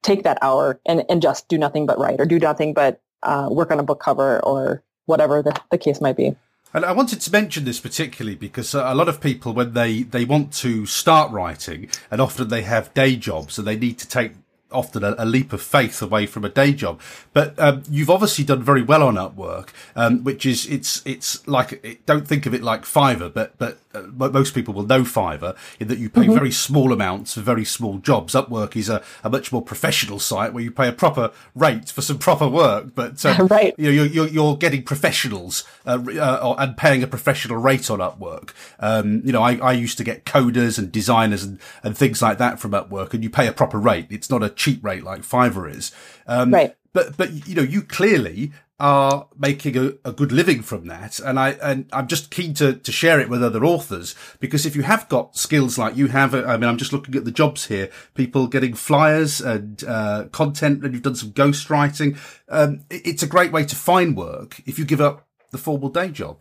take 0.02 0.22
that 0.24 0.38
hour 0.42 0.78
and, 0.86 1.04
and 1.08 1.22
just 1.22 1.48
do 1.48 1.58
nothing 1.58 1.86
but 1.86 1.98
write 1.98 2.20
or 2.20 2.26
do 2.26 2.38
nothing 2.38 2.74
but 2.74 3.00
uh, 3.22 3.48
work 3.50 3.70
on 3.70 3.80
a 3.80 3.82
book 3.82 4.00
cover 4.00 4.40
or 4.44 4.82
whatever 5.06 5.42
the, 5.42 5.58
the 5.70 5.78
case 5.78 6.00
might 6.00 6.16
be. 6.16 6.36
And 6.74 6.84
I 6.84 6.92
wanted 6.92 7.22
to 7.22 7.32
mention 7.32 7.64
this 7.64 7.80
particularly 7.80 8.36
because 8.36 8.74
a 8.74 8.94
lot 8.94 9.08
of 9.08 9.22
people, 9.22 9.54
when 9.54 9.72
they, 9.72 10.02
they 10.02 10.26
want 10.26 10.52
to 10.54 10.84
start 10.84 11.32
writing, 11.32 11.88
and 12.10 12.20
often 12.20 12.48
they 12.48 12.62
have 12.62 12.92
day 12.92 13.16
jobs 13.16 13.58
and 13.58 13.66
they 13.66 13.76
need 13.76 13.98
to 13.98 14.08
take 14.08 14.32
often 14.70 15.04
a, 15.04 15.14
a, 15.18 15.24
leap 15.24 15.52
of 15.52 15.62
faith 15.62 16.02
away 16.02 16.26
from 16.26 16.44
a 16.44 16.48
day 16.48 16.72
job. 16.72 17.00
But 17.32 17.58
um, 17.58 17.82
you've 17.88 18.10
obviously 18.10 18.44
done 18.44 18.62
very 18.62 18.82
well 18.82 19.02
on 19.02 19.14
Upwork, 19.14 19.70
um, 19.96 20.24
which 20.24 20.44
is 20.44 20.66
it's 20.66 21.04
it's 21.06 21.46
like 21.46 21.80
it, 21.82 22.04
don't 22.06 22.26
think 22.26 22.46
of 22.46 22.54
it 22.54 22.62
like 22.62 22.82
Fiverr, 22.82 23.32
but 23.32 23.56
but 23.58 23.78
uh, 23.94 24.02
most 24.02 24.54
people 24.54 24.74
will 24.74 24.86
know 24.86 25.02
Fiverr 25.02 25.56
in 25.80 25.88
that 25.88 25.98
you 25.98 26.10
pay 26.10 26.22
mm-hmm. 26.22 26.34
very 26.34 26.50
small 26.50 26.92
amounts 26.92 27.34
for 27.34 27.40
very 27.40 27.64
small 27.64 27.98
jobs. 27.98 28.34
Upwork 28.34 28.76
is 28.76 28.88
a, 28.88 29.02
a 29.24 29.30
much 29.30 29.52
more 29.52 29.62
professional 29.62 30.18
site 30.18 30.52
where 30.52 30.62
you 30.62 30.70
pay 30.70 30.88
a 30.88 30.92
proper 30.92 31.30
rate 31.54 31.88
for 31.88 32.02
some 32.02 32.18
proper 32.18 32.48
work, 32.48 32.94
but 32.94 33.24
um, 33.24 33.46
right. 33.50 33.74
you 33.78 33.84
know, 33.84 34.02
you're, 34.04 34.28
you're, 34.28 34.58
getting 34.58 34.82
professionals 34.82 35.64
uh, 35.86 35.98
uh, 36.16 36.54
and 36.58 36.76
paying 36.76 37.02
a 37.02 37.06
professional 37.06 37.58
rate 37.58 37.90
on 37.90 38.00
Upwork. 38.00 38.50
Um, 38.80 39.22
you 39.24 39.32
know, 39.32 39.42
I, 39.42 39.56
I 39.56 39.72
used 39.72 39.96
to 39.98 40.04
get 40.04 40.24
coders 40.24 40.78
and 40.78 40.90
designers 40.90 41.44
and, 41.44 41.58
and 41.82 41.96
things 41.96 42.20
like 42.20 42.38
that 42.38 42.58
from 42.58 42.72
Upwork, 42.72 43.14
and 43.14 43.22
you 43.22 43.30
pay 43.30 43.46
a 43.46 43.52
proper 43.52 43.78
rate. 43.78 44.06
It's 44.10 44.28
not 44.28 44.42
a 44.42 44.50
cheap 44.58 44.84
rate 44.84 45.04
like 45.04 45.22
Fiverr 45.22 45.74
is. 45.74 45.92
Um, 46.26 46.52
right. 46.52 46.74
But 46.92 47.16
but 47.16 47.48
you 47.48 47.54
know, 47.54 47.62
you 47.62 47.82
clearly 47.82 48.52
are 48.80 49.26
making 49.36 49.76
a, 49.76 49.92
a, 50.04 50.12
good 50.12 50.30
living 50.30 50.62
from 50.62 50.86
that. 50.86 51.18
And 51.18 51.38
I, 51.38 51.50
and 51.60 51.86
I'm 51.92 52.06
just 52.06 52.30
keen 52.30 52.54
to, 52.54 52.74
to 52.74 52.92
share 52.92 53.18
it 53.18 53.28
with 53.28 53.42
other 53.42 53.64
authors 53.64 54.14
because 54.38 54.64
if 54.66 54.76
you 54.76 54.82
have 54.82 55.08
got 55.08 55.36
skills 55.36 55.78
like 55.78 55.96
you 55.96 56.06
have, 56.06 56.32
I 56.32 56.56
mean, 56.56 56.68
I'm 56.68 56.78
just 56.78 56.92
looking 56.92 57.16
at 57.16 57.24
the 57.24 57.32
jobs 57.32 57.66
here, 57.66 57.90
people 58.14 58.46
getting 58.46 58.74
flyers 58.74 59.40
and, 59.40 59.82
uh, 59.82 60.26
content 60.30 60.84
and 60.84 60.94
you've 60.94 61.02
done 61.02 61.16
some 61.16 61.32
ghostwriting. 61.32 62.16
Um, 62.48 62.84
it's 62.88 63.24
a 63.24 63.26
great 63.26 63.50
way 63.50 63.64
to 63.64 63.74
find 63.74 64.16
work 64.16 64.62
if 64.64 64.78
you 64.78 64.84
give 64.84 65.00
up 65.00 65.26
the 65.50 65.58
formal 65.58 65.88
day 65.88 66.10
job. 66.10 66.40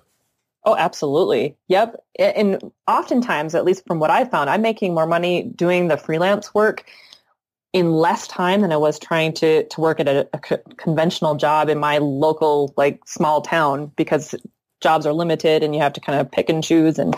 Oh, 0.63 0.75
absolutely. 0.75 1.57
Yep. 1.69 1.95
And 2.19 2.71
oftentimes, 2.87 3.55
at 3.55 3.65
least 3.65 3.87
from 3.87 3.99
what 3.99 4.11
I 4.11 4.25
found, 4.25 4.49
I'm 4.49 4.61
making 4.61 4.93
more 4.93 5.07
money 5.07 5.43
doing 5.43 5.87
the 5.87 5.97
freelance 5.97 6.53
work 6.53 6.85
in 7.73 7.91
less 7.91 8.27
time 8.27 8.61
than 8.61 8.71
I 8.71 8.77
was 8.77 8.97
trying 8.99 9.33
to 9.33 9.63
to 9.63 9.81
work 9.81 9.99
at 9.99 10.07
a, 10.07 10.27
a 10.33 10.39
conventional 10.77 11.35
job 11.35 11.69
in 11.69 11.77
my 11.79 11.97
local 11.97 12.73
like 12.77 13.01
small 13.05 13.41
town 13.41 13.91
because 13.95 14.33
jobs 14.81 15.05
are 15.05 15.13
limited 15.13 15.63
and 15.63 15.75
you 15.75 15.81
have 15.81 15.93
to 15.93 16.01
kind 16.01 16.19
of 16.19 16.31
pick 16.31 16.49
and 16.49 16.63
choose 16.63 16.97
and 16.97 17.15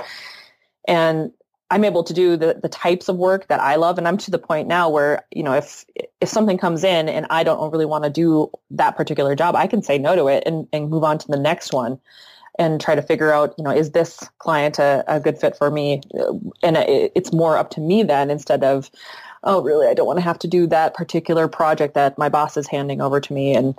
and 0.88 1.32
I'm 1.72 1.84
able 1.84 2.04
to 2.04 2.14
do 2.14 2.36
the, 2.36 2.60
the 2.62 2.70
types 2.70 3.10
of 3.10 3.18
work 3.18 3.48
that 3.48 3.60
I 3.60 3.76
love. 3.76 4.00
And 4.00 4.08
I'm 4.08 4.18
to 4.18 4.32
the 4.32 4.40
point 4.40 4.68
now 4.68 4.90
where, 4.90 5.24
you 5.32 5.44
know, 5.44 5.54
if, 5.54 5.86
if 6.20 6.28
something 6.28 6.58
comes 6.58 6.84
in 6.84 7.08
and 7.08 7.28
I 7.30 7.44
don't 7.44 7.72
really 7.72 7.86
want 7.86 8.06
to 8.06 8.10
do 8.10 8.50
that 8.72 8.98
particular 8.98 9.36
job, 9.36 9.56
I 9.56 9.68
can 9.68 9.84
say 9.84 10.00
no 10.00 10.16
to 10.16 10.28
it 10.28 10.44
and, 10.48 10.68
and 10.74 10.90
move 10.90 11.04
on 11.04 11.20
to 11.20 11.28
the 11.28 11.38
next 11.38 11.72
one 11.72 12.00
and 12.58 12.82
try 12.82 12.96
to 12.96 13.04
figure 13.04 13.32
out, 13.32 13.54
you 13.58 13.64
know, 13.64 13.70
is 13.70 13.92
this 13.92 14.18
client 14.40 14.80
a, 14.80 15.04
a 15.08 15.20
good 15.20 15.40
fit 15.40 15.56
for 15.56 15.70
me? 15.70 16.02
And 16.64 16.76
it, 16.76 17.12
it's 17.14 17.32
more 17.32 17.56
up 17.56 17.70
to 17.72 17.82
me 17.82 18.02
then 18.02 18.32
instead 18.32 18.64
of, 18.64 18.90
oh, 19.44 19.62
really, 19.62 19.88
I 19.88 19.94
don't 19.94 20.08
want 20.08 20.18
to 20.18 20.24
have 20.24 20.40
to 20.40 20.48
do 20.48 20.68
that 20.68 20.94
particular 20.94 21.48
project 21.48 21.94
that 21.94 22.18
my 22.18 22.30
boss 22.30 22.58
is 22.58 22.68
handing 22.68 23.02
over 23.02 23.20
to 23.20 23.34
me. 23.34 23.56
And 23.56 23.76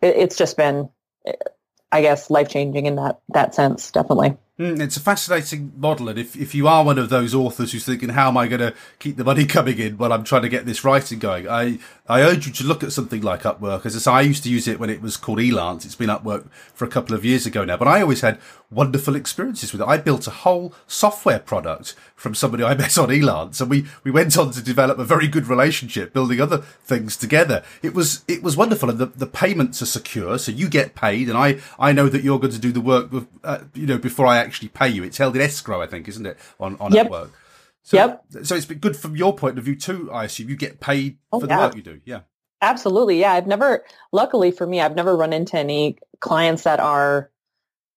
it, 0.00 0.16
it's 0.16 0.36
just 0.36 0.56
been, 0.56 0.88
I 1.92 2.02
guess, 2.02 2.30
life 2.30 2.48
changing 2.48 2.86
in 2.86 2.96
that, 2.96 3.20
that 3.28 3.54
sense, 3.54 3.90
definitely. 3.90 4.36
Mm, 4.60 4.78
it's 4.78 4.98
a 4.98 5.00
fascinating 5.00 5.72
model, 5.78 6.10
and 6.10 6.18
if, 6.18 6.36
if 6.36 6.54
you 6.54 6.68
are 6.68 6.84
one 6.84 6.98
of 6.98 7.08
those 7.08 7.34
authors 7.34 7.72
who's 7.72 7.86
thinking, 7.86 8.10
"How 8.10 8.28
am 8.28 8.36
I 8.36 8.46
going 8.46 8.60
to 8.60 8.74
keep 8.98 9.16
the 9.16 9.24
money 9.24 9.46
coming 9.56 9.78
in 9.78 9.96
while 9.96 10.12
I'm 10.12 10.22
trying 10.22 10.42
to 10.42 10.50
get 10.50 10.66
this 10.66 10.84
writing 10.84 11.18
going?" 11.18 11.48
I 11.48 11.78
I 12.10 12.22
urge 12.22 12.48
you 12.48 12.52
to 12.54 12.64
look 12.64 12.82
at 12.82 12.90
something 12.90 13.22
like 13.22 13.42
Upwork. 13.42 13.86
As 13.86 13.94
I 13.94 14.00
say, 14.00 14.10
I 14.10 14.20
used 14.22 14.42
to 14.42 14.50
use 14.50 14.66
it 14.66 14.80
when 14.80 14.90
it 14.90 15.00
was 15.00 15.16
called 15.16 15.38
Elance. 15.38 15.84
It's 15.84 15.94
been 15.94 16.08
Upwork 16.10 16.50
for 16.74 16.84
a 16.84 16.88
couple 16.88 17.14
of 17.14 17.24
years 17.24 17.46
ago 17.46 17.64
now, 17.64 17.76
but 17.76 17.86
I 17.86 18.02
always 18.02 18.20
had 18.20 18.40
wonderful 18.68 19.14
experiences 19.14 19.72
with 19.72 19.80
it. 19.80 19.86
I 19.86 19.96
built 19.96 20.26
a 20.26 20.30
whole 20.30 20.74
software 20.88 21.38
product 21.38 21.94
from 22.16 22.34
somebody 22.34 22.64
I 22.64 22.74
met 22.82 22.98
on 22.98 23.10
Elance, 23.10 23.60
and 23.60 23.70
we 23.70 23.86
we 24.02 24.10
went 24.10 24.36
on 24.36 24.50
to 24.50 24.60
develop 24.60 24.98
a 24.98 25.04
very 25.04 25.28
good 25.28 25.46
relationship, 25.46 26.12
building 26.12 26.40
other 26.40 26.58
things 26.58 27.16
together. 27.16 27.62
It 27.80 27.94
was 27.94 28.24
it 28.26 28.42
was 28.42 28.56
wonderful, 28.56 28.90
and 28.90 28.98
the, 28.98 29.06
the 29.06 29.26
payments 29.26 29.80
are 29.80 29.86
secure, 29.86 30.36
so 30.38 30.50
you 30.50 30.68
get 30.68 30.96
paid, 30.96 31.28
and 31.28 31.38
I 31.38 31.60
I 31.78 31.92
know 31.92 32.08
that 32.08 32.24
you're 32.24 32.40
going 32.40 32.52
to 32.52 32.58
do 32.58 32.72
the 32.72 32.80
work, 32.80 33.08
uh, 33.44 33.58
you 33.72 33.86
know, 33.86 33.98
before 33.98 34.26
I 34.26 34.38
actually 34.38 34.68
pay 34.68 34.88
you. 34.88 35.04
It's 35.04 35.18
held 35.18 35.36
in 35.36 35.42
escrow, 35.42 35.80
I 35.80 35.86
think, 35.86 36.08
isn't 36.08 36.26
it, 36.26 36.36
on 36.58 36.76
on 36.80 36.90
yep. 36.92 37.08
Upwork? 37.08 37.30
So, 37.82 37.96
yep. 37.96 38.24
So 38.42 38.54
it's 38.54 38.66
been 38.66 38.78
good 38.78 38.96
from 38.96 39.16
your 39.16 39.34
point 39.34 39.58
of 39.58 39.64
view 39.64 39.76
too. 39.76 40.10
I 40.12 40.24
assume 40.24 40.48
you 40.48 40.56
get 40.56 40.80
paid 40.80 41.18
oh, 41.32 41.40
for 41.40 41.46
the 41.46 41.56
work 41.56 41.76
you 41.76 41.82
do. 41.82 42.00
Yeah. 42.04 42.20
Absolutely. 42.62 43.20
Yeah. 43.20 43.32
I've 43.32 43.46
never, 43.46 43.84
luckily 44.12 44.50
for 44.50 44.66
me, 44.66 44.80
I've 44.80 44.94
never 44.94 45.16
run 45.16 45.32
into 45.32 45.58
any 45.58 45.98
clients 46.20 46.64
that 46.64 46.78
are 46.78 47.30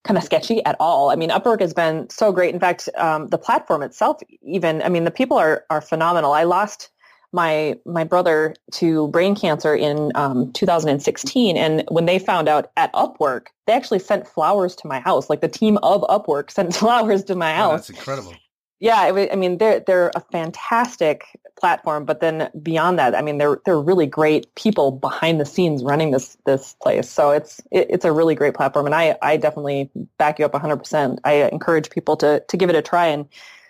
kind 0.04 0.18
of 0.18 0.24
sketchy 0.24 0.64
at 0.66 0.76
all. 0.80 1.10
I 1.10 1.16
mean, 1.16 1.30
Upwork 1.30 1.62
has 1.62 1.74
been 1.74 2.10
so 2.10 2.32
great. 2.32 2.54
In 2.54 2.60
fact, 2.60 2.90
um, 2.98 3.28
the 3.28 3.38
platform 3.38 3.84
itself, 3.84 4.22
even, 4.42 4.82
I 4.82 4.90
mean, 4.90 5.04
the 5.04 5.12
people 5.12 5.38
are, 5.38 5.66
are 5.70 5.82
phenomenal. 5.82 6.34
I 6.34 6.44
lost 6.44 6.90
my 7.34 7.76
my 7.86 8.04
brother 8.04 8.56
to 8.72 9.08
brain 9.10 9.36
cancer 9.36 9.76
in 9.76 10.12
um, 10.16 10.54
2016 10.54 11.58
and 11.58 11.84
when 11.90 12.06
they 12.06 12.20
found 12.20 12.48
out 12.48 12.72
at 12.78 12.94
upwork 12.94 13.48
they 13.66 13.74
actually 13.74 14.00
sent 14.00 14.28
flowers 14.28 14.76
to 14.76 14.88
my 14.88 15.00
house 15.00 15.30
like 15.30 15.42
the 15.42 15.48
team 15.48 15.78
of 15.82 16.02
upwork 16.04 16.52
sent 16.52 16.74
flowers 16.74 17.24
to 17.24 17.36
my 17.36 17.54
house 17.54 17.74
oh, 17.74 17.76
that's 17.78 17.90
incredible 17.90 18.36
yeah 18.84 19.00
i 19.32 19.36
mean 19.36 19.58
they're 19.58 19.80
they're 19.80 20.12
a 20.14 20.20
fantastic 20.20 21.40
platform 21.60 22.04
but 22.04 22.20
then 22.20 22.50
beyond 22.62 23.00
that 23.00 23.16
i 23.16 23.22
mean 23.22 23.38
they're 23.38 23.60
they're 23.66 23.80
really 23.80 24.06
great 24.06 24.54
people 24.56 24.92
behind 24.92 25.40
the 25.40 25.46
scenes 25.46 25.84
running 25.84 26.12
this 26.12 26.38
this 26.46 26.76
place 26.82 27.10
so 27.10 27.32
it's 27.32 27.62
it, 27.72 27.88
it's 27.90 28.06
a 28.06 28.12
really 28.12 28.36
great 28.36 28.54
platform 28.54 28.86
and 28.86 28.94
i 28.94 29.18
i 29.22 29.38
definitely 29.38 29.90
back 30.18 30.38
you 30.38 30.46
up 30.46 30.52
100% 30.52 31.18
i 31.24 31.34
encourage 31.52 31.90
people 31.90 32.18
to 32.18 32.44
to 32.50 32.58
give 32.58 32.70
it 32.70 32.76
a 32.76 32.82
try 32.82 33.08
and 33.08 33.26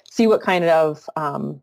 see 0.09 0.25
what 0.25 0.41
kind 0.41 0.65
of 0.65 1.07
um, 1.15 1.61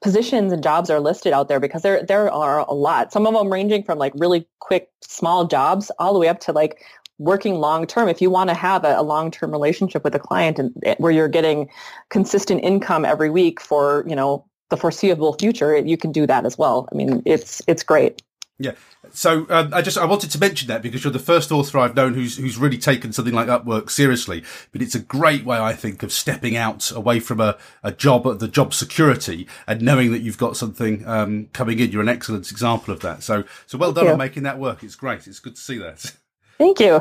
positions 0.00 0.52
and 0.52 0.62
jobs 0.62 0.90
are 0.90 1.00
listed 1.00 1.32
out 1.32 1.48
there 1.48 1.60
because 1.60 1.82
there 1.82 2.02
there 2.04 2.30
are 2.30 2.60
a 2.60 2.72
lot. 2.72 3.12
Some 3.12 3.26
of 3.26 3.34
them 3.34 3.52
ranging 3.52 3.82
from 3.82 3.98
like 3.98 4.12
really 4.16 4.46
quick 4.60 4.90
small 5.02 5.46
jobs 5.46 5.90
all 5.98 6.12
the 6.12 6.18
way 6.18 6.28
up 6.28 6.40
to 6.40 6.52
like 6.52 6.84
working 7.18 7.56
long 7.56 7.86
term. 7.86 8.08
If 8.08 8.22
you 8.22 8.30
want 8.30 8.50
to 8.50 8.54
have 8.54 8.84
a, 8.84 8.98
a 8.98 9.02
long 9.02 9.30
term 9.30 9.50
relationship 9.50 10.04
with 10.04 10.14
a 10.14 10.18
client 10.18 10.58
and 10.58 10.72
eh, 10.84 10.94
where 10.98 11.12
you're 11.12 11.28
getting 11.28 11.68
consistent 12.08 12.62
income 12.62 13.04
every 13.04 13.30
week 13.30 13.60
for 13.60 14.04
you 14.08 14.16
know 14.16 14.44
the 14.70 14.76
foreseeable 14.76 15.34
future, 15.34 15.76
you 15.76 15.96
can 15.96 16.12
do 16.12 16.26
that 16.26 16.44
as 16.46 16.58
well. 16.58 16.88
I 16.92 16.94
mean, 16.94 17.22
it's 17.24 17.62
it's 17.66 17.82
great. 17.82 18.22
Yeah. 18.58 18.72
So 19.12 19.46
um, 19.50 19.72
I 19.72 19.82
just 19.82 19.96
I 19.96 20.04
wanted 20.04 20.32
to 20.32 20.40
mention 20.40 20.66
that 20.68 20.82
because 20.82 21.04
you're 21.04 21.12
the 21.12 21.20
first 21.20 21.52
author 21.52 21.78
I've 21.78 21.94
known 21.94 22.14
who's 22.14 22.36
who's 22.36 22.58
really 22.58 22.76
taken 22.76 23.12
something 23.12 23.32
like 23.32 23.46
Upwork 23.46 23.88
seriously. 23.88 24.42
But 24.72 24.82
it's 24.82 24.96
a 24.96 25.00
great 25.00 25.44
way, 25.44 25.58
I 25.58 25.72
think, 25.72 26.02
of 26.02 26.12
stepping 26.12 26.56
out 26.56 26.90
away 26.90 27.20
from 27.20 27.40
a, 27.40 27.56
a 27.84 27.92
job 27.92 28.26
at 28.26 28.40
the 28.40 28.48
job 28.48 28.74
security 28.74 29.46
and 29.66 29.80
knowing 29.80 30.10
that 30.10 30.20
you've 30.20 30.38
got 30.38 30.56
something 30.56 31.06
um, 31.06 31.46
coming 31.52 31.78
in. 31.78 31.92
You're 31.92 32.02
an 32.02 32.08
excellent 32.08 32.50
example 32.50 32.92
of 32.92 33.00
that. 33.00 33.22
So 33.22 33.44
so 33.66 33.78
well 33.78 33.90
Thank 33.90 33.96
done 33.96 34.06
you. 34.06 34.12
on 34.12 34.18
making 34.18 34.42
that 34.42 34.58
work. 34.58 34.82
It's 34.82 34.96
great. 34.96 35.26
It's 35.28 35.40
good 35.40 35.54
to 35.54 35.62
see 35.62 35.78
that. 35.78 36.16
Thank 36.58 36.80
you. 36.80 37.00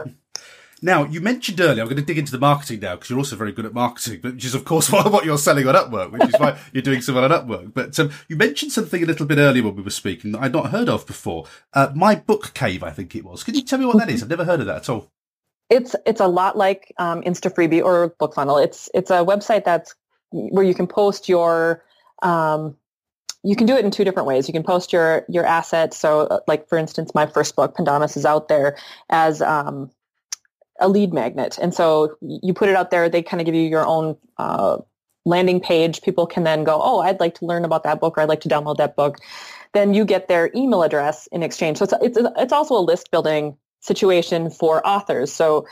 Now, 0.82 1.06
you 1.06 1.22
mentioned 1.22 1.60
earlier, 1.60 1.82
I'm 1.82 1.90
going 1.90 1.98
to 1.98 2.06
dig 2.06 2.20
into 2.20 2.32
the 2.32 2.38
marketing 2.38 2.82
now 2.82 2.96
because 2.96 3.10
you're 3.10 3.18
also 3.18 3.36
very 3.36 3.52
good 3.52 3.66
at 3.66 3.74
marketing, 3.74 4.22
which 4.22 4.46
is, 4.46 4.54
of 4.54 4.64
course, 4.64 4.92
what 4.92 5.26
you're 5.26 5.38
selling 5.38 5.68
on 5.68 5.74
Upwork, 5.74 6.12
which 6.12 6.30
is 6.30 6.40
why 6.40 6.60
you're 6.72 6.84
doing 6.84 7.02
so 7.02 7.14
well 7.14 7.24
on 7.24 7.32
Upwork. 7.32 7.74
But 7.74 8.00
um, 8.00 8.12
you 8.28 8.36
mentioned 8.36 8.72
something 8.72 9.02
a 9.02 9.06
little 9.06 9.26
bit 9.26 9.40
earlier 9.40 9.64
when 9.64 9.76
we 9.76 9.82
were 9.82 9.90
speaking 9.90 10.34
that 10.34 10.42
I'd 10.42 10.54
not 10.54 10.70
heard 10.70 10.88
of 10.88 11.08
before. 11.08 11.46
Uh, 11.74 11.92
My 11.96 12.14
Book 12.14 12.54
Cave, 12.54 12.84
I 12.84 12.92
think 12.92 13.16
it 13.16 13.26
was. 13.26 13.44
Can 13.44 13.56
you 13.56 13.64
tell 13.64 13.80
me 13.80 13.86
what 13.86 13.98
that 13.98 14.10
is? 14.10 14.22
I've 14.22 14.30
never 14.30 14.46
heard 14.46 14.60
of 14.60 14.68
that 14.68 14.78
at 14.78 14.90
all. 14.90 15.12
It's 15.70 15.96
it's 16.06 16.22
a 16.22 16.28
lot 16.28 16.58
like 16.58 16.94
um, 16.98 17.24
InstaFreebie 17.24 17.84
or 17.84 18.12
BookFunnel. 18.22 18.64
It's 18.64 18.90
it's 18.94 19.10
a 19.10 19.16
website 19.16 19.66
that's 19.66 19.96
where 20.32 20.64
you 20.64 20.74
can 20.74 20.88
post 20.88 21.28
your 21.28 21.84
um, 22.22 22.78
you 23.44 23.56
can 23.56 23.68
do 23.68 23.76
it 23.76 23.86
in 23.86 23.92
two 23.92 24.04
different 24.04 24.28
ways. 24.28 24.48
You 24.48 24.54
can 24.54 24.64
post 24.64 24.92
your 24.92 25.26
your 25.30 25.46
assets. 25.46 25.98
So, 25.98 26.22
uh, 26.22 26.40
like 26.48 26.68
for 26.68 26.78
instance, 26.78 27.14
my 27.14 27.26
first 27.26 27.56
book, 27.56 27.76
Pendomus, 27.76 28.18
is 28.18 28.26
out 28.26 28.48
there 28.48 28.78
as 29.10 29.42
um, 29.42 29.92
a 30.80 30.88
lead 30.88 31.14
magnet. 31.14 31.58
And 31.62 31.74
so 31.74 32.18
you 32.22 32.54
put 32.54 32.70
it 32.70 32.76
out 32.76 32.92
there, 32.92 33.10
they 33.10 33.22
kind 33.22 33.42
of 33.42 33.46
give 33.46 33.56
you 33.56 33.68
your 33.68 33.86
own 33.86 34.18
uh, 34.38 34.78
landing 35.26 35.60
page. 35.60 36.02
People 36.02 36.26
can 36.28 36.44
then 36.44 36.64
go, 36.64 36.80
oh, 36.82 37.00
I'd 37.00 37.20
like 37.20 37.36
to 37.36 37.46
learn 37.46 37.66
about 37.66 37.84
that 37.84 38.00
book 38.00 38.18
or 38.18 38.22
I'd 38.22 38.30
like 38.30 38.42
to 38.42 38.50
download 38.50 38.78
that 38.78 38.96
book. 38.96 39.18
Then 39.74 39.94
you 39.94 40.06
get 40.06 40.28
their 40.28 40.52
email 40.56 40.84
address 40.84 41.28
in 41.32 41.44
exchange. 41.44 41.78
So 41.78 41.86
it's, 41.86 42.18
it's, 42.18 42.30
it's 42.38 42.54
also 42.54 42.76
a 42.76 42.82
list 42.82 43.12
building 43.12 43.58
situation 43.82 44.50
for 44.50 44.86
authors. 44.88 45.32
So 45.32 45.68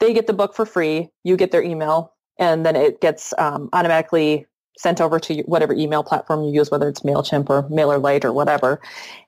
they 0.00 0.12
get 0.14 0.26
the 0.26 0.32
book 0.32 0.54
for 0.54 0.64
free, 0.64 1.10
you 1.24 1.36
get 1.36 1.50
their 1.50 1.62
email, 1.62 2.14
and 2.38 2.64
then 2.64 2.76
it 2.76 3.00
gets 3.00 3.34
um, 3.36 3.68
automatically 3.72 4.46
sent 4.78 5.00
over 5.00 5.18
to 5.18 5.42
whatever 5.42 5.74
email 5.74 6.02
platform 6.04 6.44
you 6.44 6.52
use, 6.52 6.70
whether 6.70 6.88
it's 6.88 7.00
MailChimp 7.00 7.50
or 7.50 7.64
MailerLite 7.64 8.24
or 8.24 8.32
whatever. 8.32 8.80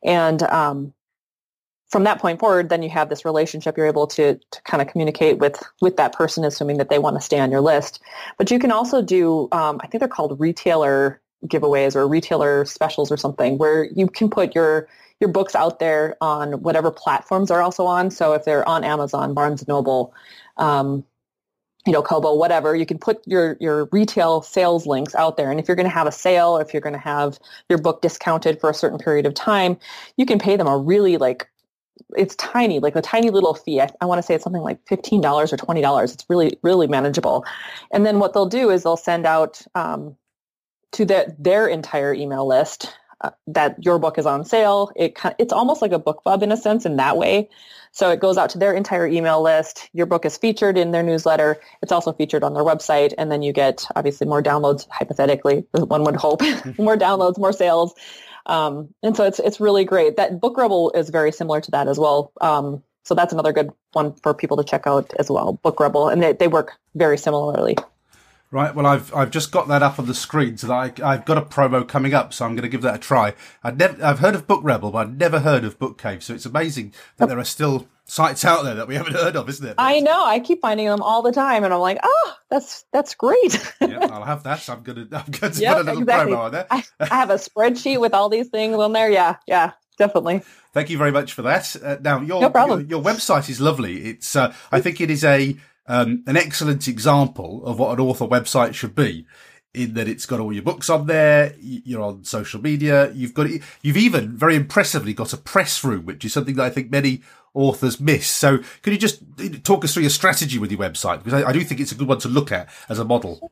And 0.05 0.43
um, 0.45 0.95
from 1.89 2.05
that 2.05 2.21
point 2.21 2.39
forward, 2.39 2.69
then 2.69 2.83
you 2.83 2.89
have 2.91 3.09
this 3.09 3.25
relationship. 3.25 3.77
You're 3.77 3.87
able 3.87 4.07
to, 4.07 4.39
to 4.53 4.63
kind 4.63 4.81
of 4.81 4.87
communicate 4.87 5.39
with 5.39 5.61
with 5.81 5.97
that 5.97 6.13
person, 6.13 6.45
assuming 6.45 6.79
that 6.79 6.89
they 6.89 7.01
want 7.01 7.17
to 7.17 7.21
stay 7.21 7.41
on 7.41 7.51
your 7.51 7.61
list. 7.61 8.01
But 8.39 8.51
you 8.51 8.61
can 8.61 8.71
also 8.71 9.03
do, 9.03 9.49
um, 9.51 9.81
I 9.83 9.89
think 9.89 10.01
they're 10.01 10.09
called 10.09 10.39
retailer 10.39 11.21
giveaways 11.47 11.97
or 11.97 12.07
retailer 12.07 12.65
specials 12.65 13.11
or 13.11 13.17
something, 13.17 13.59
where 13.59 13.85
you 13.85 14.07
can 14.07 14.31
put 14.31 14.55
your 14.55 14.89
your 15.19 15.31
books 15.31 15.55
out 15.55 15.81
there 15.81 16.17
on 16.21 16.63
whatever 16.63 16.91
platforms 16.91 17.51
are 17.51 17.61
also 17.61 17.85
on. 17.87 18.11
So 18.11 18.35
if 18.35 18.45
they're 18.45 18.67
on 18.67 18.85
Amazon, 18.85 19.35
Barnes 19.35 19.67
& 19.67 19.69
Noble, 19.69 20.15
um, 20.57 21.05
you 21.87 21.93
know, 21.93 22.03
Kobo, 22.03 22.35
whatever, 22.35 22.77
you 22.77 22.87
can 22.87 22.99
put 22.99 23.27
your, 23.27 23.57
your 23.61 23.89
retail 23.93 24.43
sales 24.43 24.87
links 24.87 25.15
out 25.15 25.37
there. 25.37 25.51
And 25.51 25.59
if 25.59 25.67
you're 25.67 25.77
going 25.77 25.89
to 25.89 25.95
have 25.95 26.07
a 26.07 26.13
sale, 26.13 26.59
if 26.59 26.75
you're 26.75 26.83
going 26.83 26.95
to 26.95 26.99
have 26.99 27.39
your 27.69 27.79
book 27.79 28.03
discounted 28.03 28.61
for 28.61 28.71
a 28.71 28.75
certain 28.75 28.99
period 28.99 29.27
of 29.27 29.35
time, 29.35 29.79
you 30.17 30.27
can 30.27 30.39
pay 30.39 30.57
them 30.57 30.67
a 30.67 30.77
really 30.77 31.17
like 31.17 31.49
it's 32.17 32.35
tiny, 32.37 32.81
like 32.81 32.97
a 32.97 33.03
tiny 33.03 33.31
little 33.31 33.55
fee. 33.55 33.81
I, 33.81 33.91
I 34.01 34.07
want 34.07 34.19
to 34.19 34.23
say 34.23 34.35
it's 34.35 34.45
something 34.45 34.63
like 34.63 34.85
$15 34.87 35.23
or 35.53 35.57
$20. 35.57 36.15
It's 36.15 36.25
really, 36.29 36.59
really 36.63 36.87
manageable. 36.87 37.45
And 37.93 38.05
then 38.05 38.19
what 38.19 38.33
they'll 38.33 38.47
do 38.47 38.71
is 38.71 38.83
they'll 38.83 38.97
send 38.97 39.27
out 39.27 39.61
um, 39.75 40.17
to 40.93 41.05
the, 41.05 41.35
their 41.39 41.69
entire 41.69 42.15
email 42.15 42.47
list 42.47 42.95
uh, 43.21 43.31
that 43.49 43.85
your 43.85 43.99
book 43.99 44.19
is 44.19 44.27
on 44.27 44.45
sale. 44.45 44.91
It 44.97 45.19
It's 45.39 45.53
almost 45.53 45.83
like 45.83 45.93
a 45.93 46.01
BookBub 46.01 46.43
in 46.43 46.53
a 46.53 46.57
sense 46.57 46.87
in 46.87 46.97
that 46.97 47.17
way. 47.17 47.49
So 47.93 48.11
it 48.11 48.21
goes 48.21 48.39
out 48.39 48.51
to 48.51 48.59
their 48.59 48.73
entire 48.73 49.07
email 49.07 49.43
list. 49.43 49.89
Your 49.93 50.07
book 50.07 50.25
is 50.25 50.37
featured 50.37 50.79
in 50.79 50.93
their 50.93 51.03
newsletter. 51.03 51.61
It's 51.83 51.93
also 51.93 52.13
featured 52.13 52.45
on 52.45 52.55
their 52.55 52.63
website. 52.63 53.13
And 53.19 53.31
then 53.33 53.43
you 53.43 53.53
get 53.53 53.87
obviously 53.97 54.27
more 54.27 54.43
downloads, 54.43 54.87
hypothetically, 54.91 55.67
one 55.73 56.05
would 56.05 56.17
hope, 56.17 56.43
more 56.79 56.97
downloads, 56.97 57.39
more 57.39 57.53
sales. 57.53 57.95
Um, 58.47 58.89
and 59.03 59.17
so 59.17 59.25
it's 59.25 59.39
it's 59.39 59.61
really 59.61 59.85
great. 59.85 60.17
That 60.17 60.41
Book 60.41 60.57
Rebel 60.57 60.91
is 60.93 61.11
very 61.11 61.31
similar 61.31 61.61
to 61.61 61.71
that 61.73 61.89
as 61.89 61.99
well. 61.99 62.33
Um, 62.41 62.83
so 63.05 63.15
that's 63.15 63.33
another 63.33 63.53
good 63.53 63.71
one 63.93 64.15
for 64.15 64.35
people 64.35 64.57
to 64.57 64.65
check 64.65 64.87
out 64.87 65.13
as 65.19 65.31
well. 65.31 65.55
Book 65.63 65.81
Rebel, 65.81 66.09
and 66.09 66.23
they, 66.23 66.33
they 66.33 66.49
work 66.49 66.79
very 66.95 67.19
similarly. 67.19 67.77
Right. 68.53 68.75
Well, 68.75 68.87
I've 68.87 69.15
I've 69.15 69.31
just 69.31 69.53
got 69.53 69.69
that 69.69 69.81
up 69.81 70.01
on 70.01 70.07
the 70.07 70.15
screen, 70.15 70.57
so 70.57 70.73
I, 70.73 70.93
I've 71.05 71.25
got 71.25 71.39
a 71.39 71.43
promo 71.43 71.87
coming 71.87 72.15
up, 72.15 72.35
so 72.35 72.45
I'm 72.45 72.57
going 72.57 72.63
to 72.63 72.69
give 72.69 72.83
that 72.83 72.97
a 72.97 72.99
try. 72.99 73.35
I've 73.63 73.77
never 73.77 74.05
I've 74.05 74.19
heard 74.19 74.35
of 74.35 74.49
Book 74.49 74.61
Rebel, 74.65 74.91
but 74.91 74.99
I've 74.99 75.17
never 75.17 75.39
heard 75.39 75.63
of 75.63 75.79
Book 75.79 75.99
Cave. 75.99 76.25
So 76.25 76.35
it's 76.35 76.47
amazing 76.47 76.93
that 77.19 77.29
there 77.29 77.39
are 77.39 77.45
still 77.45 77.87
sites 78.07 78.45
out 78.45 78.65
there 78.65 78.75
that 78.75 78.89
we 78.89 78.97
haven't 78.97 79.15
heard 79.15 79.37
of, 79.37 79.49
isn't 79.49 79.65
it? 79.65 79.77
I 79.79 80.01
know. 80.01 80.25
I 80.25 80.41
keep 80.41 80.61
finding 80.63 80.87
them 80.87 81.01
all 81.01 81.23
the 81.23 81.31
time, 81.31 81.63
and 81.63 81.73
I'm 81.73 81.79
like, 81.79 82.01
oh, 82.03 82.35
that's 82.51 82.85
that's 82.93 83.15
great. 83.15 83.73
yeah, 83.81 84.09
I'll 84.11 84.25
have 84.25 84.43
that. 84.43 84.59
So 84.59 84.73
I'm 84.73 84.83
gonna 84.83 85.07
I'm 85.13 85.31
going 85.31 85.53
to 85.53 85.61
yep, 85.61 85.77
put 85.77 85.83
a 85.83 85.85
little 85.85 86.03
exactly. 86.03 86.33
promo 86.33 86.39
on 86.39 86.53
there. 86.53 86.67
I, 86.73 86.83
I, 86.99 87.07
have 87.07 87.31
a 87.31 87.35
spreadsheet 87.35 88.01
with 88.01 88.15
all 88.15 88.29
these 88.29 88.49
things 88.49 88.75
on 88.75 88.93
there. 88.93 89.13
Yeah, 89.13 89.37
yeah, 89.47 89.73
definitely. 89.97 90.43
Thank 90.73 90.91
you 90.91 90.99
very 90.99 91.13
much 91.13 91.35
for 91.35 91.43
that. 91.43 91.77
Uh, 91.81 91.99
now 92.01 92.21
your, 92.21 92.41
no 92.41 92.67
your, 92.67 92.81
your 92.81 93.03
website 93.03 93.49
is 93.49 93.61
lovely. 93.61 93.99
It's 94.07 94.35
uh, 94.35 94.53
I 94.73 94.81
think 94.81 95.01
it 95.01 95.11
is 95.11 95.23
a 95.23 95.57
um, 95.91 96.23
an 96.29 96.37
excellent 96.37 96.87
example 96.87 97.67
of 97.67 97.81
what 97.81 97.93
an 97.93 97.99
author 97.99 98.25
website 98.25 98.75
should 98.75 98.95
be 98.95 99.27
in 99.75 99.95
that 99.95 100.07
it's 100.09 100.25
got 100.25 100.39
all 100.39 100.53
your 100.53 100.63
books 100.63 100.89
on 100.89 101.07
there. 101.07 101.53
You're 101.61 102.03
on 102.03 102.23
social 102.23 102.61
media. 102.61 103.11
You've 103.13 103.35
got, 103.35 103.49
you've 103.83 103.97
even 103.97 104.37
very 104.37 104.55
impressively 104.55 105.13
got 105.13 105.33
a 105.33 105.37
press 105.37 105.83
room, 105.83 106.07
which 106.07 106.25
is 106.25 106.33
something 106.33 106.55
that 106.57 106.65
I 106.65 106.71
think 106.71 106.93
many 106.93 107.23
authors 107.55 107.99
miss. 107.99 108.29
So 108.29 108.59
could 108.83 108.93
you 108.93 109.01
just 109.01 109.21
talk 109.65 109.85
us 109.85 109.93
through 109.93 110.05
your 110.05 110.11
strategy 110.11 110.59
with 110.59 110.71
your 110.71 110.81
website? 110.81 111.25
Because 111.25 111.43
I, 111.43 111.49
I 111.49 111.53
do 111.53 111.61
think 111.63 111.81
it's 111.81 111.93
a 111.93 111.97
good 111.97 112.09
one 112.09 112.19
to 112.21 112.29
look 112.29 112.53
at 112.53 112.69
as 112.89 113.01
a 113.01 113.05
model. 113.05 113.51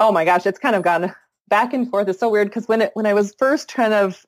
Oh 0.00 0.10
my 0.10 0.24
gosh, 0.24 0.46
it's 0.46 0.58
kind 0.58 0.74
of 0.74 0.82
gone 0.82 1.14
back 1.46 1.72
and 1.72 1.88
forth. 1.88 2.08
It's 2.08 2.18
so 2.18 2.28
weird 2.28 2.48
because 2.48 2.66
when 2.66 2.82
it, 2.82 2.90
when 2.94 3.06
I 3.06 3.14
was 3.14 3.34
first 3.38 3.72
kind 3.72 3.94
of 3.94 4.26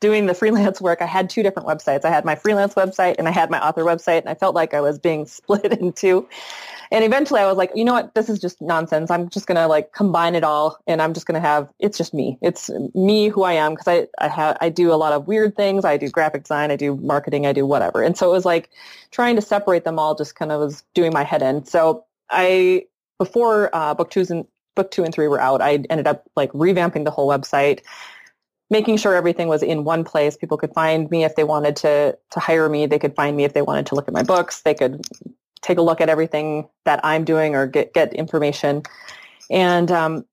doing 0.00 0.26
the 0.26 0.34
freelance 0.34 0.80
work, 0.80 1.00
I 1.02 1.06
had 1.06 1.30
two 1.30 1.42
different 1.42 1.68
websites. 1.68 2.04
I 2.04 2.10
had 2.10 2.24
my 2.24 2.34
freelance 2.34 2.74
website 2.74 3.16
and 3.18 3.28
I 3.28 3.30
had 3.30 3.50
my 3.50 3.66
author 3.66 3.84
website, 3.84 4.20
and 4.20 4.28
I 4.28 4.34
felt 4.34 4.54
like 4.54 4.74
I 4.74 4.80
was 4.80 4.98
being 4.98 5.26
split 5.26 5.72
in 5.72 5.92
two. 5.92 6.28
And 6.92 7.04
eventually 7.04 7.40
I 7.40 7.46
was 7.46 7.56
like, 7.56 7.70
you 7.74 7.84
know 7.84 7.92
what? 7.92 8.14
This 8.14 8.28
is 8.28 8.38
just 8.38 8.60
nonsense. 8.60 9.10
I'm 9.10 9.28
just 9.28 9.46
going 9.46 9.56
to 9.56 9.66
like 9.66 9.92
combine 9.92 10.34
it 10.34 10.42
all 10.42 10.78
and 10.86 11.00
I'm 11.00 11.14
just 11.14 11.26
going 11.26 11.40
to 11.40 11.46
have, 11.46 11.68
it's 11.78 11.96
just 11.96 12.12
me. 12.12 12.36
It's 12.42 12.68
me 12.94 13.28
who 13.28 13.44
I 13.44 13.52
am 13.52 13.74
because 13.74 13.86
I, 13.86 14.08
I 14.18 14.28
have, 14.28 14.56
I 14.60 14.70
do 14.70 14.92
a 14.92 14.96
lot 14.96 15.12
of 15.12 15.28
weird 15.28 15.56
things. 15.56 15.84
I 15.84 15.96
do 15.96 16.08
graphic 16.08 16.44
design. 16.44 16.70
I 16.70 16.76
do 16.76 16.96
marketing. 16.96 17.46
I 17.46 17.52
do 17.52 17.64
whatever. 17.64 18.02
And 18.02 18.16
so 18.16 18.28
it 18.28 18.32
was 18.32 18.44
like 18.44 18.70
trying 19.12 19.36
to 19.36 19.42
separate 19.42 19.84
them 19.84 19.98
all 19.98 20.14
just 20.14 20.34
kind 20.34 20.50
of 20.50 20.60
was 20.60 20.82
doing 20.94 21.12
my 21.12 21.22
head 21.22 21.42
in. 21.42 21.64
So 21.64 22.04
I, 22.28 22.86
before 23.18 23.70
uh, 23.72 23.94
book 23.94 24.10
two 24.10 24.24
and 24.28 24.46
book 24.74 24.90
two 24.90 25.04
and 25.04 25.14
three 25.14 25.28
were 25.28 25.40
out, 25.40 25.62
I 25.62 25.84
ended 25.90 26.08
up 26.08 26.28
like 26.34 26.50
revamping 26.52 27.04
the 27.04 27.10
whole 27.10 27.28
website 27.28 27.80
making 28.70 28.96
sure 28.96 29.16
everything 29.16 29.48
was 29.48 29.64
in 29.64 29.82
one 29.82 30.04
place. 30.04 30.36
People 30.36 30.56
could 30.56 30.72
find 30.72 31.10
me 31.10 31.24
if 31.24 31.34
they 31.34 31.44
wanted 31.44 31.76
to 31.76 32.16
to 32.30 32.40
hire 32.40 32.68
me. 32.68 32.86
They 32.86 33.00
could 33.00 33.14
find 33.16 33.36
me 33.36 33.44
if 33.44 33.52
they 33.52 33.62
wanted 33.62 33.86
to 33.86 33.96
look 33.96 34.06
at 34.08 34.14
my 34.14 34.22
books. 34.22 34.62
They 34.62 34.74
could 34.74 35.04
take 35.62 35.78
a 35.78 35.82
look 35.82 36.00
at 36.00 36.08
everything 36.08 36.68
that 36.84 37.00
I'm 37.04 37.24
doing 37.24 37.54
or 37.54 37.66
get, 37.66 37.92
get 37.92 38.12
information. 38.14 38.82
And 39.50 39.90
um, 39.90 40.24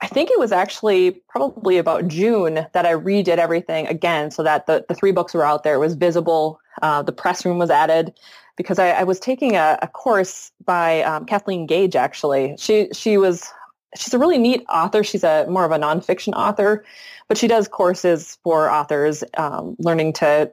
I 0.00 0.06
think 0.06 0.30
it 0.30 0.38
was 0.38 0.52
actually 0.52 1.22
probably 1.28 1.78
about 1.78 2.08
June 2.08 2.66
that 2.72 2.86
I 2.86 2.92
redid 2.92 3.38
everything 3.38 3.86
again 3.86 4.30
so 4.30 4.42
that 4.42 4.66
the, 4.66 4.84
the 4.88 4.94
three 4.94 5.12
books 5.12 5.34
were 5.34 5.44
out 5.44 5.64
there. 5.64 5.74
It 5.74 5.78
was 5.78 5.94
visible. 5.94 6.60
Uh, 6.82 7.02
the 7.02 7.12
press 7.12 7.44
room 7.44 7.58
was 7.58 7.70
added 7.70 8.12
because 8.56 8.78
I, 8.78 8.90
I 8.90 9.04
was 9.04 9.18
taking 9.18 9.56
a, 9.56 9.78
a 9.82 9.88
course 9.88 10.52
by 10.64 11.02
um, 11.02 11.26
Kathleen 11.26 11.66
Gage, 11.66 11.96
actually. 11.96 12.54
She, 12.58 12.88
she 12.92 13.16
was, 13.16 13.50
she's 13.96 14.14
a 14.14 14.18
really 14.18 14.38
neat 14.38 14.64
author. 14.68 15.02
She's 15.02 15.24
a 15.24 15.46
more 15.48 15.64
of 15.64 15.72
a 15.72 15.78
nonfiction 15.78 16.34
author, 16.34 16.84
but 17.28 17.38
she 17.38 17.48
does 17.48 17.66
courses 17.66 18.38
for 18.44 18.70
authors 18.70 19.24
um, 19.36 19.76
learning 19.78 20.12
to 20.14 20.52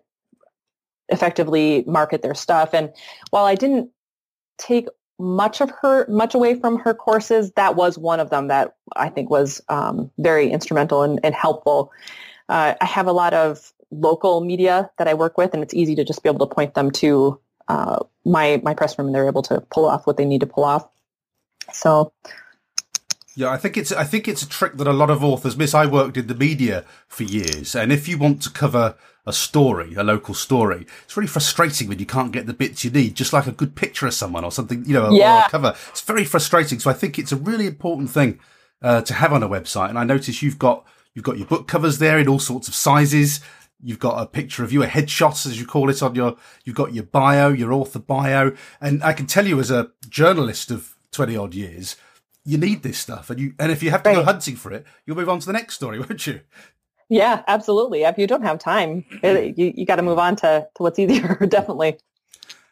effectively 1.09 1.83
market 1.85 2.21
their 2.21 2.33
stuff. 2.33 2.73
And 2.73 2.91
while 3.31 3.45
I 3.45 3.55
didn't 3.55 3.89
take 4.61 4.87
much 5.19 5.61
of 5.61 5.71
her 5.81 6.07
much 6.07 6.33
away 6.33 6.55
from 6.55 6.79
her 6.79 6.93
courses 6.93 7.51
that 7.51 7.75
was 7.75 7.97
one 7.97 8.19
of 8.19 8.29
them 8.29 8.47
that 8.47 8.75
i 8.95 9.09
think 9.09 9.29
was 9.29 9.61
um, 9.69 10.09
very 10.17 10.49
instrumental 10.49 11.03
and, 11.03 11.19
and 11.23 11.35
helpful 11.35 11.91
uh, 12.49 12.73
i 12.79 12.85
have 12.85 13.07
a 13.07 13.11
lot 13.11 13.33
of 13.33 13.73
local 13.91 14.41
media 14.41 14.89
that 14.97 15.07
i 15.07 15.13
work 15.13 15.37
with 15.37 15.53
and 15.53 15.61
it's 15.61 15.73
easy 15.73 15.95
to 15.95 16.03
just 16.03 16.23
be 16.23 16.29
able 16.29 16.45
to 16.45 16.53
point 16.53 16.73
them 16.73 16.89
to 16.89 17.39
uh, 17.67 17.99
my 18.25 18.59
my 18.63 18.73
press 18.73 18.97
room 18.97 19.07
and 19.07 19.15
they're 19.15 19.27
able 19.27 19.43
to 19.43 19.61
pull 19.69 19.85
off 19.85 20.07
what 20.07 20.17
they 20.17 20.25
need 20.25 20.41
to 20.41 20.47
pull 20.47 20.63
off 20.63 20.87
so 21.71 22.11
yeah, 23.35 23.49
I 23.49 23.57
think 23.57 23.77
it's 23.77 23.91
I 23.91 24.03
think 24.03 24.27
it's 24.27 24.41
a 24.41 24.49
trick 24.49 24.73
that 24.77 24.87
a 24.87 24.93
lot 24.93 25.09
of 25.09 25.23
authors 25.23 25.55
miss. 25.55 25.73
I 25.73 25.85
worked 25.85 26.17
in 26.17 26.27
the 26.27 26.35
media 26.35 26.83
for 27.07 27.23
years, 27.23 27.75
and 27.75 27.91
if 27.91 28.07
you 28.07 28.17
want 28.17 28.41
to 28.41 28.49
cover 28.49 28.95
a 29.25 29.33
story, 29.33 29.93
a 29.95 30.03
local 30.03 30.33
story, 30.33 30.85
it's 31.03 31.15
really 31.15 31.27
frustrating 31.27 31.87
when 31.87 31.99
you 31.99 32.05
can't 32.05 32.31
get 32.31 32.47
the 32.47 32.53
bits 32.53 32.83
you 32.83 32.91
need, 32.91 33.15
just 33.15 33.33
like 33.33 33.47
a 33.47 33.51
good 33.51 33.75
picture 33.75 34.07
of 34.07 34.13
someone 34.13 34.43
or 34.43 34.51
something, 34.51 34.83
you 34.85 34.93
know, 34.93 35.11
yeah. 35.11 35.43
or 35.43 35.45
a 35.45 35.49
cover. 35.49 35.75
It's 35.89 36.01
very 36.01 36.25
frustrating. 36.25 36.79
So 36.79 36.89
I 36.89 36.93
think 36.93 37.19
it's 37.19 37.31
a 37.31 37.37
really 37.37 37.67
important 37.67 38.09
thing 38.09 38.39
uh, 38.81 39.01
to 39.01 39.13
have 39.13 39.33
on 39.33 39.43
a 39.43 39.49
website. 39.49 39.89
And 39.89 39.99
I 39.99 40.03
notice 40.03 40.41
you've 40.41 40.59
got 40.59 40.85
you've 41.13 41.25
got 41.25 41.37
your 41.37 41.47
book 41.47 41.67
covers 41.67 41.99
there 41.99 42.17
in 42.19 42.27
all 42.27 42.39
sorts 42.39 42.67
of 42.67 42.75
sizes. 42.75 43.41
You've 43.83 43.99
got 43.99 44.21
a 44.21 44.27
picture 44.27 44.63
of 44.63 44.71
you, 44.71 44.83
a 44.83 44.87
headshot, 44.87 45.45
as 45.45 45.59
you 45.59 45.65
call 45.65 45.89
it, 45.89 46.03
on 46.03 46.13
your. 46.13 46.37
You've 46.63 46.75
got 46.75 46.93
your 46.93 47.03
bio, 47.03 47.49
your 47.49 47.73
author 47.73 47.99
bio, 47.99 48.55
and 48.79 49.03
I 49.03 49.13
can 49.13 49.25
tell 49.25 49.47
you, 49.47 49.59
as 49.59 49.71
a 49.71 49.91
journalist 50.07 50.69
of 50.69 50.95
twenty 51.11 51.35
odd 51.35 51.55
years, 51.55 51.95
you 52.45 52.59
need 52.59 52.83
this 52.83 52.99
stuff, 52.99 53.31
and 53.31 53.39
you 53.39 53.53
and 53.57 53.71
if 53.71 53.81
you 53.81 53.89
have 53.89 54.03
to 54.03 54.09
right. 54.09 54.17
go 54.17 54.23
hunting 54.23 54.55
for 54.55 54.71
it, 54.71 54.85
you'll 55.05 55.17
move 55.17 55.29
on 55.29 55.39
to 55.39 55.47
the 55.47 55.53
next 55.53 55.75
story, 55.75 55.99
won't 55.99 56.27
you? 56.27 56.41
Yeah, 57.11 57.43
absolutely. 57.45 58.03
If 58.03 58.17
you 58.17 58.25
don't 58.25 58.43
have 58.43 58.57
time, 58.57 59.03
you 59.21 59.53
you 59.75 59.85
got 59.85 59.97
to 59.97 60.01
move 60.01 60.17
on 60.17 60.37
to 60.37 60.65
to 60.75 60.83
what's 60.83 60.97
easier. 60.97 61.35
Definitely. 61.49 61.97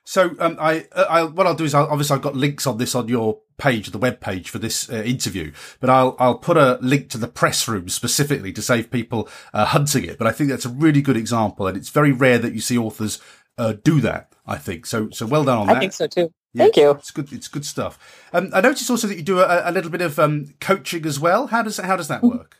So 0.06 0.34
um, 0.40 0.56
I, 0.60 0.88
uh, 0.94 1.06
I, 1.10 1.24
what 1.24 1.46
I'll 1.46 1.54
do 1.54 1.66
is 1.66 1.76
I'll, 1.76 1.86
obviously 1.86 2.16
I've 2.16 2.24
got 2.24 2.36
links 2.38 2.66
on 2.66 2.78
this 2.78 2.96
on 2.96 3.10
your 3.10 3.42
page, 3.58 3.92
the 3.92 3.98
web 3.98 4.22
page 4.22 4.50
for 4.50 4.58
this 4.58 4.90
uh, 4.90 5.04
interview, 5.04 5.52
but 5.82 5.90
I'll 5.90 6.16
I'll 6.20 6.38
put 6.38 6.56
a 6.56 6.80
link 6.82 7.10
to 7.10 7.18
the 7.18 7.28
press 7.28 7.68
room 7.68 7.90
specifically 7.90 8.54
to 8.54 8.62
save 8.62 8.90
people 8.90 9.28
uh, 9.54 9.66
hunting 9.66 10.06
it. 10.06 10.18
But 10.18 10.28
I 10.28 10.32
think 10.32 10.50
that's 10.50 10.66
a 10.66 10.70
really 10.70 11.02
good 11.02 11.18
example, 11.18 11.68
and 11.68 11.76
it's 11.76 11.90
very 11.90 12.14
rare 12.14 12.38
that 12.40 12.54
you 12.54 12.62
see 12.62 12.78
authors 12.78 13.20
uh, 13.58 13.74
do 13.84 14.00
that. 14.00 14.32
I 14.48 14.58
think 14.58 14.86
so. 14.86 15.10
So 15.10 15.26
well 15.26 15.44
done 15.44 15.58
on 15.58 15.68
that. 15.68 15.76
I 15.76 15.80
think 15.82 15.94
so 15.94 16.08
too. 16.08 16.32
Yeah, 16.54 16.64
Thank 16.64 16.78
you. 16.78 16.92
It's 16.92 17.12
good. 17.12 17.34
It's 17.34 17.50
good 17.50 17.66
stuff. 17.66 18.00
Um, 18.32 18.52
I 18.54 18.62
noticed 18.62 18.90
also 18.90 19.06
that 19.08 19.18
you 19.18 19.22
do 19.22 19.40
a, 19.40 19.70
a 19.70 19.72
little 19.74 19.92
bit 19.92 20.02
of 20.02 20.18
um, 20.18 20.54
coaching 20.62 21.06
as 21.06 21.20
well. 21.20 21.48
How 21.48 21.62
does 21.62 21.76
how 21.76 21.98
does 21.98 22.08
that 22.08 22.22
mm-hmm. 22.22 22.38
work? 22.38 22.56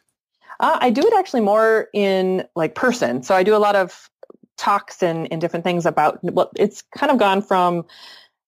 Uh, 0.60 0.78
I 0.82 0.90
do 0.90 1.02
it 1.02 1.14
actually 1.18 1.42
more 1.42 1.88
in 1.94 2.46
like 2.56 2.76
person. 2.76 3.24
So 3.24 3.36
I 3.36 3.44
do 3.44 3.56
a 3.56 3.58
lot 3.58 3.76
of 3.76 4.10
talks 4.58 5.02
and, 5.02 5.32
and 5.32 5.40
different 5.40 5.64
things 5.64 5.86
about 5.86 6.22
what 6.24 6.34
well, 6.34 6.52
it's 6.56 6.84
kind 6.98 7.12
of 7.12 7.18
gone 7.18 7.42
from 7.42 7.86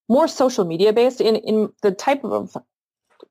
more 0.10 0.28
social 0.28 0.66
media 0.66 0.92
based 0.92 1.22
in, 1.22 1.38
in 1.38 1.72
the 1.82 1.92
type 1.92 2.24
of 2.26 2.56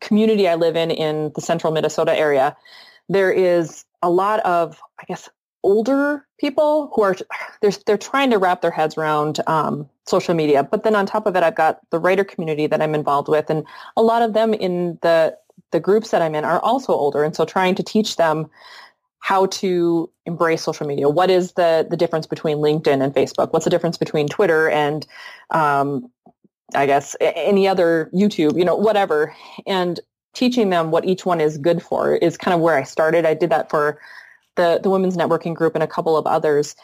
community 0.00 0.48
I 0.48 0.54
live 0.54 0.76
in 0.76 0.90
in 0.90 1.30
the 1.34 1.42
central 1.42 1.72
Minnesota 1.72 2.16
area. 2.16 2.56
There 3.08 3.30
is 3.30 3.84
a 4.02 4.08
lot 4.08 4.40
of, 4.40 4.80
I 4.98 5.04
guess, 5.06 5.28
older 5.62 6.26
people 6.38 6.90
who 6.94 7.02
are 7.02 7.16
they're 7.60 7.72
they're 7.86 7.98
trying 7.98 8.30
to 8.30 8.38
wrap 8.38 8.62
their 8.62 8.70
heads 8.70 8.96
around 8.96 9.40
um, 9.46 9.88
social 10.06 10.34
media. 10.34 10.64
But 10.64 10.84
then 10.84 10.96
on 10.96 11.04
top 11.04 11.26
of 11.26 11.36
it, 11.36 11.42
I've 11.42 11.54
got 11.54 11.80
the 11.90 11.98
writer 11.98 12.24
community 12.24 12.66
that 12.66 12.80
I'm 12.80 12.94
involved 12.94 13.28
with, 13.28 13.50
and 13.50 13.66
a 13.96 14.02
lot 14.02 14.22
of 14.22 14.32
them 14.32 14.54
in 14.54 14.98
the 15.02 15.36
the 15.70 15.80
groups 15.80 16.10
that 16.10 16.22
I'm 16.22 16.34
in 16.34 16.44
are 16.44 16.60
also 16.60 16.92
older, 16.92 17.24
and 17.24 17.34
so 17.34 17.44
trying 17.44 17.74
to 17.76 17.82
teach 17.82 18.16
them 18.16 18.50
how 19.20 19.46
to 19.46 20.10
embrace 20.26 20.62
social 20.62 20.86
media. 20.86 21.08
What 21.08 21.30
is 21.30 21.52
the 21.52 21.86
the 21.88 21.96
difference 21.96 22.26
between 22.26 22.58
LinkedIn 22.58 23.02
and 23.02 23.14
Facebook? 23.14 23.52
What's 23.52 23.64
the 23.64 23.70
difference 23.70 23.98
between 23.98 24.26
Twitter 24.28 24.68
and 24.70 25.06
um, 25.50 26.10
I 26.74 26.86
guess 26.86 27.16
any 27.20 27.68
other 27.68 28.10
YouTube? 28.14 28.58
You 28.58 28.64
know, 28.64 28.74
whatever, 28.74 29.34
and 29.66 30.00
teaching 30.32 30.70
them 30.70 30.90
what 30.90 31.04
each 31.04 31.26
one 31.26 31.40
is 31.40 31.58
good 31.58 31.82
for 31.82 32.14
is 32.16 32.36
kind 32.36 32.54
of 32.54 32.60
where 32.60 32.76
I 32.76 32.82
started. 32.82 33.26
I 33.26 33.34
did 33.34 33.50
that 33.50 33.70
for 33.70 34.00
the 34.56 34.80
the 34.82 34.90
women's 34.90 35.16
networking 35.16 35.54
group 35.54 35.74
and 35.74 35.84
a 35.84 35.88
couple 35.88 36.16
of 36.16 36.26
others, 36.26 36.74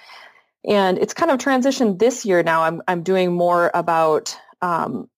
and 0.69 0.99
it's 0.99 1.15
kind 1.15 1.31
of 1.31 1.39
transitioned 1.39 1.99
this 1.99 2.25
year. 2.25 2.43
Now 2.43 2.63
I'm 2.63 2.83
I'm 2.87 3.03
doing 3.03 3.33
more 3.33 3.71
about 3.75 4.37
um, 4.63 5.09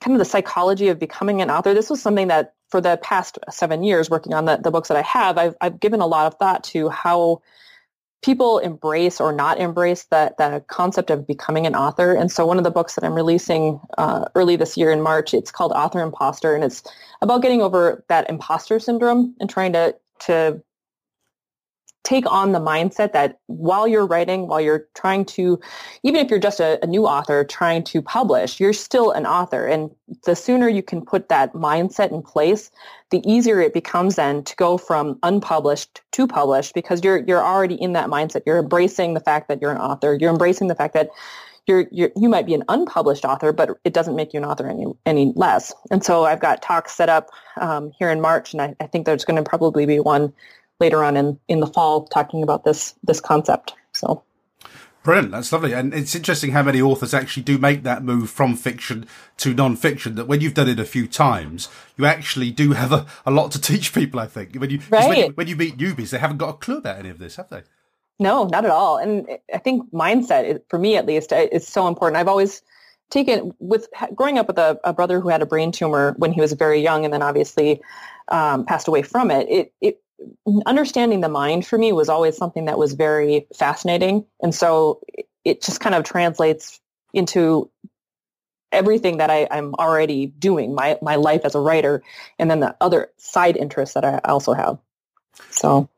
kind 0.00 0.14
of 0.14 0.18
the 0.18 0.24
psychology 0.24 0.88
of 0.88 0.98
becoming 0.98 1.42
an 1.42 1.50
author. 1.50 1.74
This 1.74 1.90
was 1.90 2.00
something 2.00 2.28
that 2.28 2.54
for 2.70 2.80
the 2.80 2.98
past 3.02 3.38
seven 3.50 3.82
years 3.82 4.10
working 4.10 4.34
on 4.34 4.44
the, 4.44 4.56
the 4.56 4.70
books 4.70 4.88
that 4.88 4.96
I 4.96 5.02
have, 5.02 5.38
I've, 5.38 5.56
I've 5.60 5.80
given 5.80 6.00
a 6.00 6.06
lot 6.06 6.26
of 6.26 6.38
thought 6.38 6.64
to 6.64 6.88
how 6.88 7.42
people 8.22 8.58
embrace 8.58 9.20
or 9.20 9.32
not 9.32 9.58
embrace 9.58 10.04
the, 10.04 10.34
the 10.38 10.62
concept 10.66 11.10
of 11.10 11.26
becoming 11.26 11.66
an 11.66 11.74
author. 11.74 12.14
And 12.14 12.30
so 12.30 12.44
one 12.44 12.58
of 12.58 12.64
the 12.64 12.70
books 12.70 12.94
that 12.94 13.04
I'm 13.04 13.14
releasing 13.14 13.80
uh, 13.96 14.26
early 14.34 14.56
this 14.56 14.76
year 14.76 14.90
in 14.90 15.02
March, 15.02 15.32
it's 15.32 15.50
called 15.50 15.72
Author 15.72 16.00
Imposter, 16.00 16.54
and 16.54 16.64
it's 16.64 16.82
about 17.22 17.42
getting 17.42 17.62
over 17.62 18.04
that 18.08 18.28
imposter 18.28 18.80
syndrome 18.80 19.34
and 19.40 19.48
trying 19.48 19.72
to, 19.72 19.94
to 20.20 20.60
take 22.08 22.24
on 22.32 22.52
the 22.52 22.58
mindset 22.58 23.12
that 23.12 23.38
while 23.48 23.86
you're 23.86 24.06
writing, 24.06 24.48
while 24.48 24.62
you're 24.62 24.86
trying 24.94 25.26
to, 25.26 25.60
even 26.02 26.24
if 26.24 26.30
you're 26.30 26.38
just 26.38 26.58
a, 26.58 26.82
a, 26.82 26.86
new 26.86 27.06
author 27.06 27.44
trying 27.44 27.84
to 27.84 28.00
publish, 28.00 28.58
you're 28.58 28.72
still 28.72 29.10
an 29.10 29.26
author. 29.26 29.66
And 29.66 29.90
the 30.24 30.34
sooner 30.34 30.70
you 30.70 30.82
can 30.82 31.04
put 31.04 31.28
that 31.28 31.52
mindset 31.52 32.10
in 32.10 32.22
place, 32.22 32.70
the 33.10 33.20
easier 33.30 33.60
it 33.60 33.74
becomes 33.74 34.16
then 34.16 34.42
to 34.44 34.56
go 34.56 34.78
from 34.78 35.18
unpublished 35.22 36.00
to 36.12 36.26
published 36.26 36.72
because 36.72 37.04
you're 37.04 37.18
you're 37.26 37.44
already 37.44 37.74
in 37.74 37.92
that 37.92 38.08
mindset. 38.08 38.42
You're 38.46 38.58
embracing 38.58 39.12
the 39.12 39.20
fact 39.20 39.48
that 39.48 39.60
you're 39.60 39.72
an 39.72 39.78
author. 39.78 40.16
You're 40.18 40.30
embracing 40.30 40.68
the 40.68 40.74
fact 40.74 40.94
that 40.94 41.10
you're, 41.66 41.86
you're, 41.90 42.10
you 42.16 42.30
might 42.30 42.46
be 42.46 42.54
an 42.54 42.64
unpublished 42.70 43.26
author, 43.26 43.52
but 43.52 43.78
it 43.84 43.92
doesn't 43.92 44.16
make 44.16 44.32
you 44.32 44.38
an 44.38 44.46
author 44.46 44.66
any 44.66 44.86
any 45.04 45.32
less. 45.36 45.74
And 45.90 46.02
so 46.02 46.24
I've 46.24 46.40
got 46.40 46.62
talks 46.62 46.92
set 46.92 47.10
up 47.10 47.28
um, 47.60 47.92
here 47.98 48.08
in 48.08 48.22
March, 48.22 48.54
and 48.54 48.62
I, 48.62 48.74
I 48.80 48.86
think 48.86 49.04
there's 49.04 49.26
going 49.26 49.36
to 49.36 49.48
probably 49.48 49.84
be 49.84 50.00
one 50.00 50.32
later 50.80 51.04
on 51.04 51.16
in, 51.16 51.38
in 51.48 51.60
the 51.60 51.66
fall 51.66 52.06
talking 52.06 52.42
about 52.42 52.64
this 52.64 52.94
this 53.04 53.20
concept. 53.20 53.74
So 53.92 54.22
Brilliant. 55.08 55.30
That's 55.30 55.52
lovely. 55.52 55.72
And 55.72 55.94
it's 55.94 56.14
interesting 56.14 56.50
how 56.50 56.62
many 56.62 56.82
authors 56.82 57.14
actually 57.14 57.44
do 57.44 57.56
make 57.56 57.82
that 57.84 58.02
move 58.02 58.28
from 58.28 58.56
fiction 58.56 59.06
to 59.38 59.54
non-fiction 59.54 60.16
that 60.16 60.26
when 60.26 60.42
you've 60.42 60.52
done 60.52 60.68
it 60.68 60.78
a 60.78 60.84
few 60.84 61.06
times, 61.06 61.68
you 61.96 62.04
actually 62.04 62.50
do 62.50 62.72
have 62.72 62.92
a, 62.92 63.06
a 63.24 63.30
lot 63.30 63.50
to 63.52 63.60
teach 63.62 63.94
people, 63.94 64.20
I 64.20 64.26
think. 64.26 64.54
When 64.56 64.68
you, 64.68 64.80
right. 64.90 65.08
when 65.08 65.18
you, 65.18 65.26
when 65.28 65.46
you 65.46 65.56
meet 65.56 65.78
newbies, 65.78 66.10
they 66.10 66.18
haven't 66.18 66.36
got 66.36 66.50
a 66.50 66.52
clue 66.54 66.76
about 66.76 66.98
any 66.98 67.08
of 67.08 67.18
this, 67.18 67.36
have 67.36 67.48
they? 67.48 67.62
No, 68.18 68.44
not 68.44 68.64
at 68.66 68.70
all. 68.70 68.98
And 68.98 69.26
I 69.54 69.56
think 69.56 69.90
mindset, 69.92 70.60
for 70.68 70.78
me 70.78 70.96
at 70.96 71.06
least, 71.06 71.32
is 71.32 71.66
so 71.66 71.86
important. 71.86 72.18
I've 72.18 72.28
always 72.28 72.60
taken 73.10 73.54
with 73.60 73.88
growing 74.14 74.38
up 74.38 74.48
with 74.48 74.58
a, 74.58 74.78
a 74.84 74.92
brother 74.92 75.20
who 75.20 75.28
had 75.28 75.40
a 75.40 75.46
brain 75.46 75.72
tumor 75.72 76.14
when 76.18 76.32
he 76.32 76.40
was 76.40 76.52
very 76.52 76.82
young 76.82 77.04
and 77.04 77.14
then 77.14 77.22
obviously 77.22 77.80
um, 78.28 78.66
passed 78.66 78.88
away 78.88 79.02
from 79.02 79.30
it. 79.30 79.48
It, 79.48 79.72
it 79.80 80.02
understanding 80.66 81.20
the 81.20 81.28
mind 81.28 81.66
for 81.66 81.78
me 81.78 81.92
was 81.92 82.08
always 82.08 82.36
something 82.36 82.64
that 82.66 82.78
was 82.78 82.94
very 82.94 83.46
fascinating. 83.56 84.26
And 84.42 84.54
so 84.54 85.00
it 85.44 85.62
just 85.62 85.80
kind 85.80 85.94
of 85.94 86.04
translates 86.04 86.80
into 87.12 87.70
everything 88.70 89.18
that 89.18 89.30
I, 89.30 89.48
am 89.50 89.74
already 89.74 90.26
doing, 90.26 90.74
my, 90.74 90.98
my 91.00 91.16
life 91.16 91.42
as 91.44 91.54
a 91.54 91.60
writer, 91.60 92.02
and 92.38 92.50
then 92.50 92.60
the 92.60 92.76
other 92.80 93.10
side 93.16 93.56
interests 93.56 93.94
that 93.94 94.04
I 94.04 94.20
also 94.24 94.52
have. 94.52 94.78
So 95.50 95.88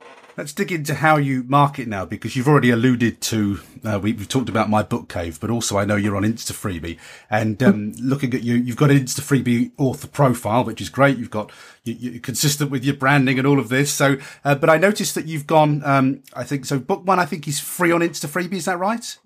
Let's 0.41 0.55
dig 0.55 0.73
into 0.73 0.95
how 0.95 1.19
you 1.19 1.43
market 1.43 1.87
now, 1.87 2.07
because 2.07 2.35
you've 2.35 2.49
already 2.49 2.71
alluded 2.71 3.21
to. 3.21 3.61
Uh, 3.85 4.01
we, 4.03 4.15
have 4.15 4.27
talked 4.27 4.49
about 4.49 4.71
my 4.71 4.83
book 4.83 5.07
cave, 5.07 5.39
but 5.39 5.51
also 5.51 5.77
I 5.77 5.85
know 5.85 5.97
you're 5.97 6.17
on 6.17 6.23
Insta 6.23 6.53
Freebie, 6.55 6.99
and 7.29 7.63
um, 7.63 7.93
looking 8.01 8.33
at 8.33 8.43
you, 8.43 8.55
you've 8.55 8.79
got 8.79 8.91
an 8.91 8.97
Insta 8.97 9.21
Freebie 9.21 9.73
author 9.77 10.09
profile, 10.09 10.65
which 10.65 10.81
is 10.81 10.89
great. 10.89 11.19
You've 11.19 11.29
got 11.29 11.53
you, 11.85 12.17
are 12.17 12.21
consistent 12.21 12.71
with 12.71 12.87
your 12.87 12.95
branding 12.95 13.37
and 13.39 13.47
all 13.47 13.59
of 13.59 13.69
this. 13.69 13.93
So, 13.93 14.17
uh, 14.43 14.55
but 14.55 14.71
I 14.71 14.79
noticed 14.79 15.15
that 15.15 15.27
you've 15.27 15.47
gone. 15.47 15.83
Um, 15.85 16.23
I 16.33 16.45
think 16.45 16.65
so. 16.65 16.79
Book 16.79 17.07
one, 17.07 17.19
I 17.19 17.27
think, 17.27 17.47
is 17.47 17.61
free 17.61 17.93
on 17.93 18.01
Insta 18.01 18.27
Freebie. 18.27 18.55
Is 18.55 18.65
that 18.65 18.79
right? 18.79 19.19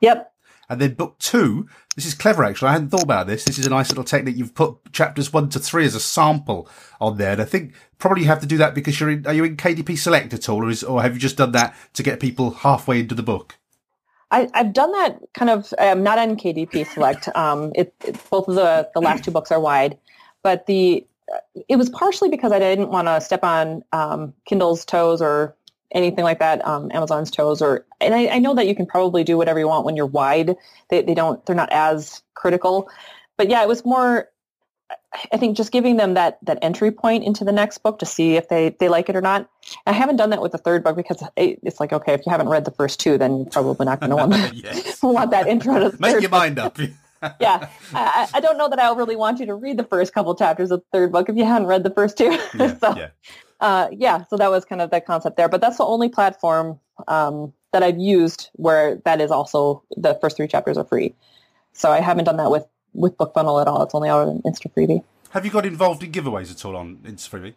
Yep. 0.00 0.31
And 0.72 0.80
then 0.80 0.94
book 0.94 1.18
two, 1.18 1.68
this 1.94 2.06
is 2.06 2.14
clever 2.14 2.44
actually. 2.44 2.68
I 2.68 2.72
hadn't 2.72 2.88
thought 2.88 3.02
about 3.02 3.26
this. 3.26 3.44
This 3.44 3.58
is 3.58 3.66
a 3.66 3.70
nice 3.70 3.90
little 3.90 4.04
technique. 4.04 4.36
You've 4.36 4.54
put 4.54 4.92
chapters 4.92 5.32
one 5.32 5.48
to 5.50 5.58
three 5.58 5.84
as 5.84 5.94
a 5.94 6.00
sample 6.00 6.68
on 7.00 7.18
there. 7.18 7.32
And 7.32 7.42
I 7.42 7.44
think 7.44 7.74
probably 7.98 8.22
you 8.22 8.28
have 8.28 8.40
to 8.40 8.46
do 8.46 8.56
that 8.58 8.74
because 8.74 8.98
you're 8.98 9.10
in, 9.10 9.26
are 9.26 9.34
you 9.34 9.44
in 9.44 9.56
KDP 9.56 9.98
Select 9.98 10.32
at 10.32 10.48
all 10.48 10.64
or 10.64 10.70
is, 10.70 10.82
or 10.82 11.02
have 11.02 11.14
you 11.14 11.20
just 11.20 11.36
done 11.36 11.52
that 11.52 11.76
to 11.94 12.02
get 12.02 12.20
people 12.20 12.50
halfway 12.50 13.00
into 13.00 13.14
the 13.14 13.22
book? 13.22 13.58
I, 14.30 14.48
have 14.54 14.72
done 14.72 14.92
that 14.92 15.20
kind 15.34 15.50
of, 15.50 15.72
I'm 15.78 16.02
not 16.02 16.18
in 16.18 16.36
KDP 16.36 16.86
Select. 16.86 17.28
Um, 17.36 17.72
it, 17.74 17.94
it, 18.04 18.18
both 18.30 18.48
of 18.48 18.54
the, 18.54 18.88
the 18.94 19.00
last 19.00 19.24
two 19.24 19.30
books 19.30 19.50
are 19.50 19.60
wide, 19.60 19.98
but 20.42 20.66
the, 20.66 21.06
it 21.68 21.76
was 21.76 21.90
partially 21.90 22.28
because 22.28 22.52
I 22.52 22.58
didn't 22.58 22.90
want 22.90 23.08
to 23.08 23.20
step 23.20 23.44
on 23.44 23.84
um, 23.92 24.34
Kindle's 24.44 24.84
toes 24.84 25.20
or 25.22 25.54
anything 25.92 26.24
like 26.24 26.38
that, 26.38 26.64
um, 26.66 26.90
Amazon's 26.92 27.30
toes, 27.30 27.62
or 27.62 27.86
and 28.00 28.14
I, 28.14 28.28
I, 28.28 28.38
know 28.38 28.54
that 28.54 28.66
you 28.66 28.74
can 28.74 28.86
probably 28.86 29.24
do 29.24 29.36
whatever 29.36 29.58
you 29.58 29.68
want 29.68 29.84
when 29.84 29.96
you're 29.96 30.06
wide. 30.06 30.56
They 30.90 31.02
they 31.02 31.14
don't 31.14 31.44
they're 31.46 31.56
not 31.56 31.70
as 31.72 32.22
critical, 32.34 32.88
but 33.36 33.48
yeah, 33.48 33.62
it 33.62 33.68
was 33.68 33.84
more. 33.84 34.28
I 35.32 35.38
think 35.38 35.56
just 35.56 35.72
giving 35.72 35.96
them 35.96 36.14
that 36.14 36.38
that 36.42 36.58
entry 36.60 36.90
point 36.90 37.24
into 37.24 37.44
the 37.44 37.52
next 37.52 37.78
book 37.78 37.98
to 38.00 38.06
see 38.06 38.36
if 38.36 38.48
they 38.48 38.76
they 38.80 38.88
like 38.88 39.08
it 39.08 39.16
or 39.16 39.20
not. 39.20 39.48
I 39.86 39.92
haven't 39.92 40.16
done 40.16 40.30
that 40.30 40.42
with 40.42 40.52
the 40.52 40.58
third 40.58 40.84
book 40.84 40.96
because 40.96 41.22
it's 41.36 41.80
like 41.80 41.92
okay, 41.92 42.12
if 42.12 42.26
you 42.26 42.32
haven't 42.32 42.48
read 42.48 42.64
the 42.64 42.70
first 42.72 43.00
two, 43.00 43.16
then 43.18 43.38
you're 43.38 43.46
probably 43.46 43.86
not 43.86 44.00
going 44.00 44.10
to 44.16 44.16
want 44.16 44.54
yes. 44.54 45.02
want 45.02 45.30
that 45.30 45.46
intro 45.46 45.78
to 45.78 45.90
the 45.90 45.98
Make 45.98 46.12
your 46.20 46.22
book. 46.22 46.30
mind 46.30 46.58
up. 46.58 46.78
yeah, 47.40 47.68
I, 47.94 48.28
I, 48.34 48.40
don't 48.40 48.58
know 48.58 48.68
that 48.68 48.80
I 48.80 48.92
really 48.94 49.14
want 49.14 49.38
you 49.38 49.46
to 49.46 49.54
read 49.54 49.76
the 49.76 49.84
first 49.84 50.12
couple 50.12 50.34
chapters 50.34 50.70
of 50.72 50.80
the 50.80 50.86
third 50.98 51.12
book 51.12 51.28
if 51.28 51.36
you 51.36 51.44
haven't 51.44 51.68
read 51.68 51.84
the 51.84 51.90
first 51.90 52.18
two. 52.18 52.36
Yeah, 52.54 52.76
so, 52.78 52.96
yeah. 52.96 53.08
Uh, 53.62 53.88
yeah, 53.92 54.24
so 54.24 54.36
that 54.36 54.50
was 54.50 54.64
kind 54.64 54.82
of 54.82 54.90
the 54.90 55.00
concept 55.00 55.36
there. 55.36 55.48
But 55.48 55.60
that's 55.60 55.78
the 55.78 55.84
only 55.84 56.08
platform 56.08 56.80
um, 57.06 57.52
that 57.72 57.84
I've 57.84 57.98
used 57.98 58.50
where 58.54 58.96
that 59.04 59.20
is 59.20 59.30
also 59.30 59.84
the 59.96 60.18
first 60.20 60.36
three 60.36 60.48
chapters 60.48 60.76
are 60.76 60.84
free. 60.84 61.14
So 61.72 61.90
I 61.90 62.00
haven't 62.00 62.24
done 62.24 62.36
that 62.36 62.50
with 62.50 62.66
with 62.92 63.16
BookFunnel 63.16 63.62
at 63.62 63.68
all. 63.68 63.82
It's 63.84 63.94
only 63.94 64.08
out 64.08 64.28
on 64.28 64.42
InstaFreebie. 64.42 65.02
Have 65.30 65.46
you 65.46 65.50
got 65.50 65.64
involved 65.64 66.02
in 66.02 66.10
giveaways 66.12 66.50
at 66.50 66.62
all 66.64 66.76
on 66.76 66.96
InstaFreebie? 67.04 67.54